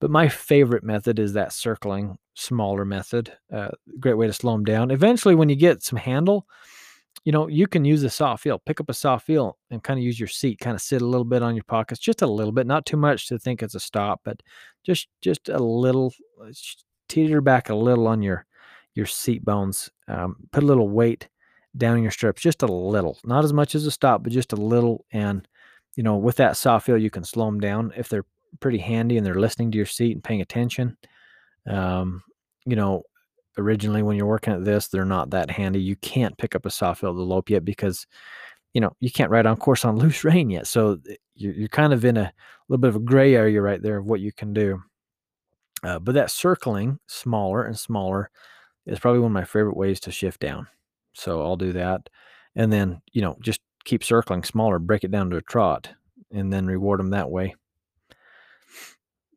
But 0.00 0.10
my 0.10 0.28
favorite 0.28 0.84
method 0.84 1.18
is 1.18 1.32
that 1.34 1.52
circling 1.52 2.18
smaller 2.34 2.84
method. 2.84 3.32
Uh, 3.52 3.68
great 4.00 4.14
way 4.14 4.26
to 4.26 4.32
slow 4.32 4.52
them 4.52 4.64
down. 4.64 4.90
Eventually, 4.90 5.34
when 5.34 5.48
you 5.48 5.56
get 5.56 5.82
some 5.82 5.98
handle, 5.98 6.46
you 7.24 7.32
know, 7.32 7.46
you 7.48 7.66
can 7.66 7.84
use 7.84 8.02
a 8.02 8.10
soft 8.10 8.42
feel. 8.42 8.58
Pick 8.58 8.80
up 8.80 8.88
a 8.88 8.94
soft 8.94 9.26
feel 9.26 9.56
and 9.70 9.82
kind 9.82 9.98
of 9.98 10.04
use 10.04 10.18
your 10.18 10.28
seat, 10.28 10.58
kind 10.58 10.74
of 10.74 10.80
sit 10.82 11.02
a 11.02 11.06
little 11.06 11.24
bit 11.24 11.42
on 11.42 11.54
your 11.54 11.64
pockets, 11.64 12.00
just 12.00 12.22
a 12.22 12.26
little 12.26 12.52
bit, 12.52 12.66
not 12.66 12.84
too 12.86 12.96
much 12.96 13.28
to 13.28 13.38
think 13.38 13.62
it's 13.62 13.74
a 13.76 13.80
stop, 13.80 14.20
but 14.24 14.42
just 14.84 15.08
just 15.20 15.48
a 15.48 15.58
little, 15.58 16.12
uh, 16.42 16.50
teeter 17.08 17.40
back 17.40 17.68
a 17.70 17.74
little 17.74 18.08
on 18.08 18.22
your 18.22 18.46
your 18.94 19.06
seat 19.06 19.44
bones. 19.44 19.90
Um, 20.08 20.36
put 20.52 20.62
a 20.64 20.66
little 20.66 20.88
weight 20.88 21.28
down 21.76 22.02
your 22.02 22.10
stirrups, 22.10 22.42
just 22.42 22.62
a 22.62 22.66
little, 22.66 23.18
not 23.24 23.44
as 23.44 23.52
much 23.52 23.74
as 23.74 23.86
a 23.86 23.90
stop, 23.90 24.22
but 24.22 24.32
just 24.32 24.52
a 24.52 24.56
little. 24.56 25.04
And 25.12 25.46
you 25.96 26.02
know, 26.02 26.16
with 26.16 26.36
that 26.36 26.56
soft 26.56 26.86
feel, 26.86 26.98
you 26.98 27.10
can 27.10 27.24
slow 27.24 27.46
them 27.46 27.60
down 27.60 27.92
if 27.96 28.08
they're 28.08 28.26
pretty 28.60 28.78
handy 28.78 29.16
and 29.16 29.26
they're 29.26 29.34
listening 29.34 29.70
to 29.70 29.76
your 29.76 29.86
seat 29.86 30.12
and 30.12 30.24
paying 30.24 30.40
attention. 30.40 30.96
Um, 31.66 32.22
you 32.66 32.76
know, 32.76 33.02
originally 33.58 34.02
when 34.02 34.16
you're 34.16 34.26
working 34.26 34.52
at 34.52 34.64
this, 34.64 34.88
they're 34.88 35.04
not 35.04 35.30
that 35.30 35.50
handy. 35.50 35.80
You 35.80 35.96
can't 35.96 36.36
pick 36.38 36.54
up 36.54 36.66
a 36.66 36.70
soft 36.70 37.00
feel 37.00 37.14
to 37.14 37.22
lope 37.22 37.50
yet 37.50 37.64
because, 37.64 38.06
you 38.74 38.80
know, 38.80 38.94
you 39.00 39.10
can't 39.10 39.30
ride 39.30 39.46
on 39.46 39.56
course 39.56 39.84
on 39.84 39.96
loose 39.98 40.24
rein 40.24 40.50
yet. 40.50 40.66
So 40.66 40.98
you're, 41.34 41.52
you're 41.52 41.68
kind 41.68 41.92
of 41.92 42.04
in 42.04 42.16
a 42.16 42.32
little 42.68 42.80
bit 42.80 42.88
of 42.88 42.96
a 42.96 43.00
gray 43.00 43.34
area 43.34 43.60
right 43.60 43.82
there 43.82 43.98
of 43.98 44.06
what 44.06 44.20
you 44.20 44.32
can 44.32 44.52
do. 44.52 44.82
Uh, 45.82 45.98
but 45.98 46.14
that 46.14 46.30
circling 46.30 46.98
smaller 47.06 47.64
and 47.64 47.78
smaller 47.78 48.30
is 48.86 49.00
probably 49.00 49.20
one 49.20 49.30
of 49.30 49.34
my 49.34 49.44
favorite 49.44 49.76
ways 49.76 50.00
to 50.00 50.12
shift 50.12 50.40
down. 50.40 50.66
So 51.14 51.42
I'll 51.42 51.56
do 51.56 51.72
that. 51.72 52.08
And 52.54 52.72
then, 52.72 53.00
you 53.12 53.22
know, 53.22 53.36
just 53.40 53.60
keep 53.84 54.04
circling 54.04 54.44
smaller, 54.44 54.78
break 54.78 55.04
it 55.04 55.10
down 55.10 55.30
to 55.30 55.36
a 55.36 55.42
trot, 55.42 55.90
and 56.30 56.52
then 56.52 56.66
reward 56.66 57.00
them 57.00 57.10
that 57.10 57.30
way. 57.30 57.54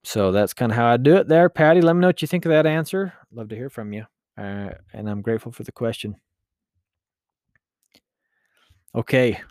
So 0.06 0.32
that's 0.32 0.54
kind 0.54 0.72
of 0.72 0.76
how 0.76 0.86
I 0.86 0.98
do 0.98 1.16
it 1.18 1.28
there. 1.28 1.50
Patty, 1.50 1.82
let 1.82 1.96
me 1.96 2.02
know 2.02 2.08
what 2.08 2.22
you 2.22 2.28
think 2.28 2.46
of 2.46 2.52
that 2.52 2.68
answer. 2.68 3.14
Love 3.32 3.50
to 3.50 3.56
hear 3.56 3.72
from 3.72 3.92
you. 3.92 4.06
Uh, 4.38 4.70
and 4.94 5.10
I'm 5.10 5.24
grateful 5.24 5.52
for 5.52 5.64
the 5.64 5.72
question. 5.72 6.16
Okay. 8.94 9.42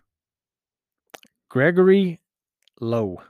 Gregory 1.49 2.21
Lowe. 2.81 3.21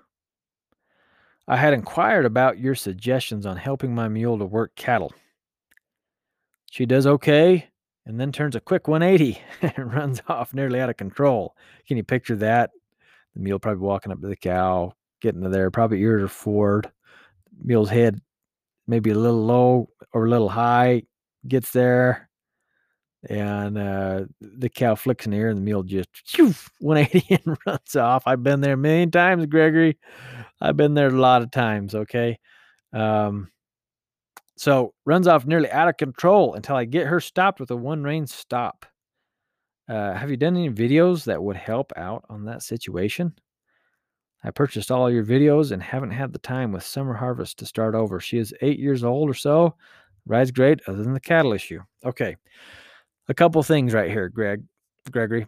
I 1.49 1.57
had 1.57 1.73
inquired 1.73 2.27
about 2.27 2.59
your 2.59 2.75
suggestions 2.75 3.47
on 3.47 3.57
helping 3.57 3.95
my 3.95 4.09
mule 4.09 4.39
to 4.39 4.45
work 4.45 4.75
cattle. 4.77 5.13
She 6.71 6.85
does 6.85 7.07
okay 7.07 7.71
and 8.05 8.21
then 8.21 8.33
turns 8.33 8.55
a 8.55 8.61
quick 8.61 8.87
180 8.87 9.41
and 9.63 9.95
runs 9.95 10.21
off 10.29 10.53
nearly 10.53 10.79
out 10.79 10.91
of 10.91 10.99
control. 10.99 11.57
Can 11.89 11.97
you 11.97 12.05
picture 12.05 12.37
that? 12.37 12.71
The 13.35 13.41
mule 13.41 13.59
probably 13.59 13.81
walking 13.81 14.13
up 14.13 14.21
to 14.21 14.27
the 14.27 14.37
cow, 14.37 14.93
getting 15.23 15.43
to 15.43 15.49
there, 15.49 15.71
probably 15.71 16.03
ears 16.03 16.23
are 16.23 16.29
forward 16.29 16.91
mule's 17.63 17.91
head 17.91 18.21
maybe 18.87 19.11
a 19.11 19.15
little 19.15 19.45
low 19.45 19.89
or 20.13 20.27
a 20.27 20.31
little 20.31 20.49
high, 20.49 21.03
gets 21.49 21.73
there, 21.73 22.29
and 23.29 23.79
uh, 23.79 24.25
the 24.41 24.69
cow 24.69 24.95
flicks 24.95 25.27
an 25.27 25.33
ear, 25.33 25.49
and 25.49 25.57
the 25.59 25.63
mule 25.63 25.83
just 25.83 26.09
shoo, 26.25 26.53
180 26.81 27.41
and 27.47 27.57
runs 27.67 27.97
off. 27.97 28.25
I've 28.27 28.43
been 28.43 28.61
there 28.61 28.75
a 28.75 28.77
million 28.79 29.11
times, 29.11 29.47
Gregory. 29.47 29.99
I've 30.61 30.77
been 30.77 30.95
there 30.95 31.09
a 31.09 31.21
lot 31.21 31.43
of 31.43 31.51
times. 31.51 31.95
Okay. 31.95 32.39
Um, 32.93 33.51
so 34.57 34.95
runs 35.05 35.27
off 35.27 35.47
nearly 35.47 35.71
out 35.71 35.89
of 35.89 35.97
control 35.97 36.55
until 36.55 36.77
I 36.77 36.85
get 36.85 37.07
her 37.07 37.21
stopped 37.21 37.61
with 37.61 37.71
a 37.71 37.77
one 37.77 38.03
rein 38.03 38.27
stop. 38.27 38.87
Uh, 39.89 40.15
have 40.15 40.31
you 40.31 40.37
done 40.37 40.57
any 40.57 40.71
videos 40.71 41.25
that 41.25 41.43
would 41.43 41.57
help 41.57 41.93
out 41.97 42.25
on 42.31 42.45
that 42.47 42.63
situation? 42.63 43.35
I 44.45 44.51
purchased 44.51 44.91
all 44.91 45.11
your 45.11 45.25
videos 45.25 45.73
and 45.73 45.83
haven't 45.83 46.11
had 46.11 46.33
the 46.33 46.39
time 46.39 46.71
with 46.71 46.85
Summer 46.85 47.15
Harvest 47.15 47.59
to 47.59 47.67
start 47.67 47.95
over. 47.95 48.21
She 48.21 48.37
is 48.37 48.55
eight 48.61 48.79
years 48.79 49.03
old 49.03 49.31
or 49.31 49.35
so. 49.35 49.75
Rides 50.27 50.51
great, 50.51 50.81
other 50.87 51.03
than 51.03 51.15
the 51.15 51.21
cattle 51.21 51.55
issue. 51.55 51.81
Okay. 52.05 52.37
A 53.29 53.35
couple 53.35 53.63
things 53.63 53.95
right 53.95 54.11
here, 54.11 54.29
Greg, 54.29 54.63
Gregory. 55.11 55.47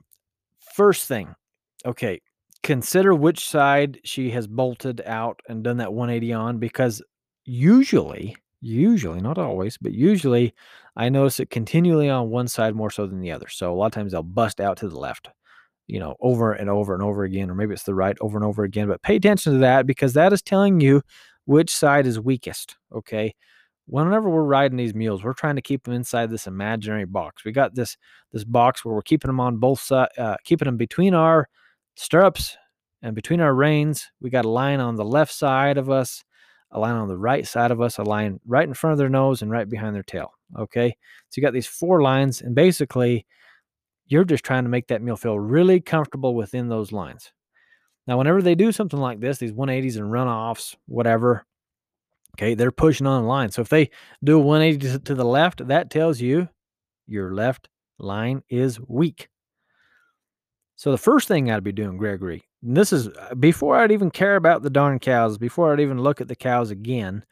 First 0.75 1.07
thing, 1.09 1.35
okay, 1.85 2.21
consider 2.63 3.15
which 3.15 3.47
side 3.47 4.01
she 4.03 4.31
has 4.31 4.47
bolted 4.47 5.03
out 5.05 5.41
and 5.49 5.63
done 5.63 5.77
that 5.77 5.93
180 5.93 6.33
on 6.33 6.59
because 6.59 7.03
usually, 7.45 8.35
usually, 8.63 9.21
not 9.21 9.37
always, 9.37 9.77
but 9.77 9.93
usually 9.93 10.55
I 10.97 11.11
notice 11.11 11.39
it 11.39 11.51
continually 11.51 12.09
on 12.09 12.31
one 12.31 12.49
side 12.49 12.75
more 12.75 12.91
so 12.91 13.07
than 13.07 13.21
the 13.21 13.33
other. 13.33 13.49
So 13.49 13.73
a 13.73 13.75
lot 13.75 13.87
of 13.87 13.93
times 13.93 14.13
they'll 14.13 14.23
bust 14.23 14.59
out 14.59 14.79
to 14.79 14.89
the 14.89 14.99
left 14.99 15.29
you 15.87 16.01
know, 16.01 16.17
over 16.21 16.53
and 16.53 16.69
over 16.69 16.95
and 16.95 17.03
over 17.03 17.25
again, 17.25 17.51
or 17.51 17.55
maybe 17.55 17.73
it's 17.73 17.85
the 17.85 17.95
right 17.95 18.17
over 18.21 18.37
and 18.37 18.45
over 18.45 18.65
again. 18.65 18.89
But 18.89 19.03
pay 19.03 19.17
attention 19.17 19.55
to 19.55 19.59
that 19.61 19.87
because 19.87 20.15
that 20.15 20.33
is 20.33 20.43
telling 20.43 20.81
you 20.81 21.03
which 21.45 21.73
side 21.73 22.07
is 22.07 22.19
weakest. 22.19 22.77
Okay. 22.95 23.35
Whenever 23.89 24.29
we're 24.29 24.43
riding 24.43 24.77
these 24.77 24.95
mules, 24.95 25.23
we're 25.23 25.33
trying 25.33 25.55
to 25.55 25.63
keep 25.63 25.85
them 25.85 25.95
inside 25.95 26.29
this 26.29 26.49
imaginary 26.49 27.05
box. 27.05 27.45
We 27.45 27.53
got 27.53 27.77
this 27.77 27.97
this 28.33 28.43
box 28.43 28.85
where 28.85 28.95
we're 28.95 29.03
keeping 29.03 29.29
them 29.29 29.39
on 29.39 29.59
both 29.59 29.81
sides, 29.81 30.11
uh, 30.19 30.37
keeping 30.45 30.67
them 30.67 30.77
between 30.77 31.15
our 31.15 31.49
stirrups 31.95 32.57
and 33.03 33.15
between 33.15 33.41
our 33.41 33.55
reins. 33.55 34.11
We 34.21 34.31
got 34.31 34.45
a 34.45 34.51
line 34.51 34.81
on 34.81 34.97
the 34.97 35.05
left 35.05 35.33
side 35.33 35.79
of 35.79 35.89
us, 35.89 36.25
a 36.73 36.81
line 36.81 36.97
on 36.97 37.07
the 37.07 37.17
right 37.17 37.47
side 37.47 37.71
of 37.71 37.81
us, 37.81 37.99
a 37.99 38.03
line 38.03 38.41
right 38.45 38.67
in 38.67 38.75
front 38.75 38.93
of 38.93 38.99
their 38.99 39.09
nose 39.09 39.41
and 39.41 39.53
right 39.53 39.69
behind 39.69 39.95
their 39.95 40.03
tail. 40.03 40.33
Okay. 40.59 40.97
So 41.29 41.41
you 41.41 41.43
got 41.43 41.53
these 41.53 41.69
four 41.69 42.03
lines, 42.03 42.41
and 42.41 42.57
basically 42.57 43.25
you're 44.07 44.25
just 44.25 44.45
trying 44.45 44.65
to 44.65 44.71
make 44.71 44.89
that 44.89 45.03
mule 45.03 45.17
feel 45.17 45.39
really 45.39 45.81
comfortable 45.81 46.35
within 46.35 46.69
those 46.69 46.93
lines. 46.93 47.33
Now, 48.07 48.19
whenever 48.19 48.41
they 48.41 48.55
do 48.55 48.71
something 48.71 49.01
like 49.01 49.21
this, 49.21 49.39
these 49.39 49.53
180s 49.53 49.97
and 49.97 50.13
runoffs, 50.13 50.77
whatever, 50.87 51.45
okay, 52.37 52.55
they're 52.55 52.71
pushing 52.71 53.07
on 53.07 53.23
the 53.23 53.29
line. 53.29 53.51
So 53.51 53.63
if 53.63 53.69
they 53.69 53.91
do 54.23 54.37
a 54.37 54.43
180 54.43 55.01
to 55.05 55.15
the 55.15 55.25
left, 55.25 55.67
that 55.67 55.91
tells 55.91 56.21
you 56.21 56.49
your 57.07 57.35
left 57.35 57.69
line 57.99 58.43
is 58.49 58.79
weak. 58.81 59.29
So 60.77 60.91
the 60.91 60.99
first 60.99 61.27
thing 61.27 61.51
I'd 61.51 61.65
be 61.65 61.73
doing, 61.73 61.97
Gregory, 61.97 62.45
this 62.63 62.93
is 62.93 63.09
uh, 63.09 63.35
before 63.35 63.77
I'd 63.77 63.93
even 63.93 64.11
care 64.11 64.37
about 64.37 64.63
the 64.63 64.71
darn 64.71 64.99
cows, 64.99 65.39
before 65.39 65.73
I'd 65.73 65.81
even 65.81 65.99
look 65.99 66.21
at 66.21 66.29
the 66.29 66.37
cows 66.37 66.71
again, 66.71 67.25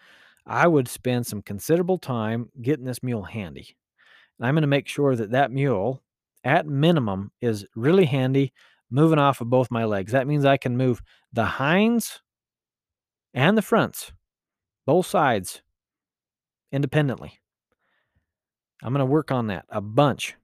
I 0.46 0.66
would 0.66 0.88
spend 0.88 1.26
some 1.26 1.42
considerable 1.42 1.98
time 1.98 2.50
getting 2.62 2.84
this 2.84 3.02
mule 3.02 3.22
handy. 3.22 3.76
And 4.38 4.46
I'm 4.46 4.54
going 4.54 4.62
to 4.62 4.68
make 4.68 4.88
sure 4.88 5.14
that 5.14 5.30
that 5.32 5.52
mule 5.52 6.02
at 6.44 6.66
minimum 6.66 7.32
is 7.40 7.66
really 7.74 8.04
handy 8.04 8.52
moving 8.90 9.18
off 9.18 9.40
of 9.40 9.50
both 9.50 9.70
my 9.70 9.84
legs. 9.84 10.12
That 10.12 10.26
means 10.26 10.44
I 10.44 10.56
can 10.56 10.76
move 10.76 11.02
the 11.32 11.44
hinds 11.44 12.20
and 13.32 13.58
the 13.58 13.62
fronts, 13.62 14.12
both 14.86 15.06
sides, 15.06 15.62
independently. 16.70 17.40
I'm 18.82 18.92
going 18.92 19.00
to 19.00 19.06
work 19.06 19.32
on 19.32 19.48
that 19.48 19.64
a 19.68 19.80
bunch. 19.80 20.36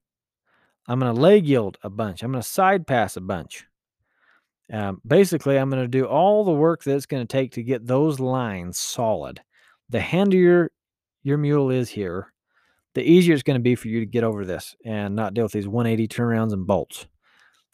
I'm 0.88 0.98
going 0.98 1.14
to 1.14 1.20
leg 1.20 1.46
yield 1.46 1.78
a 1.82 1.90
bunch. 1.90 2.22
I'm 2.22 2.32
going 2.32 2.42
to 2.42 2.48
side 2.48 2.86
pass 2.86 3.16
a 3.16 3.20
bunch. 3.20 3.66
Um, 4.72 5.00
basically, 5.06 5.58
I'm 5.58 5.68
going 5.70 5.82
to 5.82 5.88
do 5.88 6.06
all 6.06 6.44
the 6.44 6.52
work 6.52 6.84
that 6.84 6.94
it's 6.94 7.06
going 7.06 7.26
to 7.26 7.30
take 7.30 7.52
to 7.52 7.62
get 7.62 7.86
those 7.86 8.18
lines 8.18 8.78
solid. 8.78 9.40
The 9.88 10.00
handier 10.00 10.70
your 11.22 11.38
mule 11.38 11.70
is 11.70 11.90
here, 11.90 12.32
the 12.94 13.02
easier 13.02 13.34
it's 13.34 13.42
going 13.42 13.58
to 13.58 13.62
be 13.62 13.74
for 13.74 13.88
you 13.88 14.00
to 14.00 14.06
get 14.06 14.24
over 14.24 14.44
this 14.44 14.74
and 14.84 15.14
not 15.14 15.34
deal 15.34 15.44
with 15.44 15.52
these 15.52 15.68
180 15.68 16.08
turnarounds 16.08 16.52
and 16.52 16.66
bolts. 16.66 17.06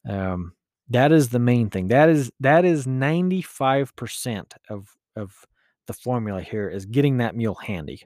Um, 0.09 0.53
that 0.91 1.11
is 1.13 1.31
the 1.31 1.39
main 1.39 1.71
thing. 1.71 1.89
That 1.89 2.09
is 2.09 2.31
that 2.41 2.65
is 2.65 2.87
95% 2.87 4.53
of 4.69 4.89
of 5.17 5.35
the 5.87 5.93
formula 5.93 6.41
here 6.41 6.69
is 6.69 6.85
getting 6.85 7.19
that 7.19 7.35
mule 7.35 7.55
handy 7.55 8.03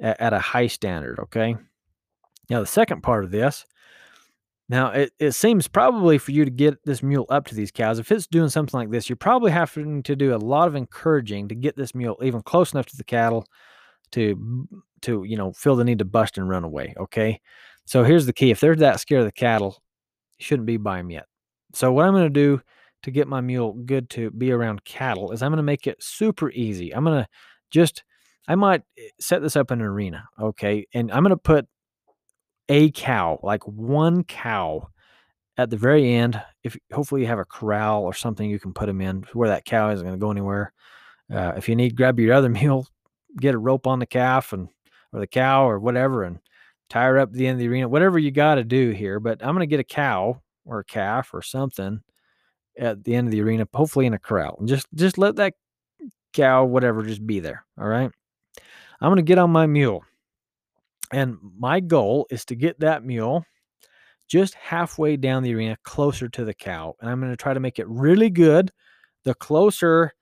at, 0.00 0.20
at 0.20 0.32
a 0.32 0.38
high 0.38 0.66
standard. 0.66 1.18
Okay. 1.20 1.56
Now 2.48 2.60
the 2.60 2.66
second 2.66 3.02
part 3.02 3.24
of 3.24 3.30
this. 3.30 3.66
Now 4.68 4.90
it, 4.90 5.12
it 5.18 5.32
seems 5.32 5.68
probably 5.68 6.18
for 6.18 6.30
you 6.30 6.44
to 6.44 6.50
get 6.50 6.84
this 6.84 7.02
mule 7.02 7.26
up 7.28 7.46
to 7.46 7.54
these 7.54 7.72
cows, 7.72 7.98
if 7.98 8.10
it's 8.10 8.26
doing 8.26 8.48
something 8.48 8.78
like 8.78 8.90
this, 8.90 9.08
you're 9.08 9.16
probably 9.16 9.52
having 9.52 10.02
to 10.04 10.16
do 10.16 10.34
a 10.34 10.38
lot 10.38 10.68
of 10.68 10.76
encouraging 10.76 11.48
to 11.48 11.54
get 11.54 11.76
this 11.76 11.94
mule 11.94 12.16
even 12.22 12.42
close 12.42 12.72
enough 12.72 12.86
to 12.86 12.96
the 12.96 13.04
cattle 13.04 13.46
to 14.12 14.66
to 15.02 15.24
you 15.24 15.36
know 15.36 15.52
feel 15.52 15.76
the 15.76 15.84
need 15.84 15.98
to 15.98 16.04
bust 16.04 16.38
and 16.38 16.48
run 16.48 16.64
away. 16.64 16.94
Okay, 16.98 17.40
so 17.86 18.04
here's 18.04 18.26
the 18.26 18.32
key: 18.32 18.50
if 18.50 18.60
they're 18.60 18.76
that 18.76 19.00
scared 19.00 19.20
of 19.20 19.26
the 19.26 19.32
cattle, 19.32 19.82
you 20.38 20.44
shouldn't 20.44 20.66
be 20.66 20.76
by 20.76 20.98
them 20.98 21.10
yet. 21.10 21.26
So 21.74 21.92
what 21.92 22.04
I'm 22.04 22.12
going 22.12 22.24
to 22.24 22.30
do 22.30 22.60
to 23.02 23.10
get 23.10 23.28
my 23.28 23.40
mule 23.40 23.72
good 23.72 24.10
to 24.10 24.30
be 24.30 24.52
around 24.52 24.84
cattle 24.84 25.32
is 25.32 25.42
I'm 25.42 25.50
going 25.50 25.58
to 25.58 25.62
make 25.62 25.86
it 25.86 26.02
super 26.02 26.50
easy. 26.50 26.94
I'm 26.94 27.04
going 27.04 27.22
to 27.22 27.28
just 27.70 28.04
I 28.48 28.54
might 28.54 28.82
eh, 28.98 29.08
set 29.20 29.42
this 29.42 29.56
up 29.56 29.70
in 29.70 29.80
an 29.80 29.86
arena, 29.86 30.28
okay, 30.40 30.86
and 30.92 31.10
I'm 31.12 31.22
going 31.22 31.30
to 31.30 31.36
put 31.36 31.66
a 32.68 32.90
cow, 32.90 33.38
like 33.42 33.62
one 33.64 34.24
cow 34.24 34.88
at 35.56 35.70
the 35.70 35.76
very 35.76 36.14
end. 36.14 36.40
If 36.62 36.76
hopefully 36.92 37.22
you 37.22 37.26
have 37.26 37.38
a 37.38 37.44
corral 37.44 38.02
or 38.02 38.14
something 38.14 38.48
you 38.48 38.60
can 38.60 38.72
put 38.72 38.86
them 38.86 39.00
in 39.00 39.24
where 39.32 39.48
that 39.48 39.64
cow 39.64 39.90
isn't 39.90 40.06
going 40.06 40.18
to 40.18 40.24
go 40.24 40.30
anywhere. 40.30 40.72
Uh, 41.32 41.52
if 41.56 41.68
you 41.68 41.76
need, 41.76 41.96
grab 41.96 42.18
your 42.18 42.34
other 42.34 42.48
mule, 42.48 42.86
get 43.38 43.54
a 43.54 43.58
rope 43.58 43.86
on 43.86 43.98
the 43.98 44.06
calf 44.06 44.52
and 44.52 44.68
or 45.12 45.20
the 45.20 45.26
cow 45.26 45.68
or 45.68 45.78
whatever 45.78 46.24
and 46.24 46.38
tie 46.88 47.04
her 47.04 47.18
up 47.18 47.30
at 47.30 47.34
the 47.34 47.46
end 47.46 47.54
of 47.54 47.60
the 47.60 47.68
arena, 47.68 47.88
whatever 47.88 48.18
you 48.18 48.30
got 48.30 48.56
to 48.56 48.64
do 48.64 48.90
here. 48.90 49.20
But 49.20 49.42
I'm 49.42 49.54
going 49.54 49.60
to 49.60 49.66
get 49.66 49.80
a 49.80 49.84
cow 49.84 50.40
or 50.64 50.80
a 50.80 50.84
calf 50.84 51.30
or 51.32 51.42
something 51.42 52.00
at 52.78 53.04
the 53.04 53.14
end 53.14 53.28
of 53.28 53.32
the 53.32 53.42
arena, 53.42 53.66
hopefully 53.72 54.06
in 54.06 54.14
a 54.14 54.18
corral. 54.18 54.56
And 54.58 54.68
just 54.68 54.86
just 54.94 55.18
let 55.18 55.36
that 55.36 55.54
cow, 56.32 56.64
whatever, 56.64 57.02
just 57.02 57.26
be 57.26 57.40
there. 57.40 57.64
All 57.78 57.88
right. 57.88 58.10
I'm 59.00 59.08
going 59.08 59.16
to 59.16 59.22
get 59.22 59.38
on 59.38 59.50
my 59.50 59.66
mule. 59.66 60.04
And 61.12 61.38
my 61.58 61.80
goal 61.80 62.26
is 62.30 62.44
to 62.46 62.54
get 62.54 62.80
that 62.80 63.04
mule 63.04 63.44
just 64.28 64.54
halfway 64.54 65.16
down 65.16 65.42
the 65.42 65.54
arena, 65.54 65.76
closer 65.82 66.28
to 66.28 66.44
the 66.44 66.54
cow. 66.54 66.94
And 67.00 67.10
I'm 67.10 67.20
going 67.20 67.32
to 67.32 67.36
try 67.36 67.52
to 67.52 67.60
make 67.60 67.78
it 67.78 67.88
really 67.88 68.30
good. 68.30 68.70
The 69.24 69.34
closer 69.34 70.12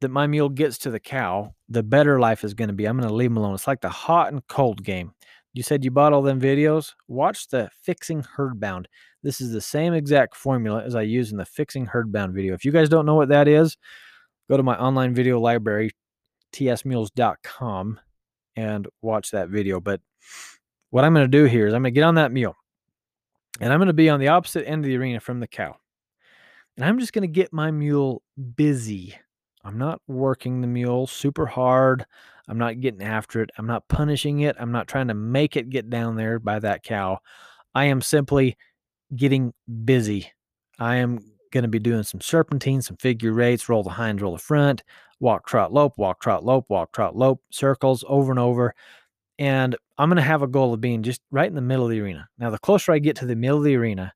that 0.00 0.10
my 0.10 0.26
mule 0.26 0.48
gets 0.48 0.78
to 0.78 0.90
the 0.90 1.00
cow, 1.00 1.54
the 1.68 1.82
better 1.82 2.20
life 2.20 2.44
is 2.44 2.54
going 2.54 2.68
to 2.68 2.74
be. 2.74 2.84
I'm 2.86 2.98
going 2.98 3.08
to 3.08 3.14
leave 3.14 3.30
him 3.30 3.38
alone. 3.38 3.54
It's 3.54 3.66
like 3.66 3.80
the 3.80 3.88
hot 3.88 4.32
and 4.32 4.46
cold 4.48 4.82
game. 4.82 5.12
You 5.54 5.62
said 5.62 5.84
you 5.84 5.90
bought 5.90 6.12
all 6.12 6.20
them 6.20 6.40
videos? 6.40 6.92
Watch 7.08 7.48
the 7.48 7.70
Fixing 7.82 8.22
Herdbound. 8.22 8.86
This 9.22 9.40
is 9.40 9.52
the 9.52 9.60
same 9.60 9.94
exact 9.94 10.36
formula 10.36 10.84
as 10.84 10.94
I 10.94 11.02
use 11.02 11.32
in 11.32 11.38
the 11.38 11.46
Fixing 11.46 11.86
Herdbound 11.86 12.34
video. 12.34 12.52
If 12.52 12.64
you 12.64 12.72
guys 12.72 12.90
don't 12.90 13.06
know 13.06 13.14
what 13.14 13.30
that 13.30 13.48
is, 13.48 13.78
go 14.50 14.58
to 14.58 14.62
my 14.62 14.78
online 14.78 15.14
video 15.14 15.40
library, 15.40 15.92
tsmules.com, 16.52 18.00
and 18.54 18.88
watch 19.00 19.30
that 19.30 19.48
video. 19.48 19.80
But 19.80 20.02
what 20.90 21.04
I'm 21.04 21.14
going 21.14 21.24
to 21.24 21.38
do 21.38 21.44
here 21.44 21.66
is 21.66 21.72
I'm 21.72 21.82
going 21.82 21.94
to 21.94 21.98
get 21.98 22.04
on 22.04 22.16
that 22.16 22.32
mule 22.32 22.54
and 23.60 23.72
I'm 23.72 23.78
going 23.78 23.88
to 23.88 23.94
be 23.94 24.10
on 24.10 24.20
the 24.20 24.28
opposite 24.28 24.68
end 24.68 24.84
of 24.84 24.88
the 24.88 24.96
arena 24.96 25.20
from 25.20 25.40
the 25.40 25.48
cow. 25.48 25.76
And 26.76 26.84
I'm 26.84 26.98
just 26.98 27.14
going 27.14 27.22
to 27.22 27.28
get 27.28 27.52
my 27.52 27.70
mule 27.70 28.22
busy. 28.56 29.14
I'm 29.66 29.78
not 29.78 30.00
working 30.06 30.60
the 30.60 30.68
mule 30.68 31.08
super 31.08 31.44
hard. 31.44 32.06
I'm 32.48 32.56
not 32.56 32.80
getting 32.80 33.02
after 33.02 33.42
it. 33.42 33.50
I'm 33.58 33.66
not 33.66 33.88
punishing 33.88 34.40
it. 34.40 34.54
I'm 34.60 34.70
not 34.70 34.86
trying 34.86 35.08
to 35.08 35.14
make 35.14 35.56
it 35.56 35.70
get 35.70 35.90
down 35.90 36.14
there 36.14 36.38
by 36.38 36.60
that 36.60 36.84
cow. 36.84 37.18
I 37.74 37.86
am 37.86 38.00
simply 38.00 38.56
getting 39.14 39.52
busy. 39.84 40.30
I 40.78 40.96
am 40.96 41.18
going 41.50 41.62
to 41.62 41.68
be 41.68 41.80
doing 41.80 42.04
some 42.04 42.20
serpentine, 42.20 42.80
some 42.80 42.96
figure 42.98 43.40
eights, 43.40 43.68
roll 43.68 43.82
the 43.82 43.90
hinds, 43.90 44.22
roll 44.22 44.32
the 44.32 44.38
front, 44.38 44.84
walk, 45.18 45.48
trot, 45.48 45.72
lope, 45.72 45.94
walk, 45.98 46.20
trot, 46.20 46.44
lope, 46.44 46.66
walk, 46.68 46.92
trot, 46.92 47.16
lope, 47.16 47.42
circles 47.50 48.04
over 48.06 48.30
and 48.30 48.38
over. 48.38 48.72
And 49.38 49.74
I'm 49.98 50.08
going 50.08 50.16
to 50.16 50.22
have 50.22 50.42
a 50.42 50.46
goal 50.46 50.74
of 50.74 50.80
being 50.80 51.02
just 51.02 51.22
right 51.32 51.48
in 51.48 51.56
the 51.56 51.60
middle 51.60 51.84
of 51.84 51.90
the 51.90 52.00
arena. 52.00 52.28
Now, 52.38 52.50
the 52.50 52.58
closer 52.58 52.92
I 52.92 53.00
get 53.00 53.16
to 53.16 53.26
the 53.26 53.34
middle 53.34 53.58
of 53.58 53.64
the 53.64 53.76
arena, 53.76 54.12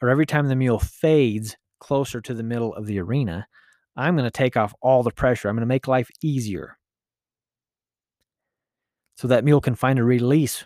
or 0.00 0.08
every 0.08 0.26
time 0.26 0.46
the 0.46 0.56
mule 0.56 0.78
fades 0.78 1.56
closer 1.80 2.20
to 2.20 2.32
the 2.32 2.42
middle 2.44 2.74
of 2.74 2.86
the 2.86 3.00
arena, 3.00 3.46
I'm 3.96 4.16
going 4.16 4.26
to 4.26 4.30
take 4.30 4.56
off 4.56 4.74
all 4.80 5.02
the 5.02 5.10
pressure. 5.10 5.48
I'm 5.48 5.56
going 5.56 5.62
to 5.62 5.66
make 5.66 5.88
life 5.88 6.10
easier. 6.22 6.76
So 9.16 9.28
that 9.28 9.44
mule 9.44 9.60
can 9.60 9.76
find 9.76 9.98
a 9.98 10.04
release, 10.04 10.64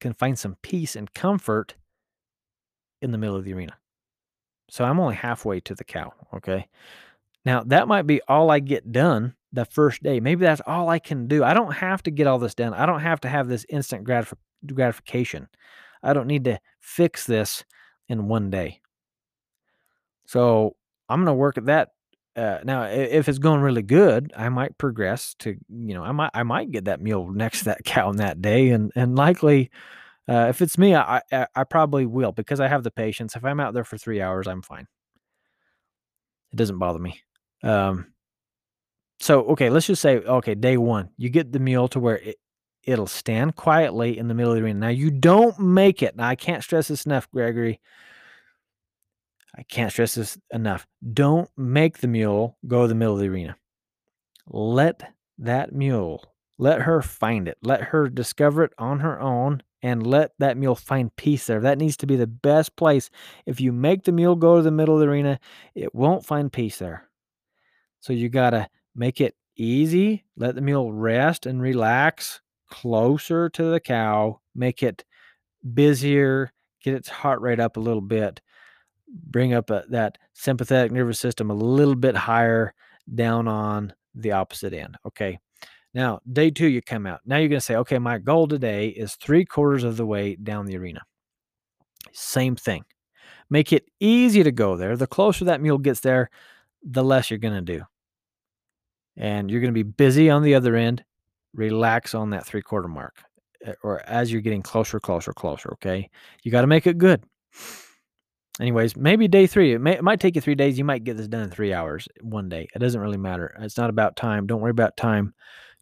can 0.00 0.12
find 0.12 0.38
some 0.38 0.56
peace 0.62 0.96
and 0.96 1.12
comfort 1.14 1.76
in 3.00 3.10
the 3.10 3.18
middle 3.18 3.36
of 3.36 3.44
the 3.44 3.54
arena. 3.54 3.76
So 4.68 4.84
I'm 4.84 5.00
only 5.00 5.14
halfway 5.14 5.60
to 5.60 5.74
the 5.74 5.84
cow. 5.84 6.12
Okay. 6.34 6.68
Now, 7.44 7.62
that 7.64 7.88
might 7.88 8.06
be 8.06 8.20
all 8.28 8.50
I 8.50 8.58
get 8.58 8.92
done 8.92 9.34
the 9.52 9.64
first 9.64 10.02
day. 10.02 10.20
Maybe 10.20 10.44
that's 10.44 10.62
all 10.66 10.88
I 10.88 10.98
can 10.98 11.28
do. 11.28 11.44
I 11.44 11.54
don't 11.54 11.72
have 11.72 12.02
to 12.04 12.10
get 12.10 12.26
all 12.26 12.38
this 12.38 12.54
done. 12.54 12.74
I 12.74 12.86
don't 12.86 13.00
have 13.00 13.20
to 13.20 13.28
have 13.28 13.48
this 13.48 13.66
instant 13.68 14.06
gratif- 14.06 14.34
gratification. 14.66 15.48
I 16.02 16.12
don't 16.12 16.26
need 16.26 16.44
to 16.44 16.58
fix 16.80 17.26
this 17.26 17.64
in 18.08 18.28
one 18.28 18.50
day. 18.50 18.80
So 20.26 20.76
I'm 21.08 21.20
going 21.20 21.34
to 21.34 21.34
work 21.34 21.58
at 21.58 21.66
that. 21.66 21.90
Uh, 22.36 22.58
now, 22.64 22.82
if 22.84 23.28
it's 23.28 23.38
going 23.38 23.60
really 23.60 23.82
good, 23.82 24.32
I 24.36 24.48
might 24.48 24.76
progress 24.76 25.34
to, 25.40 25.50
you 25.68 25.94
know, 25.94 26.02
I 26.02 26.10
might, 26.12 26.30
I 26.34 26.42
might 26.42 26.72
get 26.72 26.86
that 26.86 27.00
mule 27.00 27.30
next 27.30 27.60
to 27.60 27.64
that 27.66 27.84
cow 27.84 28.10
in 28.10 28.16
that 28.16 28.42
day, 28.42 28.70
and 28.70 28.90
and 28.96 29.16
likely, 29.16 29.70
uh, 30.28 30.46
if 30.48 30.60
it's 30.62 30.78
me, 30.78 30.94
I, 30.96 31.22
I 31.32 31.46
I 31.54 31.64
probably 31.64 32.06
will 32.06 32.32
because 32.32 32.60
I 32.60 32.68
have 32.68 32.82
the 32.82 32.90
patience. 32.90 33.36
If 33.36 33.44
I'm 33.44 33.60
out 33.60 33.74
there 33.74 33.84
for 33.84 33.98
three 33.98 34.20
hours, 34.20 34.46
I'm 34.48 34.62
fine. 34.62 34.86
It 36.52 36.56
doesn't 36.56 36.78
bother 36.78 36.98
me. 36.98 37.20
Um, 37.62 38.12
so 39.20 39.42
okay, 39.46 39.70
let's 39.70 39.86
just 39.86 40.02
say 40.02 40.18
okay, 40.18 40.54
day 40.54 40.76
one, 40.76 41.10
you 41.16 41.30
get 41.30 41.52
the 41.52 41.60
mule 41.60 41.88
to 41.88 42.00
where 42.00 42.18
it, 42.18 42.36
it'll 42.82 43.06
stand 43.06 43.56
quietly 43.56 44.18
in 44.18 44.28
the 44.28 44.34
middle 44.34 44.52
of 44.52 44.58
the 44.58 44.64
arena. 44.64 44.80
Now 44.80 44.88
you 44.88 45.10
don't 45.10 45.58
make 45.58 46.02
it. 46.02 46.16
Now 46.16 46.28
I 46.28 46.34
can't 46.34 46.62
stress 46.62 46.88
this 46.88 47.06
enough, 47.06 47.30
Gregory. 47.30 47.80
I 49.56 49.62
can't 49.62 49.92
stress 49.92 50.14
this 50.14 50.38
enough. 50.52 50.86
Don't 51.12 51.48
make 51.56 51.98
the 51.98 52.08
mule 52.08 52.58
go 52.66 52.82
to 52.82 52.88
the 52.88 52.94
middle 52.94 53.14
of 53.14 53.20
the 53.20 53.28
arena. 53.28 53.56
Let 54.46 55.14
that 55.38 55.72
mule, 55.72 56.24
let 56.58 56.82
her 56.82 57.02
find 57.02 57.48
it. 57.48 57.58
Let 57.62 57.82
her 57.82 58.08
discover 58.08 58.64
it 58.64 58.72
on 58.78 59.00
her 59.00 59.20
own 59.20 59.62
and 59.82 60.06
let 60.06 60.32
that 60.38 60.56
mule 60.56 60.74
find 60.74 61.14
peace 61.14 61.46
there. 61.46 61.60
That 61.60 61.78
needs 61.78 61.96
to 61.98 62.06
be 62.06 62.16
the 62.16 62.26
best 62.26 62.74
place. 62.76 63.10
If 63.46 63.60
you 63.60 63.72
make 63.72 64.04
the 64.04 64.12
mule 64.12 64.34
go 64.34 64.56
to 64.56 64.62
the 64.62 64.70
middle 64.70 64.94
of 64.94 65.00
the 65.00 65.06
arena, 65.06 65.38
it 65.74 65.94
won't 65.94 66.26
find 66.26 66.52
peace 66.52 66.78
there. 66.78 67.08
So 68.00 68.12
you 68.12 68.28
got 68.28 68.50
to 68.50 68.68
make 68.94 69.20
it 69.20 69.34
easy, 69.56 70.24
let 70.36 70.54
the 70.54 70.60
mule 70.60 70.92
rest 70.92 71.46
and 71.46 71.60
relax 71.60 72.40
closer 72.70 73.48
to 73.50 73.64
the 73.70 73.80
cow, 73.80 74.40
make 74.54 74.82
it 74.82 75.04
busier, 75.72 76.52
get 76.82 76.94
its 76.94 77.08
heart 77.08 77.40
rate 77.40 77.60
up 77.60 77.76
a 77.76 77.80
little 77.80 78.02
bit, 78.02 78.40
bring 79.08 79.54
up 79.54 79.70
a, 79.70 79.84
that 79.90 80.18
sympathetic 80.32 80.92
nervous 80.92 81.20
system 81.20 81.50
a 81.50 81.54
little 81.54 81.94
bit 81.94 82.16
higher 82.16 82.74
down 83.14 83.48
on 83.48 83.92
the 84.14 84.32
opposite 84.32 84.72
end. 84.72 84.96
Okay. 85.06 85.38
Now, 85.92 86.20
day 86.32 86.50
two, 86.50 86.66
you 86.66 86.82
come 86.82 87.06
out. 87.06 87.20
Now 87.24 87.36
you're 87.36 87.48
going 87.48 87.60
to 87.60 87.64
say, 87.64 87.76
okay, 87.76 87.98
my 87.98 88.18
goal 88.18 88.48
today 88.48 88.88
is 88.88 89.14
three 89.14 89.44
quarters 89.44 89.84
of 89.84 89.96
the 89.96 90.06
way 90.06 90.34
down 90.36 90.66
the 90.66 90.76
arena. 90.76 91.02
Same 92.12 92.56
thing. 92.56 92.84
Make 93.48 93.72
it 93.72 93.84
easy 94.00 94.42
to 94.42 94.50
go 94.50 94.76
there. 94.76 94.96
The 94.96 95.06
closer 95.06 95.44
that 95.44 95.60
mule 95.60 95.78
gets 95.78 96.00
there, 96.00 96.30
the 96.82 97.04
less 97.04 97.30
you're 97.30 97.38
going 97.38 97.54
to 97.54 97.78
do 97.78 97.84
and 99.16 99.50
you're 99.50 99.60
going 99.60 99.72
to 99.72 99.84
be 99.84 99.88
busy 99.88 100.30
on 100.30 100.42
the 100.42 100.54
other 100.54 100.76
end. 100.76 101.04
Relax 101.54 102.14
on 102.14 102.30
that 102.30 102.44
three 102.44 102.62
quarter 102.62 102.88
mark 102.88 103.22
eh, 103.64 103.72
or 103.82 104.00
as 104.08 104.32
you're 104.32 104.42
getting 104.42 104.62
closer, 104.62 104.98
closer, 104.98 105.32
closer. 105.32 105.72
Okay. 105.74 106.10
You 106.42 106.50
got 106.50 106.62
to 106.62 106.66
make 106.66 106.86
it 106.86 106.98
good. 106.98 107.24
Anyways, 108.60 108.96
maybe 108.96 109.26
day 109.26 109.46
three. 109.46 109.74
It, 109.74 109.80
may, 109.80 109.94
it 109.94 110.04
might 110.04 110.20
take 110.20 110.36
you 110.36 110.40
three 110.40 110.54
days. 110.54 110.78
You 110.78 110.84
might 110.84 111.04
get 111.04 111.16
this 111.16 111.26
done 111.26 111.42
in 111.42 111.50
three 111.50 111.72
hours 111.72 112.06
one 112.20 112.48
day. 112.48 112.68
It 112.74 112.78
doesn't 112.78 113.00
really 113.00 113.16
matter. 113.16 113.56
It's 113.60 113.76
not 113.76 113.90
about 113.90 114.16
time. 114.16 114.46
Don't 114.46 114.60
worry 114.60 114.70
about 114.70 114.96
time. 114.96 115.34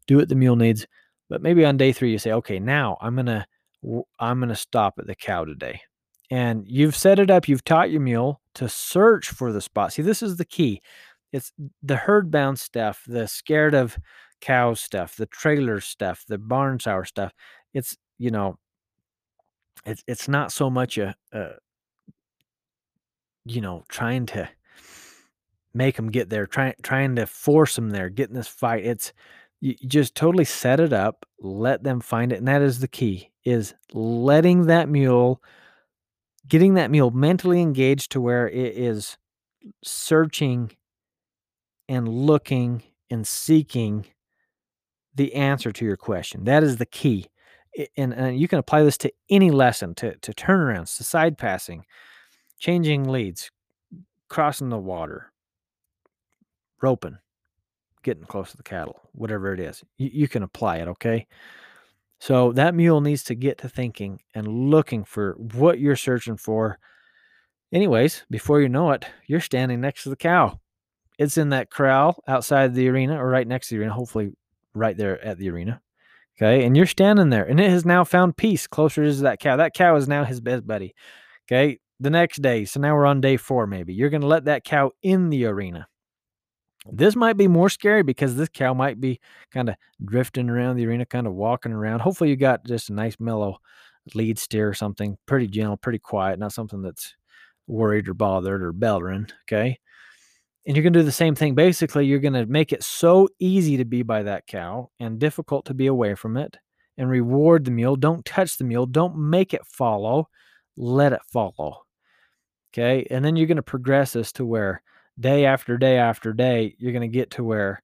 Do 0.06 0.16
what 0.16 0.28
the 0.28 0.34
mule 0.34 0.56
needs. 0.56 0.86
But 1.28 1.42
maybe 1.42 1.64
on 1.64 1.76
day 1.76 1.92
three, 1.92 2.10
you 2.10 2.18
say, 2.18 2.32
okay, 2.32 2.58
now 2.58 2.96
I'm 3.00 3.16
to. 3.16 3.46
I'm 4.20 4.40
to 4.40 4.54
stop 4.54 4.94
at 4.98 5.08
the 5.08 5.14
cow 5.16 5.44
today. 5.44 5.80
And 6.30 6.64
you've 6.68 6.94
set 6.94 7.18
it 7.18 7.32
up, 7.32 7.48
you've 7.48 7.64
taught 7.64 7.90
your 7.90 8.00
mule 8.00 8.40
to 8.54 8.68
search 8.68 9.28
for 9.28 9.52
the 9.52 9.60
spot. 9.60 9.92
See, 9.92 10.02
this 10.02 10.22
is 10.22 10.36
the 10.36 10.44
key 10.44 10.80
it's 11.32 11.50
the 11.82 11.96
herd 11.96 12.30
bound 12.30 12.58
stuff, 12.58 13.02
the 13.06 13.26
scared 13.26 13.74
of 13.74 13.98
cows 14.40 14.80
stuff, 14.80 15.16
the 15.16 15.26
trailer 15.26 15.80
stuff, 15.80 16.24
the 16.28 16.38
barn 16.38 16.78
sour 16.78 17.04
stuff. 17.04 17.32
It's 17.72 17.96
you 18.18 18.30
know, 18.30 18.58
it's 19.86 20.04
it's 20.06 20.28
not 20.28 20.52
so 20.52 20.68
much 20.68 20.98
a, 20.98 21.14
a 21.32 21.52
you 23.44 23.60
know 23.60 23.84
trying 23.88 24.26
to 24.26 24.48
make 25.74 25.96
them 25.96 26.10
get 26.10 26.30
there, 26.30 26.46
trying 26.46 26.74
trying 26.82 27.16
to 27.16 27.26
force 27.26 27.76
them 27.76 27.90
there, 27.90 28.08
getting 28.10 28.34
this 28.34 28.48
fight. 28.48 28.84
It's 28.84 29.12
you 29.60 29.74
just 29.86 30.14
totally 30.14 30.44
set 30.44 30.80
it 30.80 30.92
up, 30.92 31.24
let 31.40 31.84
them 31.84 32.00
find 32.00 32.32
it, 32.32 32.38
and 32.38 32.48
that 32.48 32.62
is 32.62 32.80
the 32.80 32.88
key: 32.88 33.30
is 33.44 33.74
letting 33.92 34.66
that 34.66 34.88
mule, 34.88 35.42
getting 36.48 36.74
that 36.74 36.90
mule 36.90 37.10
mentally 37.10 37.60
engaged 37.60 38.12
to 38.12 38.20
where 38.20 38.48
it 38.48 38.76
is 38.76 39.16
searching 39.82 40.72
and 41.88 42.08
looking 42.08 42.82
and 43.10 43.26
seeking 43.26 44.06
the 45.14 45.34
answer 45.34 45.72
to 45.72 45.84
your 45.84 45.96
question. 45.96 46.44
That 46.44 46.62
is 46.62 46.78
the 46.78 46.86
key. 46.86 47.26
And, 47.96 48.12
and 48.12 48.38
you 48.38 48.48
can 48.48 48.58
apply 48.58 48.82
this 48.82 48.98
to 48.98 49.12
any 49.30 49.50
lesson, 49.50 49.94
to, 49.96 50.16
to 50.16 50.32
turnarounds, 50.32 50.96
to 50.96 51.04
side 51.04 51.38
passing, 51.38 51.84
changing 52.62 53.04
leads, 53.04 53.50
crossing 54.28 54.68
the 54.68 54.78
water, 54.78 55.32
roping, 56.80 57.18
getting 58.02 58.24
close 58.24 58.52
to 58.52 58.56
the 58.56 58.62
cattle, 58.62 59.00
whatever 59.12 59.52
it 59.52 59.60
is. 59.60 59.82
You, 59.98 60.10
you 60.12 60.28
can 60.28 60.42
apply 60.42 60.78
it, 60.78 60.88
okay? 60.88 61.26
So 62.20 62.52
that 62.52 62.74
mule 62.74 63.00
needs 63.00 63.24
to 63.24 63.34
get 63.34 63.58
to 63.58 63.68
thinking 63.68 64.20
and 64.34 64.70
looking 64.70 65.04
for 65.04 65.34
what 65.34 65.80
you're 65.80 65.96
searching 65.96 66.36
for. 66.36 66.78
Anyways, 67.72 68.24
before 68.30 68.60
you 68.60 68.68
know 68.68 68.92
it, 68.92 69.04
you're 69.26 69.40
standing 69.40 69.80
next 69.80 70.04
to 70.04 70.10
the 70.10 70.16
cow 70.16 70.60
it's 71.18 71.38
in 71.38 71.50
that 71.50 71.70
corral 71.70 72.22
outside 72.26 72.74
the 72.74 72.88
arena 72.88 73.22
or 73.22 73.28
right 73.28 73.46
next 73.46 73.68
to 73.68 73.74
the 73.74 73.80
arena, 73.80 73.92
hopefully 73.92 74.32
right 74.74 74.96
there 74.96 75.22
at 75.24 75.38
the 75.38 75.50
arena. 75.50 75.80
Okay. 76.36 76.64
And 76.64 76.76
you're 76.76 76.86
standing 76.86 77.30
there 77.30 77.44
and 77.44 77.60
it 77.60 77.70
has 77.70 77.84
now 77.84 78.04
found 78.04 78.36
peace 78.36 78.66
closer 78.66 79.04
to 79.04 79.12
that 79.22 79.38
cow. 79.38 79.56
That 79.56 79.74
cow 79.74 79.94
is 79.96 80.08
now 80.08 80.24
his 80.24 80.40
best 80.40 80.66
buddy. 80.66 80.94
Okay. 81.46 81.78
The 82.02 82.10
next 82.10 82.42
day. 82.42 82.64
So 82.64 82.80
now 82.80 82.96
we're 82.96 83.06
on 83.06 83.20
day 83.20 83.36
four, 83.36 83.68
maybe. 83.68 83.94
You're 83.94 84.10
going 84.10 84.22
to 84.22 84.26
let 84.26 84.46
that 84.46 84.64
cow 84.64 84.90
in 85.04 85.30
the 85.30 85.44
arena. 85.44 85.86
This 86.90 87.14
might 87.14 87.36
be 87.36 87.46
more 87.46 87.68
scary 87.68 88.02
because 88.02 88.34
this 88.34 88.48
cow 88.48 88.74
might 88.74 89.00
be 89.00 89.20
kind 89.52 89.68
of 89.68 89.76
drifting 90.04 90.50
around 90.50 90.74
the 90.74 90.84
arena, 90.84 91.06
kind 91.06 91.28
of 91.28 91.34
walking 91.34 91.70
around. 91.70 92.00
Hopefully, 92.00 92.30
you 92.30 92.34
got 92.34 92.66
just 92.66 92.90
a 92.90 92.92
nice 92.92 93.20
mellow 93.20 93.58
lead 94.16 94.36
steer 94.36 94.68
or 94.68 94.74
something, 94.74 95.16
pretty 95.26 95.46
gentle, 95.46 95.76
pretty 95.76 96.00
quiet, 96.00 96.40
not 96.40 96.52
something 96.52 96.82
that's 96.82 97.14
worried 97.68 98.08
or 98.08 98.14
bothered 98.14 98.64
or 98.64 98.72
bellering. 98.72 99.30
Okay. 99.44 99.78
And 100.66 100.76
you're 100.76 100.82
going 100.82 100.92
to 100.94 100.98
do 100.98 101.04
the 101.04 101.12
same 101.12 101.36
thing. 101.36 101.54
Basically, 101.54 102.04
you're 102.04 102.18
going 102.18 102.32
to 102.32 102.46
make 102.46 102.72
it 102.72 102.82
so 102.82 103.28
easy 103.38 103.76
to 103.76 103.84
be 103.84 104.02
by 104.02 104.24
that 104.24 104.48
cow 104.48 104.90
and 104.98 105.20
difficult 105.20 105.66
to 105.66 105.74
be 105.74 105.86
away 105.86 106.16
from 106.16 106.36
it 106.36 106.56
and 106.98 107.08
reward 107.08 107.64
the 107.64 107.70
mule. 107.70 107.94
Don't 107.94 108.24
touch 108.24 108.58
the 108.58 108.64
mule. 108.64 108.86
Don't 108.86 109.16
make 109.16 109.54
it 109.54 109.64
follow. 109.66 110.28
Let 110.76 111.12
it 111.12 111.20
follow. 111.32 111.82
Okay. 112.72 113.06
And 113.10 113.24
then 113.24 113.36
you're 113.36 113.46
going 113.46 113.56
to 113.56 113.62
progress 113.62 114.14
this 114.14 114.32
to 114.32 114.46
where 114.46 114.82
day 115.20 115.44
after 115.44 115.76
day 115.76 115.98
after 115.98 116.32
day, 116.32 116.74
you're 116.78 116.92
going 116.92 117.02
to 117.02 117.08
get 117.08 117.30
to 117.32 117.44
where 117.44 117.82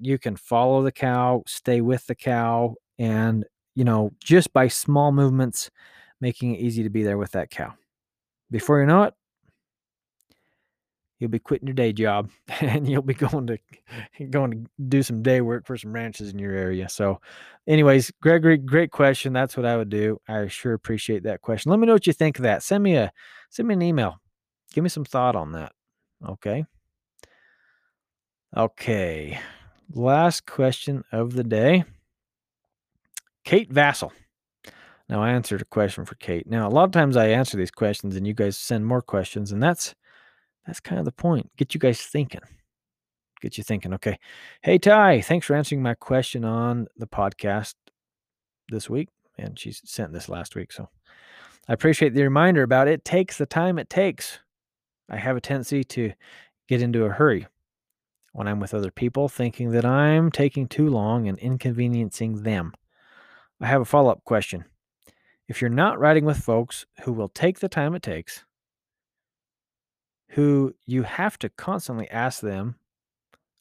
you 0.00 0.18
can 0.18 0.36
follow 0.36 0.82
the 0.82 0.92
cow, 0.92 1.42
stay 1.46 1.80
with 1.80 2.06
the 2.06 2.14
cow, 2.14 2.74
and, 2.98 3.44
you 3.74 3.84
know, 3.84 4.10
just 4.22 4.52
by 4.52 4.68
small 4.68 5.12
movements, 5.12 5.70
making 6.20 6.54
it 6.54 6.60
easy 6.60 6.82
to 6.82 6.90
be 6.90 7.02
there 7.04 7.18
with 7.18 7.32
that 7.32 7.50
cow. 7.50 7.74
Before 8.50 8.80
you 8.80 8.86
know 8.86 9.04
it, 9.04 9.14
you'll 11.18 11.30
be 11.30 11.38
quitting 11.38 11.66
your 11.68 11.74
day 11.74 11.92
job 11.92 12.30
and 12.60 12.88
you'll 12.88 13.02
be 13.02 13.14
going 13.14 13.46
to 13.46 13.58
going 14.30 14.50
to 14.50 14.70
do 14.88 15.02
some 15.02 15.22
day 15.22 15.40
work 15.40 15.66
for 15.66 15.76
some 15.76 15.92
ranches 15.92 16.30
in 16.30 16.38
your 16.38 16.52
area. 16.52 16.88
So, 16.88 17.20
anyways, 17.66 18.12
Gregory, 18.20 18.58
great 18.58 18.90
question. 18.90 19.32
That's 19.32 19.56
what 19.56 19.66
I 19.66 19.76
would 19.76 19.90
do. 19.90 20.18
I 20.28 20.48
sure 20.48 20.74
appreciate 20.74 21.22
that 21.24 21.40
question. 21.40 21.70
Let 21.70 21.78
me 21.78 21.86
know 21.86 21.92
what 21.94 22.06
you 22.06 22.12
think 22.12 22.38
of 22.38 22.42
that. 22.42 22.62
Send 22.62 22.82
me 22.82 22.96
a 22.96 23.12
send 23.50 23.68
me 23.68 23.74
an 23.74 23.82
email. 23.82 24.20
Give 24.74 24.82
me 24.82 24.90
some 24.90 25.04
thought 25.04 25.36
on 25.36 25.52
that. 25.52 25.70
Okay. 26.28 26.66
Okay. 28.56 29.38
Last 29.92 30.46
question 30.46 31.04
of 31.12 31.34
the 31.34 31.44
day. 31.44 31.84
Kate 33.44 33.72
Vassell. 33.72 34.10
Now 35.08 35.22
I 35.22 35.30
answered 35.30 35.62
a 35.62 35.66
question 35.66 36.04
for 36.04 36.16
Kate. 36.16 36.48
Now 36.48 36.66
a 36.66 36.70
lot 36.70 36.86
of 36.86 36.90
times 36.90 37.16
I 37.16 37.28
answer 37.28 37.56
these 37.56 37.70
questions 37.70 38.16
and 38.16 38.26
you 38.26 38.34
guys 38.34 38.58
send 38.58 38.84
more 38.84 39.00
questions 39.00 39.52
and 39.52 39.62
that's 39.62 39.94
that's 40.66 40.80
kind 40.80 40.98
of 40.98 41.04
the 41.04 41.12
point. 41.12 41.50
Get 41.56 41.72
you 41.72 41.78
guys 41.78 42.02
thinking. 42.02 42.40
Get 43.40 43.56
you 43.56 43.62
thinking. 43.62 43.94
Okay. 43.94 44.18
Hey 44.62 44.78
Ty, 44.78 45.20
thanks 45.20 45.46
for 45.46 45.54
answering 45.54 45.82
my 45.82 45.94
question 45.94 46.44
on 46.44 46.88
the 46.96 47.06
podcast 47.06 47.74
this 48.70 48.90
week. 48.90 49.10
And 49.38 49.56
she 49.56 49.70
sent 49.70 50.12
this 50.12 50.28
last 50.28 50.56
week. 50.56 50.72
So 50.72 50.88
I 51.68 51.74
appreciate 51.74 52.12
the 52.12 52.24
reminder 52.24 52.64
about 52.64 52.88
it 52.88 53.04
takes 53.04 53.38
the 53.38 53.46
time 53.46 53.78
it 53.78 53.88
takes. 53.88 54.40
I 55.08 55.16
have 55.16 55.36
a 55.36 55.40
tendency 55.40 55.84
to 55.84 56.12
get 56.68 56.82
into 56.82 57.04
a 57.04 57.10
hurry 57.10 57.46
when 58.32 58.48
I'm 58.48 58.60
with 58.60 58.74
other 58.74 58.90
people, 58.90 59.28
thinking 59.28 59.70
that 59.70 59.84
I'm 59.84 60.30
taking 60.30 60.66
too 60.66 60.88
long 60.88 61.28
and 61.28 61.38
inconveniencing 61.38 62.42
them. 62.42 62.72
I 63.60 63.66
have 63.66 63.80
a 63.80 63.84
follow 63.86 64.10
up 64.10 64.24
question. 64.24 64.64
If 65.46 65.60
you're 65.60 65.70
not 65.70 65.98
riding 65.98 66.24
with 66.24 66.38
folks 66.38 66.86
who 67.02 67.12
will 67.12 67.28
take 67.28 67.60
the 67.60 67.68
time 67.68 67.94
it 67.94 68.02
takes, 68.02 68.44
who 70.30 70.74
you 70.84 71.04
have 71.04 71.38
to 71.38 71.48
constantly 71.48 72.10
ask 72.10 72.40
them 72.40 72.76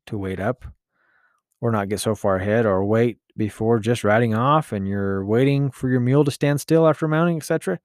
to 0.08 0.18
wait 0.18 0.40
up 0.40 0.66
or 1.62 1.72
not 1.72 1.90
get 1.90 2.00
so 2.00 2.16
far 2.16 2.38
ahead 2.38 2.66
or 2.66 2.84
wait 2.84 3.20
before 3.38 3.80
just 3.80 4.04
riding 4.04 4.34
off 4.34 4.72
and 4.72 4.88
you're 4.88 5.24
waiting 5.24 5.72
for 5.72 5.90
your 5.90 6.00
mule 6.00 6.24
to 6.24 6.32
stand 6.32 6.60
still 6.60 6.88
after 6.88 7.08
mounting, 7.08 7.38
etc. 7.38 7.80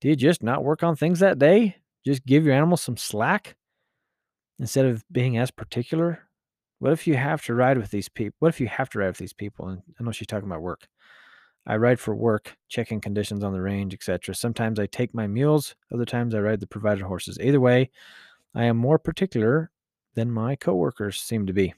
Do 0.00 0.08
you 0.08 0.16
just 0.16 0.42
not 0.42 0.62
work 0.62 0.82
on 0.82 0.94
things 0.94 1.20
that 1.20 1.38
day? 1.38 1.76
Just 2.08 2.24
give 2.24 2.46
your 2.46 2.54
animal 2.54 2.78
some 2.78 2.96
slack 2.96 3.54
instead 4.58 4.86
of 4.86 5.04
being 5.12 5.36
as 5.36 5.50
particular? 5.50 6.20
What 6.78 6.92
if 6.92 7.06
you 7.06 7.16
have 7.16 7.44
to 7.44 7.54
ride 7.54 7.76
with 7.76 7.90
these 7.90 8.08
people? 8.08 8.34
What 8.38 8.48
if 8.48 8.60
you 8.60 8.66
have 8.66 8.88
to 8.90 8.98
ride 9.00 9.08
with 9.08 9.18
these 9.18 9.34
people? 9.34 9.68
And 9.68 9.82
I 10.00 10.02
know 10.02 10.10
she's 10.10 10.26
talking 10.26 10.48
about 10.48 10.62
work. 10.62 10.88
I 11.66 11.76
ride 11.76 12.00
for 12.00 12.14
work, 12.14 12.56
checking 12.70 13.02
conditions 13.02 13.44
on 13.44 13.52
the 13.52 13.60
range, 13.60 13.92
etc. 13.92 14.34
Sometimes 14.34 14.80
I 14.80 14.86
take 14.86 15.12
my 15.12 15.26
mules, 15.26 15.74
other 15.92 16.06
times 16.06 16.34
I 16.34 16.38
ride 16.38 16.60
the 16.60 16.66
provided 16.66 17.02
horses. 17.04 17.38
Either 17.42 17.60
way, 17.60 17.90
I 18.54 18.64
am 18.64 18.78
more 18.78 18.98
particular 18.98 19.70
than 20.14 20.30
my 20.30 20.56
coworkers 20.56 21.20
seem 21.20 21.46
to 21.46 21.52
be. 21.52 21.74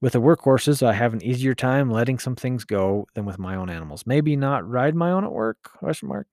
With 0.00 0.14
the 0.14 0.20
work 0.20 0.40
horses, 0.40 0.82
I 0.82 0.94
have 0.94 1.12
an 1.12 1.22
easier 1.22 1.54
time 1.54 1.88
letting 1.88 2.18
some 2.18 2.34
things 2.34 2.64
go 2.64 3.06
than 3.14 3.26
with 3.26 3.38
my 3.38 3.54
own 3.54 3.70
animals. 3.70 4.06
Maybe 4.06 4.34
not 4.34 4.68
ride 4.68 4.96
my 4.96 5.12
own 5.12 5.24
at 5.24 5.30
work? 5.30 5.58
Question 5.62 6.08
mark. 6.08 6.26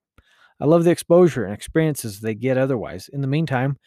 I 0.60 0.66
love 0.66 0.84
the 0.84 0.92
exposure 0.92 1.44
and 1.44 1.54
experiences 1.54 2.20
they 2.20 2.36
get 2.36 2.58
otherwise. 2.58 3.10
In 3.10 3.22
the 3.22 3.28
meantime, 3.28 3.78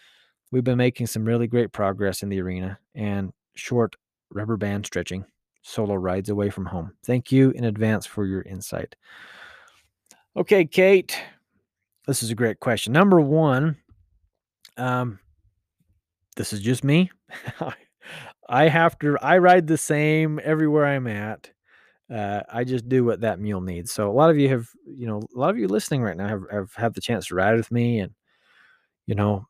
we've 0.53 0.65
been 0.65 0.79
making 0.79 1.07
some 1.07 1.25
really 1.25 1.47
great 1.47 1.73
progress 1.73 2.23
in 2.23 2.29
the 2.29 2.41
arena 2.41 2.79
and 2.95 3.33
short 3.55 3.97
rubber 4.31 4.57
band 4.57 4.87
stretching 4.87 5.25
solo 5.63 5.95
rides 5.95 6.29
away 6.29 6.51
from 6.51 6.67
home. 6.67 6.93
Thank 7.05 7.33
you 7.33 7.51
in 7.51 7.65
advance 7.65 8.07
for 8.07 8.27
your 8.27 8.43
insight. 8.43 8.97
Okay, 10.37 10.65
Kate, 10.65 11.19
this 12.07 12.23
is 12.23 12.31
a 12.31 12.35
great 12.35 12.61
question. 12.61 12.93
Number 12.93 13.21
one, 13.21 13.77
um, 14.77 15.19
this 16.37 16.53
is 16.53 16.61
just 16.61 16.85
me. 16.85 17.11
I 18.49 18.69
have 18.69 18.99
to, 19.01 19.19
I 19.21 19.39
ride 19.39 19.67
the 19.67 19.77
same 19.77 20.41
everywhere 20.43 20.87
I'm 20.87 21.07
at. 21.07 21.51
Uh, 22.13 22.43
I 22.49 22.65
just 22.65 22.89
do 22.89 23.05
what 23.05 23.21
that 23.21 23.39
mule 23.39 23.61
needs. 23.61 23.93
So 23.93 24.11
a 24.11 24.13
lot 24.13 24.31
of 24.31 24.39
you 24.39 24.49
have, 24.49 24.69
you 24.87 25.07
know, 25.07 25.19
a 25.35 25.39
lot 25.39 25.51
of 25.51 25.59
you 25.59 25.69
listening 25.69 26.03
right 26.03 26.17
now 26.17 26.29
have, 26.29 26.45
have 26.51 26.75
had 26.75 26.95
the 26.95 27.01
chance 27.03 27.27
to 27.27 27.35
ride 27.35 27.57
with 27.57 27.71
me 27.71 28.01
and, 28.01 28.13
you 29.07 29.15
know, 29.15 29.47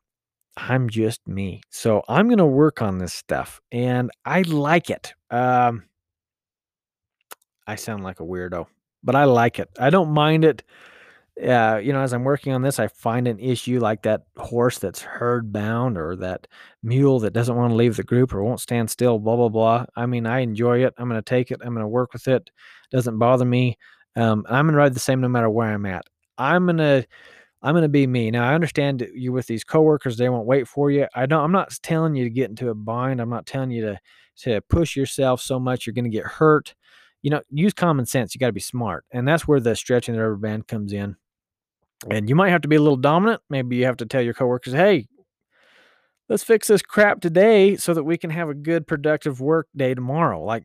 I'm 0.57 0.89
just 0.89 1.27
me. 1.27 1.61
So 1.69 2.03
I'm 2.09 2.27
going 2.27 2.39
to 2.39 2.45
work 2.45 2.81
on 2.81 2.97
this 2.99 3.13
stuff 3.13 3.61
and 3.71 4.11
I 4.25 4.43
like 4.43 4.89
it. 4.89 5.13
Um, 5.31 5.85
I 7.67 7.75
sound 7.75 8.03
like 8.03 8.19
a 8.19 8.23
weirdo, 8.23 8.65
but 9.03 9.15
I 9.15 9.25
like 9.25 9.59
it. 9.59 9.69
I 9.79 9.89
don't 9.89 10.11
mind 10.11 10.43
it. 10.43 10.63
Uh, 11.41 11.79
you 11.81 11.93
know, 11.93 12.01
as 12.01 12.11
I'm 12.11 12.23
working 12.23 12.53
on 12.53 12.61
this, 12.61 12.79
I 12.79 12.87
find 12.87 13.27
an 13.27 13.39
issue 13.39 13.79
like 13.79 14.01
that 14.03 14.23
horse 14.37 14.77
that's 14.77 15.01
herd 15.01 15.53
bound 15.53 15.97
or 15.97 16.15
that 16.17 16.47
mule 16.83 17.19
that 17.21 17.33
doesn't 17.33 17.55
want 17.55 17.71
to 17.71 17.75
leave 17.75 17.95
the 17.95 18.03
group 18.03 18.33
or 18.33 18.43
won't 18.43 18.59
stand 18.59 18.89
still, 18.89 19.19
blah, 19.19 19.35
blah, 19.35 19.49
blah. 19.49 19.85
I 19.95 20.05
mean, 20.05 20.25
I 20.25 20.39
enjoy 20.39 20.83
it. 20.85 20.93
I'm 20.97 21.07
going 21.07 21.21
to 21.21 21.29
take 21.29 21.51
it. 21.51 21.61
I'm 21.63 21.73
going 21.73 21.83
to 21.83 21.87
work 21.87 22.13
with 22.13 22.27
it. 22.27 22.49
it 22.49 22.95
doesn't 22.95 23.17
bother 23.17 23.45
me. 23.45 23.77
Um, 24.15 24.45
I'm 24.49 24.65
going 24.65 24.73
to 24.73 24.79
ride 24.79 24.93
the 24.93 24.99
same 24.99 25.21
no 25.21 25.29
matter 25.29 25.49
where 25.49 25.73
I'm 25.73 25.85
at. 25.85 26.05
I'm 26.37 26.65
going 26.65 26.77
to, 26.77 27.05
I'm 27.61 27.73
going 27.73 27.83
to 27.83 27.89
be 27.89 28.07
me. 28.07 28.31
Now, 28.31 28.49
I 28.49 28.53
understand 28.53 29.07
you 29.13 29.31
with 29.31 29.47
these 29.47 29.63
coworkers, 29.63 30.17
they 30.17 30.29
won't 30.29 30.47
wait 30.47 30.67
for 30.67 30.91
you. 30.91 31.07
I 31.15 31.25
don't, 31.25 31.43
I'm 31.43 31.51
not 31.51 31.77
telling 31.81 32.15
you 32.15 32.25
to 32.25 32.29
get 32.29 32.49
into 32.49 32.69
a 32.69 32.75
bind. 32.75 33.21
I'm 33.21 33.29
not 33.29 33.45
telling 33.45 33.71
you 33.71 33.85
to, 33.85 33.99
to 34.43 34.61
push 34.61 34.95
yourself 34.95 35.41
so 35.41 35.59
much 35.59 35.85
you're 35.85 35.93
going 35.93 36.03
to 36.05 36.09
get 36.09 36.25
hurt 36.25 36.73
you 37.21 37.29
know, 37.29 37.41
use 37.49 37.73
common 37.73 38.05
sense. 38.05 38.33
You 38.33 38.39
got 38.39 38.47
to 38.47 38.53
be 38.53 38.59
smart. 38.59 39.05
And 39.11 39.27
that's 39.27 39.47
where 39.47 39.59
the 39.59 39.75
stretching 39.75 40.15
the 40.15 40.21
rubber 40.21 40.37
band 40.37 40.67
comes 40.67 40.93
in. 40.93 41.15
And 42.09 42.29
you 42.29 42.35
might 42.35 42.49
have 42.49 42.61
to 42.61 42.67
be 42.67 42.77
a 42.77 42.81
little 42.81 42.97
dominant. 42.97 43.41
Maybe 43.49 43.75
you 43.75 43.85
have 43.85 43.97
to 43.97 44.05
tell 44.05 44.21
your 44.21 44.33
coworkers, 44.33 44.73
hey, 44.73 45.07
let's 46.29 46.43
fix 46.43 46.67
this 46.67 46.81
crap 46.81 47.19
today 47.19 47.75
so 47.75 47.93
that 47.93 48.03
we 48.03 48.17
can 48.17 48.29
have 48.29 48.49
a 48.49 48.53
good 48.53 48.87
productive 48.87 49.41
work 49.41 49.67
day 49.75 49.93
tomorrow. 49.93 50.43
Like 50.43 50.63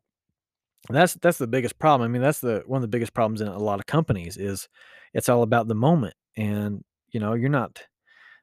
that's 0.89 1.14
that's 1.14 1.39
the 1.39 1.47
biggest 1.47 1.78
problem. 1.78 2.09
I 2.09 2.12
mean, 2.12 2.22
that's 2.22 2.41
the 2.41 2.62
one 2.66 2.78
of 2.78 2.82
the 2.82 2.89
biggest 2.89 3.14
problems 3.14 3.41
in 3.41 3.49
a 3.49 3.59
lot 3.59 3.80
of 3.80 3.87
companies 3.87 4.37
is 4.37 4.68
it's 5.12 5.28
all 5.28 5.43
about 5.43 5.66
the 5.66 5.74
moment. 5.74 6.14
And 6.37 6.85
you 7.11 7.20
know, 7.20 7.35
you're 7.35 7.49
not 7.49 7.82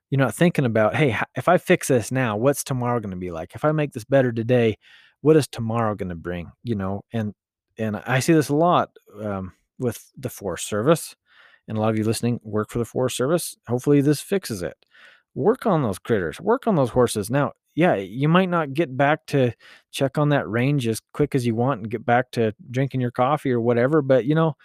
you're 0.09 0.19
not 0.19 0.35
thinking 0.35 0.65
about, 0.65 0.95
hey, 0.95 1.17
if 1.35 1.47
I 1.47 1.57
fix 1.57 1.87
this 1.87 2.11
now, 2.11 2.35
what's 2.35 2.63
tomorrow 2.63 2.99
going 2.99 3.11
to 3.11 3.17
be 3.17 3.31
like? 3.31 3.55
If 3.55 3.63
I 3.63 3.71
make 3.71 3.93
this 3.93 4.03
better 4.03 4.31
today, 4.31 4.75
what 5.21 5.37
is 5.37 5.47
tomorrow 5.47 5.95
going 5.95 6.09
to 6.09 6.15
bring? 6.15 6.51
You 6.63 6.75
know, 6.75 7.01
and 7.13 7.33
and 7.77 7.95
I 7.95 8.19
see 8.19 8.33
this 8.33 8.49
a 8.49 8.55
lot 8.55 8.89
um, 9.21 9.53
with 9.79 10.11
the 10.17 10.29
Forest 10.29 10.67
Service. 10.67 11.15
And 11.71 11.77
a 11.77 11.81
lot 11.81 11.91
of 11.91 11.97
you 11.97 12.03
listening 12.03 12.41
work 12.43 12.69
for 12.69 12.79
the 12.79 12.85
Forest 12.85 13.15
Service. 13.15 13.55
Hopefully, 13.65 14.01
this 14.01 14.19
fixes 14.19 14.61
it. 14.61 14.75
Work 15.35 15.65
on 15.65 15.83
those 15.83 15.99
critters, 15.99 16.41
work 16.41 16.67
on 16.67 16.75
those 16.75 16.89
horses. 16.89 17.29
Now, 17.29 17.53
yeah, 17.75 17.95
you 17.95 18.27
might 18.27 18.49
not 18.49 18.73
get 18.73 18.97
back 18.97 19.25
to 19.27 19.53
check 19.89 20.17
on 20.17 20.27
that 20.29 20.49
range 20.49 20.85
as 20.85 21.01
quick 21.13 21.33
as 21.33 21.45
you 21.45 21.55
want 21.55 21.79
and 21.79 21.89
get 21.89 22.05
back 22.05 22.29
to 22.31 22.53
drinking 22.69 22.99
your 22.99 23.11
coffee 23.11 23.53
or 23.53 23.61
whatever, 23.61 24.01
but 24.01 24.25
you 24.25 24.35
know, 24.35 24.57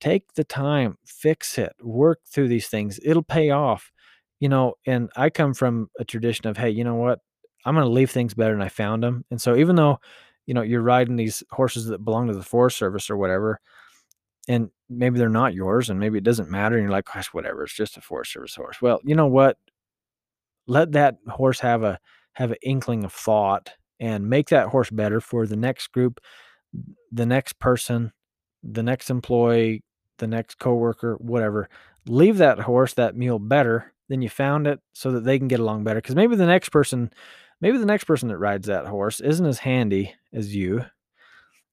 take 0.00 0.34
the 0.34 0.42
time, 0.42 0.98
fix 1.06 1.58
it, 1.58 1.74
work 1.80 2.18
through 2.26 2.48
these 2.48 2.66
things. 2.66 2.98
It'll 3.04 3.22
pay 3.22 3.50
off. 3.50 3.92
You 4.40 4.48
know, 4.48 4.74
and 4.84 5.10
I 5.14 5.30
come 5.30 5.54
from 5.54 5.90
a 6.00 6.04
tradition 6.04 6.48
of, 6.48 6.56
hey, 6.56 6.70
you 6.70 6.82
know 6.82 6.96
what? 6.96 7.20
I'm 7.64 7.76
going 7.76 7.86
to 7.86 7.92
leave 7.92 8.10
things 8.10 8.34
better 8.34 8.54
than 8.54 8.62
I 8.62 8.68
found 8.68 9.04
them. 9.04 9.24
And 9.30 9.40
so 9.40 9.54
even 9.54 9.76
though 9.76 10.00
you 10.46 10.54
know 10.54 10.62
you're 10.62 10.82
riding 10.82 11.14
these 11.14 11.44
horses 11.52 11.86
that 11.86 12.04
belong 12.04 12.26
to 12.26 12.34
the 12.34 12.42
forest 12.42 12.78
service 12.78 13.10
or 13.10 13.16
whatever 13.16 13.60
and 14.48 14.70
maybe 14.88 15.18
they're 15.18 15.28
not 15.28 15.54
yours 15.54 15.90
and 15.90 16.00
maybe 16.00 16.18
it 16.18 16.24
doesn't 16.24 16.50
matter 16.50 16.76
and 16.76 16.84
you're 16.84 16.92
like 16.92 17.04
gosh 17.04 17.28
whatever 17.28 17.62
it's 17.64 17.74
just 17.74 17.96
a 17.96 18.00
forest 18.00 18.32
service 18.32 18.54
horse. 18.54 18.80
Well 18.80 19.00
you 19.04 19.14
know 19.14 19.26
what? 19.26 19.56
Let 20.66 20.92
that 20.92 21.16
horse 21.28 21.60
have 21.60 21.82
a 21.82 21.98
have 22.34 22.50
an 22.50 22.58
inkling 22.62 23.04
of 23.04 23.12
thought 23.12 23.70
and 24.00 24.28
make 24.28 24.48
that 24.48 24.68
horse 24.68 24.90
better 24.90 25.20
for 25.20 25.46
the 25.46 25.56
next 25.56 25.88
group 25.88 26.20
the 27.10 27.26
next 27.26 27.58
person 27.58 28.12
the 28.62 28.82
next 28.82 29.10
employee 29.10 29.82
the 30.18 30.26
next 30.26 30.58
coworker 30.58 31.16
whatever. 31.16 31.68
Leave 32.06 32.38
that 32.38 32.60
horse 32.60 32.94
that 32.94 33.16
mule 33.16 33.38
better 33.38 33.92
than 34.08 34.22
you 34.22 34.28
found 34.28 34.66
it 34.66 34.80
so 34.94 35.12
that 35.12 35.24
they 35.24 35.38
can 35.38 35.48
get 35.48 35.60
along 35.60 35.84
better 35.84 36.00
because 36.00 36.14
maybe 36.16 36.36
the 36.36 36.46
next 36.46 36.70
person 36.70 37.10
maybe 37.60 37.78
the 37.78 37.86
next 37.86 38.04
person 38.04 38.28
that 38.28 38.38
rides 38.38 38.66
that 38.66 38.86
horse 38.86 39.20
isn't 39.20 39.46
as 39.46 39.58
handy 39.58 40.14
as 40.32 40.54
you 40.54 40.84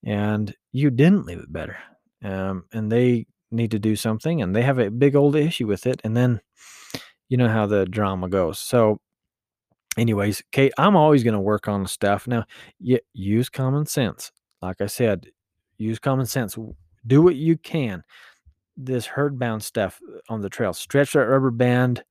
and 0.04 0.56
you 0.72 0.90
didn't 0.90 1.26
leave 1.26 1.40
it 1.40 1.52
better 1.52 1.78
um, 2.26 2.66
and 2.74 2.92
they 2.92 3.28
need 3.52 3.72
to 3.72 3.80
do 3.80 3.96
something 3.96 4.42
and 4.42 4.56
they 4.56 4.64
have 4.64 4.80
a 4.80 4.90
big 4.90 5.16
old 5.16 5.36
issue 5.36 5.68
with 5.68 5.86
it 5.86 6.02
and 6.04 6.18
then 6.18 6.42
you 7.30 7.38
know 7.38 7.48
how 7.48 7.66
the 7.66 7.86
drama 7.86 8.28
goes. 8.30 8.60
So, 8.60 9.00
anyways, 9.98 10.44
Kate, 10.52 10.74
I'm 10.78 10.96
always 10.96 11.24
going 11.24 11.34
to 11.34 11.40
work 11.40 11.68
on 11.68 11.88
stuff. 11.88 12.28
Now, 12.28 12.46
you 12.80 13.00
use 13.14 13.50
common 13.50 13.86
sense. 13.86 14.32
Like 14.62 14.82
I 14.82 14.88
said, 14.88 15.28
use 15.78 16.00
common 16.00 16.26
sense. 16.26 16.58
Do 17.08 17.22
what 17.22 17.36
you 17.36 17.58
can. 17.58 18.04
This 18.78 19.06
herd 19.06 19.40
bound 19.40 19.64
stuff 19.64 20.00
on 20.30 20.42
the 20.42 20.50
trail, 20.50 20.74
stretch 20.74 21.14
that 21.14 21.26
rubber 21.26 21.52
band 21.52 22.04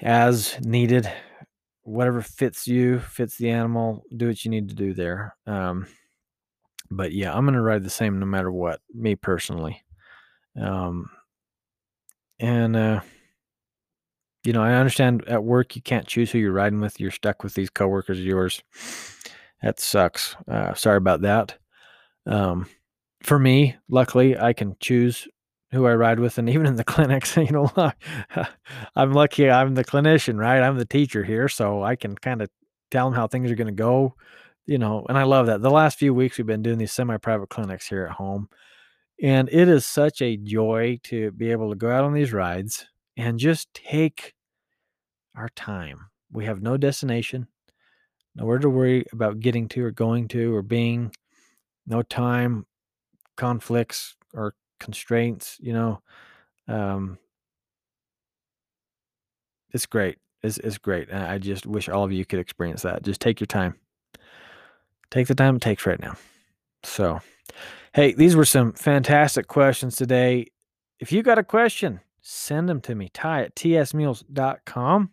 as 0.00 0.58
needed. 0.60 1.10
Whatever 1.82 2.20
fits 2.20 2.66
you, 2.66 2.98
fits 2.98 3.38
the 3.38 3.50
animal, 3.50 4.04
do 4.14 4.26
what 4.26 4.44
you 4.44 4.50
need 4.50 4.68
to 4.68 4.74
do 4.74 4.92
there. 4.92 5.36
Um, 5.46 5.86
but 6.90 7.12
yeah, 7.12 7.34
I'm 7.34 7.46
to 7.46 7.60
ride 7.60 7.84
the 7.84 7.90
same 7.90 8.18
no 8.18 8.26
matter 8.26 8.50
what, 8.50 8.80
me 8.94 9.14
personally. 9.14 9.82
Um, 10.60 11.10
and, 12.40 12.76
uh, 12.76 13.00
you 14.44 14.52
know, 14.52 14.62
I 14.62 14.74
understand 14.74 15.24
at 15.26 15.44
work 15.44 15.76
you 15.76 15.82
can't 15.82 16.06
choose 16.06 16.30
who 16.30 16.38
you're 16.38 16.52
riding 16.52 16.80
with. 16.80 17.00
You're 17.00 17.10
stuck 17.10 17.42
with 17.42 17.54
these 17.54 17.70
coworkers 17.70 18.18
of 18.18 18.24
yours. 18.24 18.62
That 19.62 19.80
sucks. 19.80 20.36
Uh, 20.46 20.74
sorry 20.74 20.98
about 20.98 21.22
that. 21.22 21.58
Um, 22.26 22.66
for 23.22 23.38
me, 23.38 23.76
luckily, 23.88 24.38
I 24.38 24.52
can 24.52 24.76
choose 24.80 25.26
who 25.72 25.86
I 25.86 25.94
ride 25.94 26.20
with, 26.20 26.38
and 26.38 26.48
even 26.48 26.66
in 26.66 26.76
the 26.76 26.84
clinics, 26.92 27.36
you 27.36 27.50
know, 27.50 27.70
I'm 28.96 29.12
lucky. 29.12 29.50
I'm 29.50 29.74
the 29.74 29.84
clinician, 29.84 30.38
right? 30.38 30.62
I'm 30.62 30.78
the 30.78 30.84
teacher 30.84 31.24
here, 31.24 31.48
so 31.48 31.82
I 31.82 31.96
can 31.96 32.16
kind 32.16 32.42
of 32.42 32.48
tell 32.90 33.06
them 33.06 33.14
how 33.14 33.26
things 33.26 33.50
are 33.50 33.56
going 33.56 33.66
to 33.66 33.72
go. 33.72 34.14
You 34.68 34.76
know, 34.76 35.06
and 35.08 35.16
I 35.16 35.22
love 35.22 35.46
that. 35.46 35.62
The 35.62 35.70
last 35.70 35.98
few 35.98 36.12
weeks 36.12 36.36
we've 36.36 36.46
been 36.46 36.62
doing 36.62 36.76
these 36.76 36.92
semi-private 36.92 37.48
clinics 37.48 37.88
here 37.88 38.04
at 38.04 38.16
home, 38.16 38.50
and 39.22 39.48
it 39.50 39.66
is 39.66 39.86
such 39.86 40.20
a 40.20 40.36
joy 40.36 41.00
to 41.04 41.30
be 41.30 41.50
able 41.52 41.70
to 41.70 41.74
go 41.74 41.90
out 41.90 42.04
on 42.04 42.12
these 42.12 42.34
rides 42.34 42.86
and 43.16 43.38
just 43.38 43.72
take 43.72 44.34
our 45.34 45.48
time. 45.56 46.10
We 46.30 46.44
have 46.44 46.60
no 46.60 46.76
destination, 46.76 47.48
nowhere 48.36 48.58
to 48.58 48.68
worry 48.68 49.06
about 49.10 49.40
getting 49.40 49.68
to 49.70 49.84
or 49.84 49.90
going 49.90 50.28
to 50.28 50.54
or 50.54 50.60
being, 50.60 51.12
no 51.86 52.02
time 52.02 52.66
conflicts 53.38 54.16
or 54.34 54.54
constraints, 54.78 55.56
you 55.60 55.72
know. 55.72 56.02
Um, 56.68 57.16
it's 59.72 59.86
great. 59.86 60.18
It's, 60.42 60.58
it's 60.58 60.76
great. 60.76 61.08
And 61.08 61.22
I 61.22 61.38
just 61.38 61.64
wish 61.64 61.88
all 61.88 62.04
of 62.04 62.12
you 62.12 62.26
could 62.26 62.38
experience 62.38 62.82
that. 62.82 63.02
Just 63.02 63.22
take 63.22 63.40
your 63.40 63.46
time. 63.46 63.76
Take 65.10 65.26
the 65.26 65.34
time 65.34 65.56
it 65.56 65.62
takes 65.62 65.86
right 65.86 66.00
now. 66.00 66.16
So, 66.82 67.20
hey, 67.94 68.12
these 68.12 68.36
were 68.36 68.44
some 68.44 68.72
fantastic 68.72 69.48
questions 69.48 69.96
today. 69.96 70.46
If 71.00 71.12
you 71.12 71.22
got 71.22 71.38
a 71.38 71.44
question, 71.44 72.00
send 72.20 72.68
them 72.68 72.80
to 72.82 72.94
me, 72.94 73.10
ty 73.12 73.42
at 73.42 73.54
tsmules.com. 73.54 75.10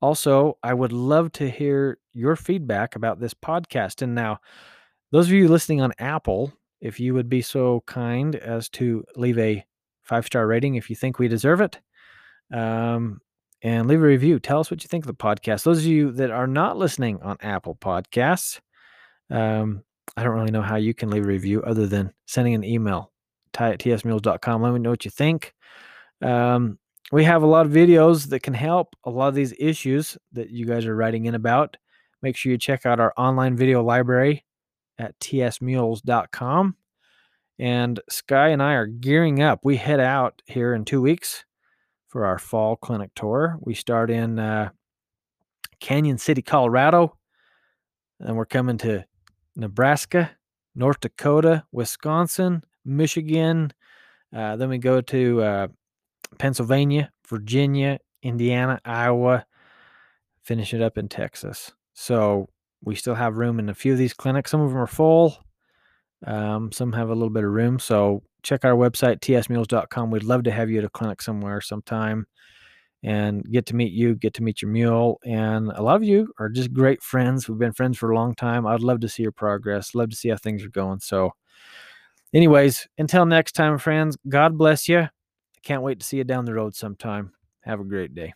Also, 0.00 0.58
I 0.62 0.74
would 0.74 0.92
love 0.92 1.32
to 1.32 1.48
hear 1.50 1.98
your 2.12 2.36
feedback 2.36 2.96
about 2.96 3.20
this 3.20 3.34
podcast. 3.34 4.02
And 4.02 4.14
now, 4.14 4.40
those 5.10 5.26
of 5.26 5.32
you 5.32 5.48
listening 5.48 5.80
on 5.80 5.92
Apple, 5.98 6.52
if 6.80 7.00
you 7.00 7.14
would 7.14 7.28
be 7.28 7.42
so 7.42 7.82
kind 7.86 8.36
as 8.36 8.68
to 8.70 9.04
leave 9.16 9.38
a 9.38 9.64
five 10.02 10.26
star 10.26 10.46
rating 10.46 10.74
if 10.74 10.90
you 10.90 10.96
think 10.96 11.18
we 11.18 11.28
deserve 11.28 11.60
it, 11.60 11.80
um, 12.52 13.20
and 13.62 13.88
leave 13.88 14.02
a 14.02 14.06
review. 14.06 14.38
Tell 14.38 14.60
us 14.60 14.70
what 14.70 14.84
you 14.84 14.88
think 14.88 15.04
of 15.04 15.08
the 15.08 15.14
podcast. 15.14 15.64
Those 15.64 15.78
of 15.78 15.86
you 15.86 16.12
that 16.12 16.30
are 16.30 16.46
not 16.46 16.76
listening 16.76 17.20
on 17.22 17.36
Apple 17.40 17.74
Podcasts, 17.74 18.60
um, 19.30 19.82
I 20.16 20.22
don't 20.22 20.34
really 20.34 20.50
know 20.50 20.62
how 20.62 20.76
you 20.76 20.94
can 20.94 21.10
leave 21.10 21.24
a 21.24 21.28
review 21.28 21.62
other 21.62 21.86
than 21.86 22.12
sending 22.26 22.54
an 22.54 22.64
email, 22.64 23.12
ty 23.52 23.72
at 23.72 23.80
tsmules.com. 23.80 24.62
Let 24.62 24.72
me 24.72 24.78
know 24.78 24.90
what 24.90 25.04
you 25.04 25.10
think. 25.10 25.54
Um, 26.22 26.78
we 27.12 27.24
have 27.24 27.42
a 27.42 27.46
lot 27.46 27.66
of 27.66 27.72
videos 27.72 28.28
that 28.30 28.40
can 28.40 28.54
help 28.54 28.96
a 29.04 29.10
lot 29.10 29.28
of 29.28 29.34
these 29.34 29.54
issues 29.58 30.16
that 30.32 30.50
you 30.50 30.66
guys 30.66 30.86
are 30.86 30.96
writing 30.96 31.26
in 31.26 31.34
about. 31.34 31.76
Make 32.22 32.36
sure 32.36 32.50
you 32.50 32.58
check 32.58 32.86
out 32.86 33.00
our 33.00 33.12
online 33.16 33.56
video 33.56 33.82
library 33.82 34.44
at 34.98 35.18
tsmules.com. 35.20 36.76
And 37.58 38.00
Sky 38.08 38.48
and 38.48 38.62
I 38.62 38.72
are 38.74 38.86
gearing 38.86 39.42
up. 39.42 39.60
We 39.62 39.76
head 39.76 40.00
out 40.00 40.42
here 40.46 40.74
in 40.74 40.84
two 40.84 41.00
weeks 41.00 41.44
for 42.08 42.24
our 42.24 42.38
fall 42.38 42.76
clinic 42.76 43.10
tour. 43.14 43.56
We 43.60 43.74
start 43.74 44.10
in 44.10 44.38
uh, 44.38 44.70
Cañon 45.80 46.18
City, 46.18 46.42
Colorado. 46.42 47.16
And 48.20 48.36
we're 48.36 48.46
coming 48.46 48.78
to 48.78 49.04
Nebraska, 49.56 50.30
North 50.74 51.00
Dakota, 51.00 51.64
Wisconsin, 51.72 52.62
Michigan. 52.84 53.72
Uh, 54.34 54.56
then 54.56 54.68
we 54.68 54.78
go 54.78 55.00
to 55.00 55.42
uh, 55.42 55.66
Pennsylvania, 56.38 57.10
Virginia, 57.26 57.98
Indiana, 58.22 58.80
Iowa, 58.84 59.46
finish 60.42 60.74
it 60.74 60.82
up 60.82 60.98
in 60.98 61.08
Texas. 61.08 61.72
So 61.94 62.48
we 62.84 62.94
still 62.94 63.14
have 63.14 63.38
room 63.38 63.58
in 63.58 63.68
a 63.68 63.74
few 63.74 63.92
of 63.92 63.98
these 63.98 64.14
clinics. 64.14 64.50
Some 64.50 64.60
of 64.60 64.70
them 64.70 64.78
are 64.78 64.86
full. 64.86 65.36
Um, 66.26 66.72
some 66.72 66.92
have 66.92 67.08
a 67.08 67.14
little 67.14 67.30
bit 67.30 67.44
of 67.44 67.50
room. 67.50 67.78
So 67.78 68.22
check 68.42 68.64
our 68.64 68.74
website, 68.74 69.20
tsmules.com. 69.20 70.10
We'd 70.10 70.22
love 70.22 70.44
to 70.44 70.50
have 70.50 70.70
you 70.70 70.78
at 70.78 70.84
a 70.84 70.90
clinic 70.90 71.22
somewhere 71.22 71.60
sometime 71.60 72.26
and 73.06 73.48
get 73.52 73.66
to 73.66 73.76
meet 73.76 73.92
you, 73.92 74.16
get 74.16 74.34
to 74.34 74.42
meet 74.42 74.60
your 74.60 74.70
mule. 74.70 75.20
And 75.24 75.70
a 75.76 75.80
lot 75.80 75.94
of 75.94 76.02
you 76.02 76.34
are 76.40 76.48
just 76.48 76.72
great 76.72 77.00
friends. 77.00 77.48
We've 77.48 77.56
been 77.56 77.72
friends 77.72 77.96
for 77.96 78.10
a 78.10 78.16
long 78.16 78.34
time. 78.34 78.66
I'd 78.66 78.80
love 78.80 78.98
to 79.00 79.08
see 79.08 79.22
your 79.22 79.30
progress, 79.30 79.94
love 79.94 80.10
to 80.10 80.16
see 80.16 80.28
how 80.28 80.36
things 80.36 80.64
are 80.64 80.70
going. 80.70 80.98
So, 80.98 81.30
anyways, 82.34 82.88
until 82.98 83.24
next 83.24 83.52
time, 83.52 83.78
friends, 83.78 84.18
God 84.28 84.58
bless 84.58 84.88
you. 84.88 85.08
Can't 85.62 85.82
wait 85.82 86.00
to 86.00 86.06
see 86.06 86.16
you 86.16 86.24
down 86.24 86.46
the 86.46 86.54
road 86.54 86.74
sometime. 86.74 87.32
Have 87.60 87.78
a 87.78 87.84
great 87.84 88.12
day. 88.12 88.34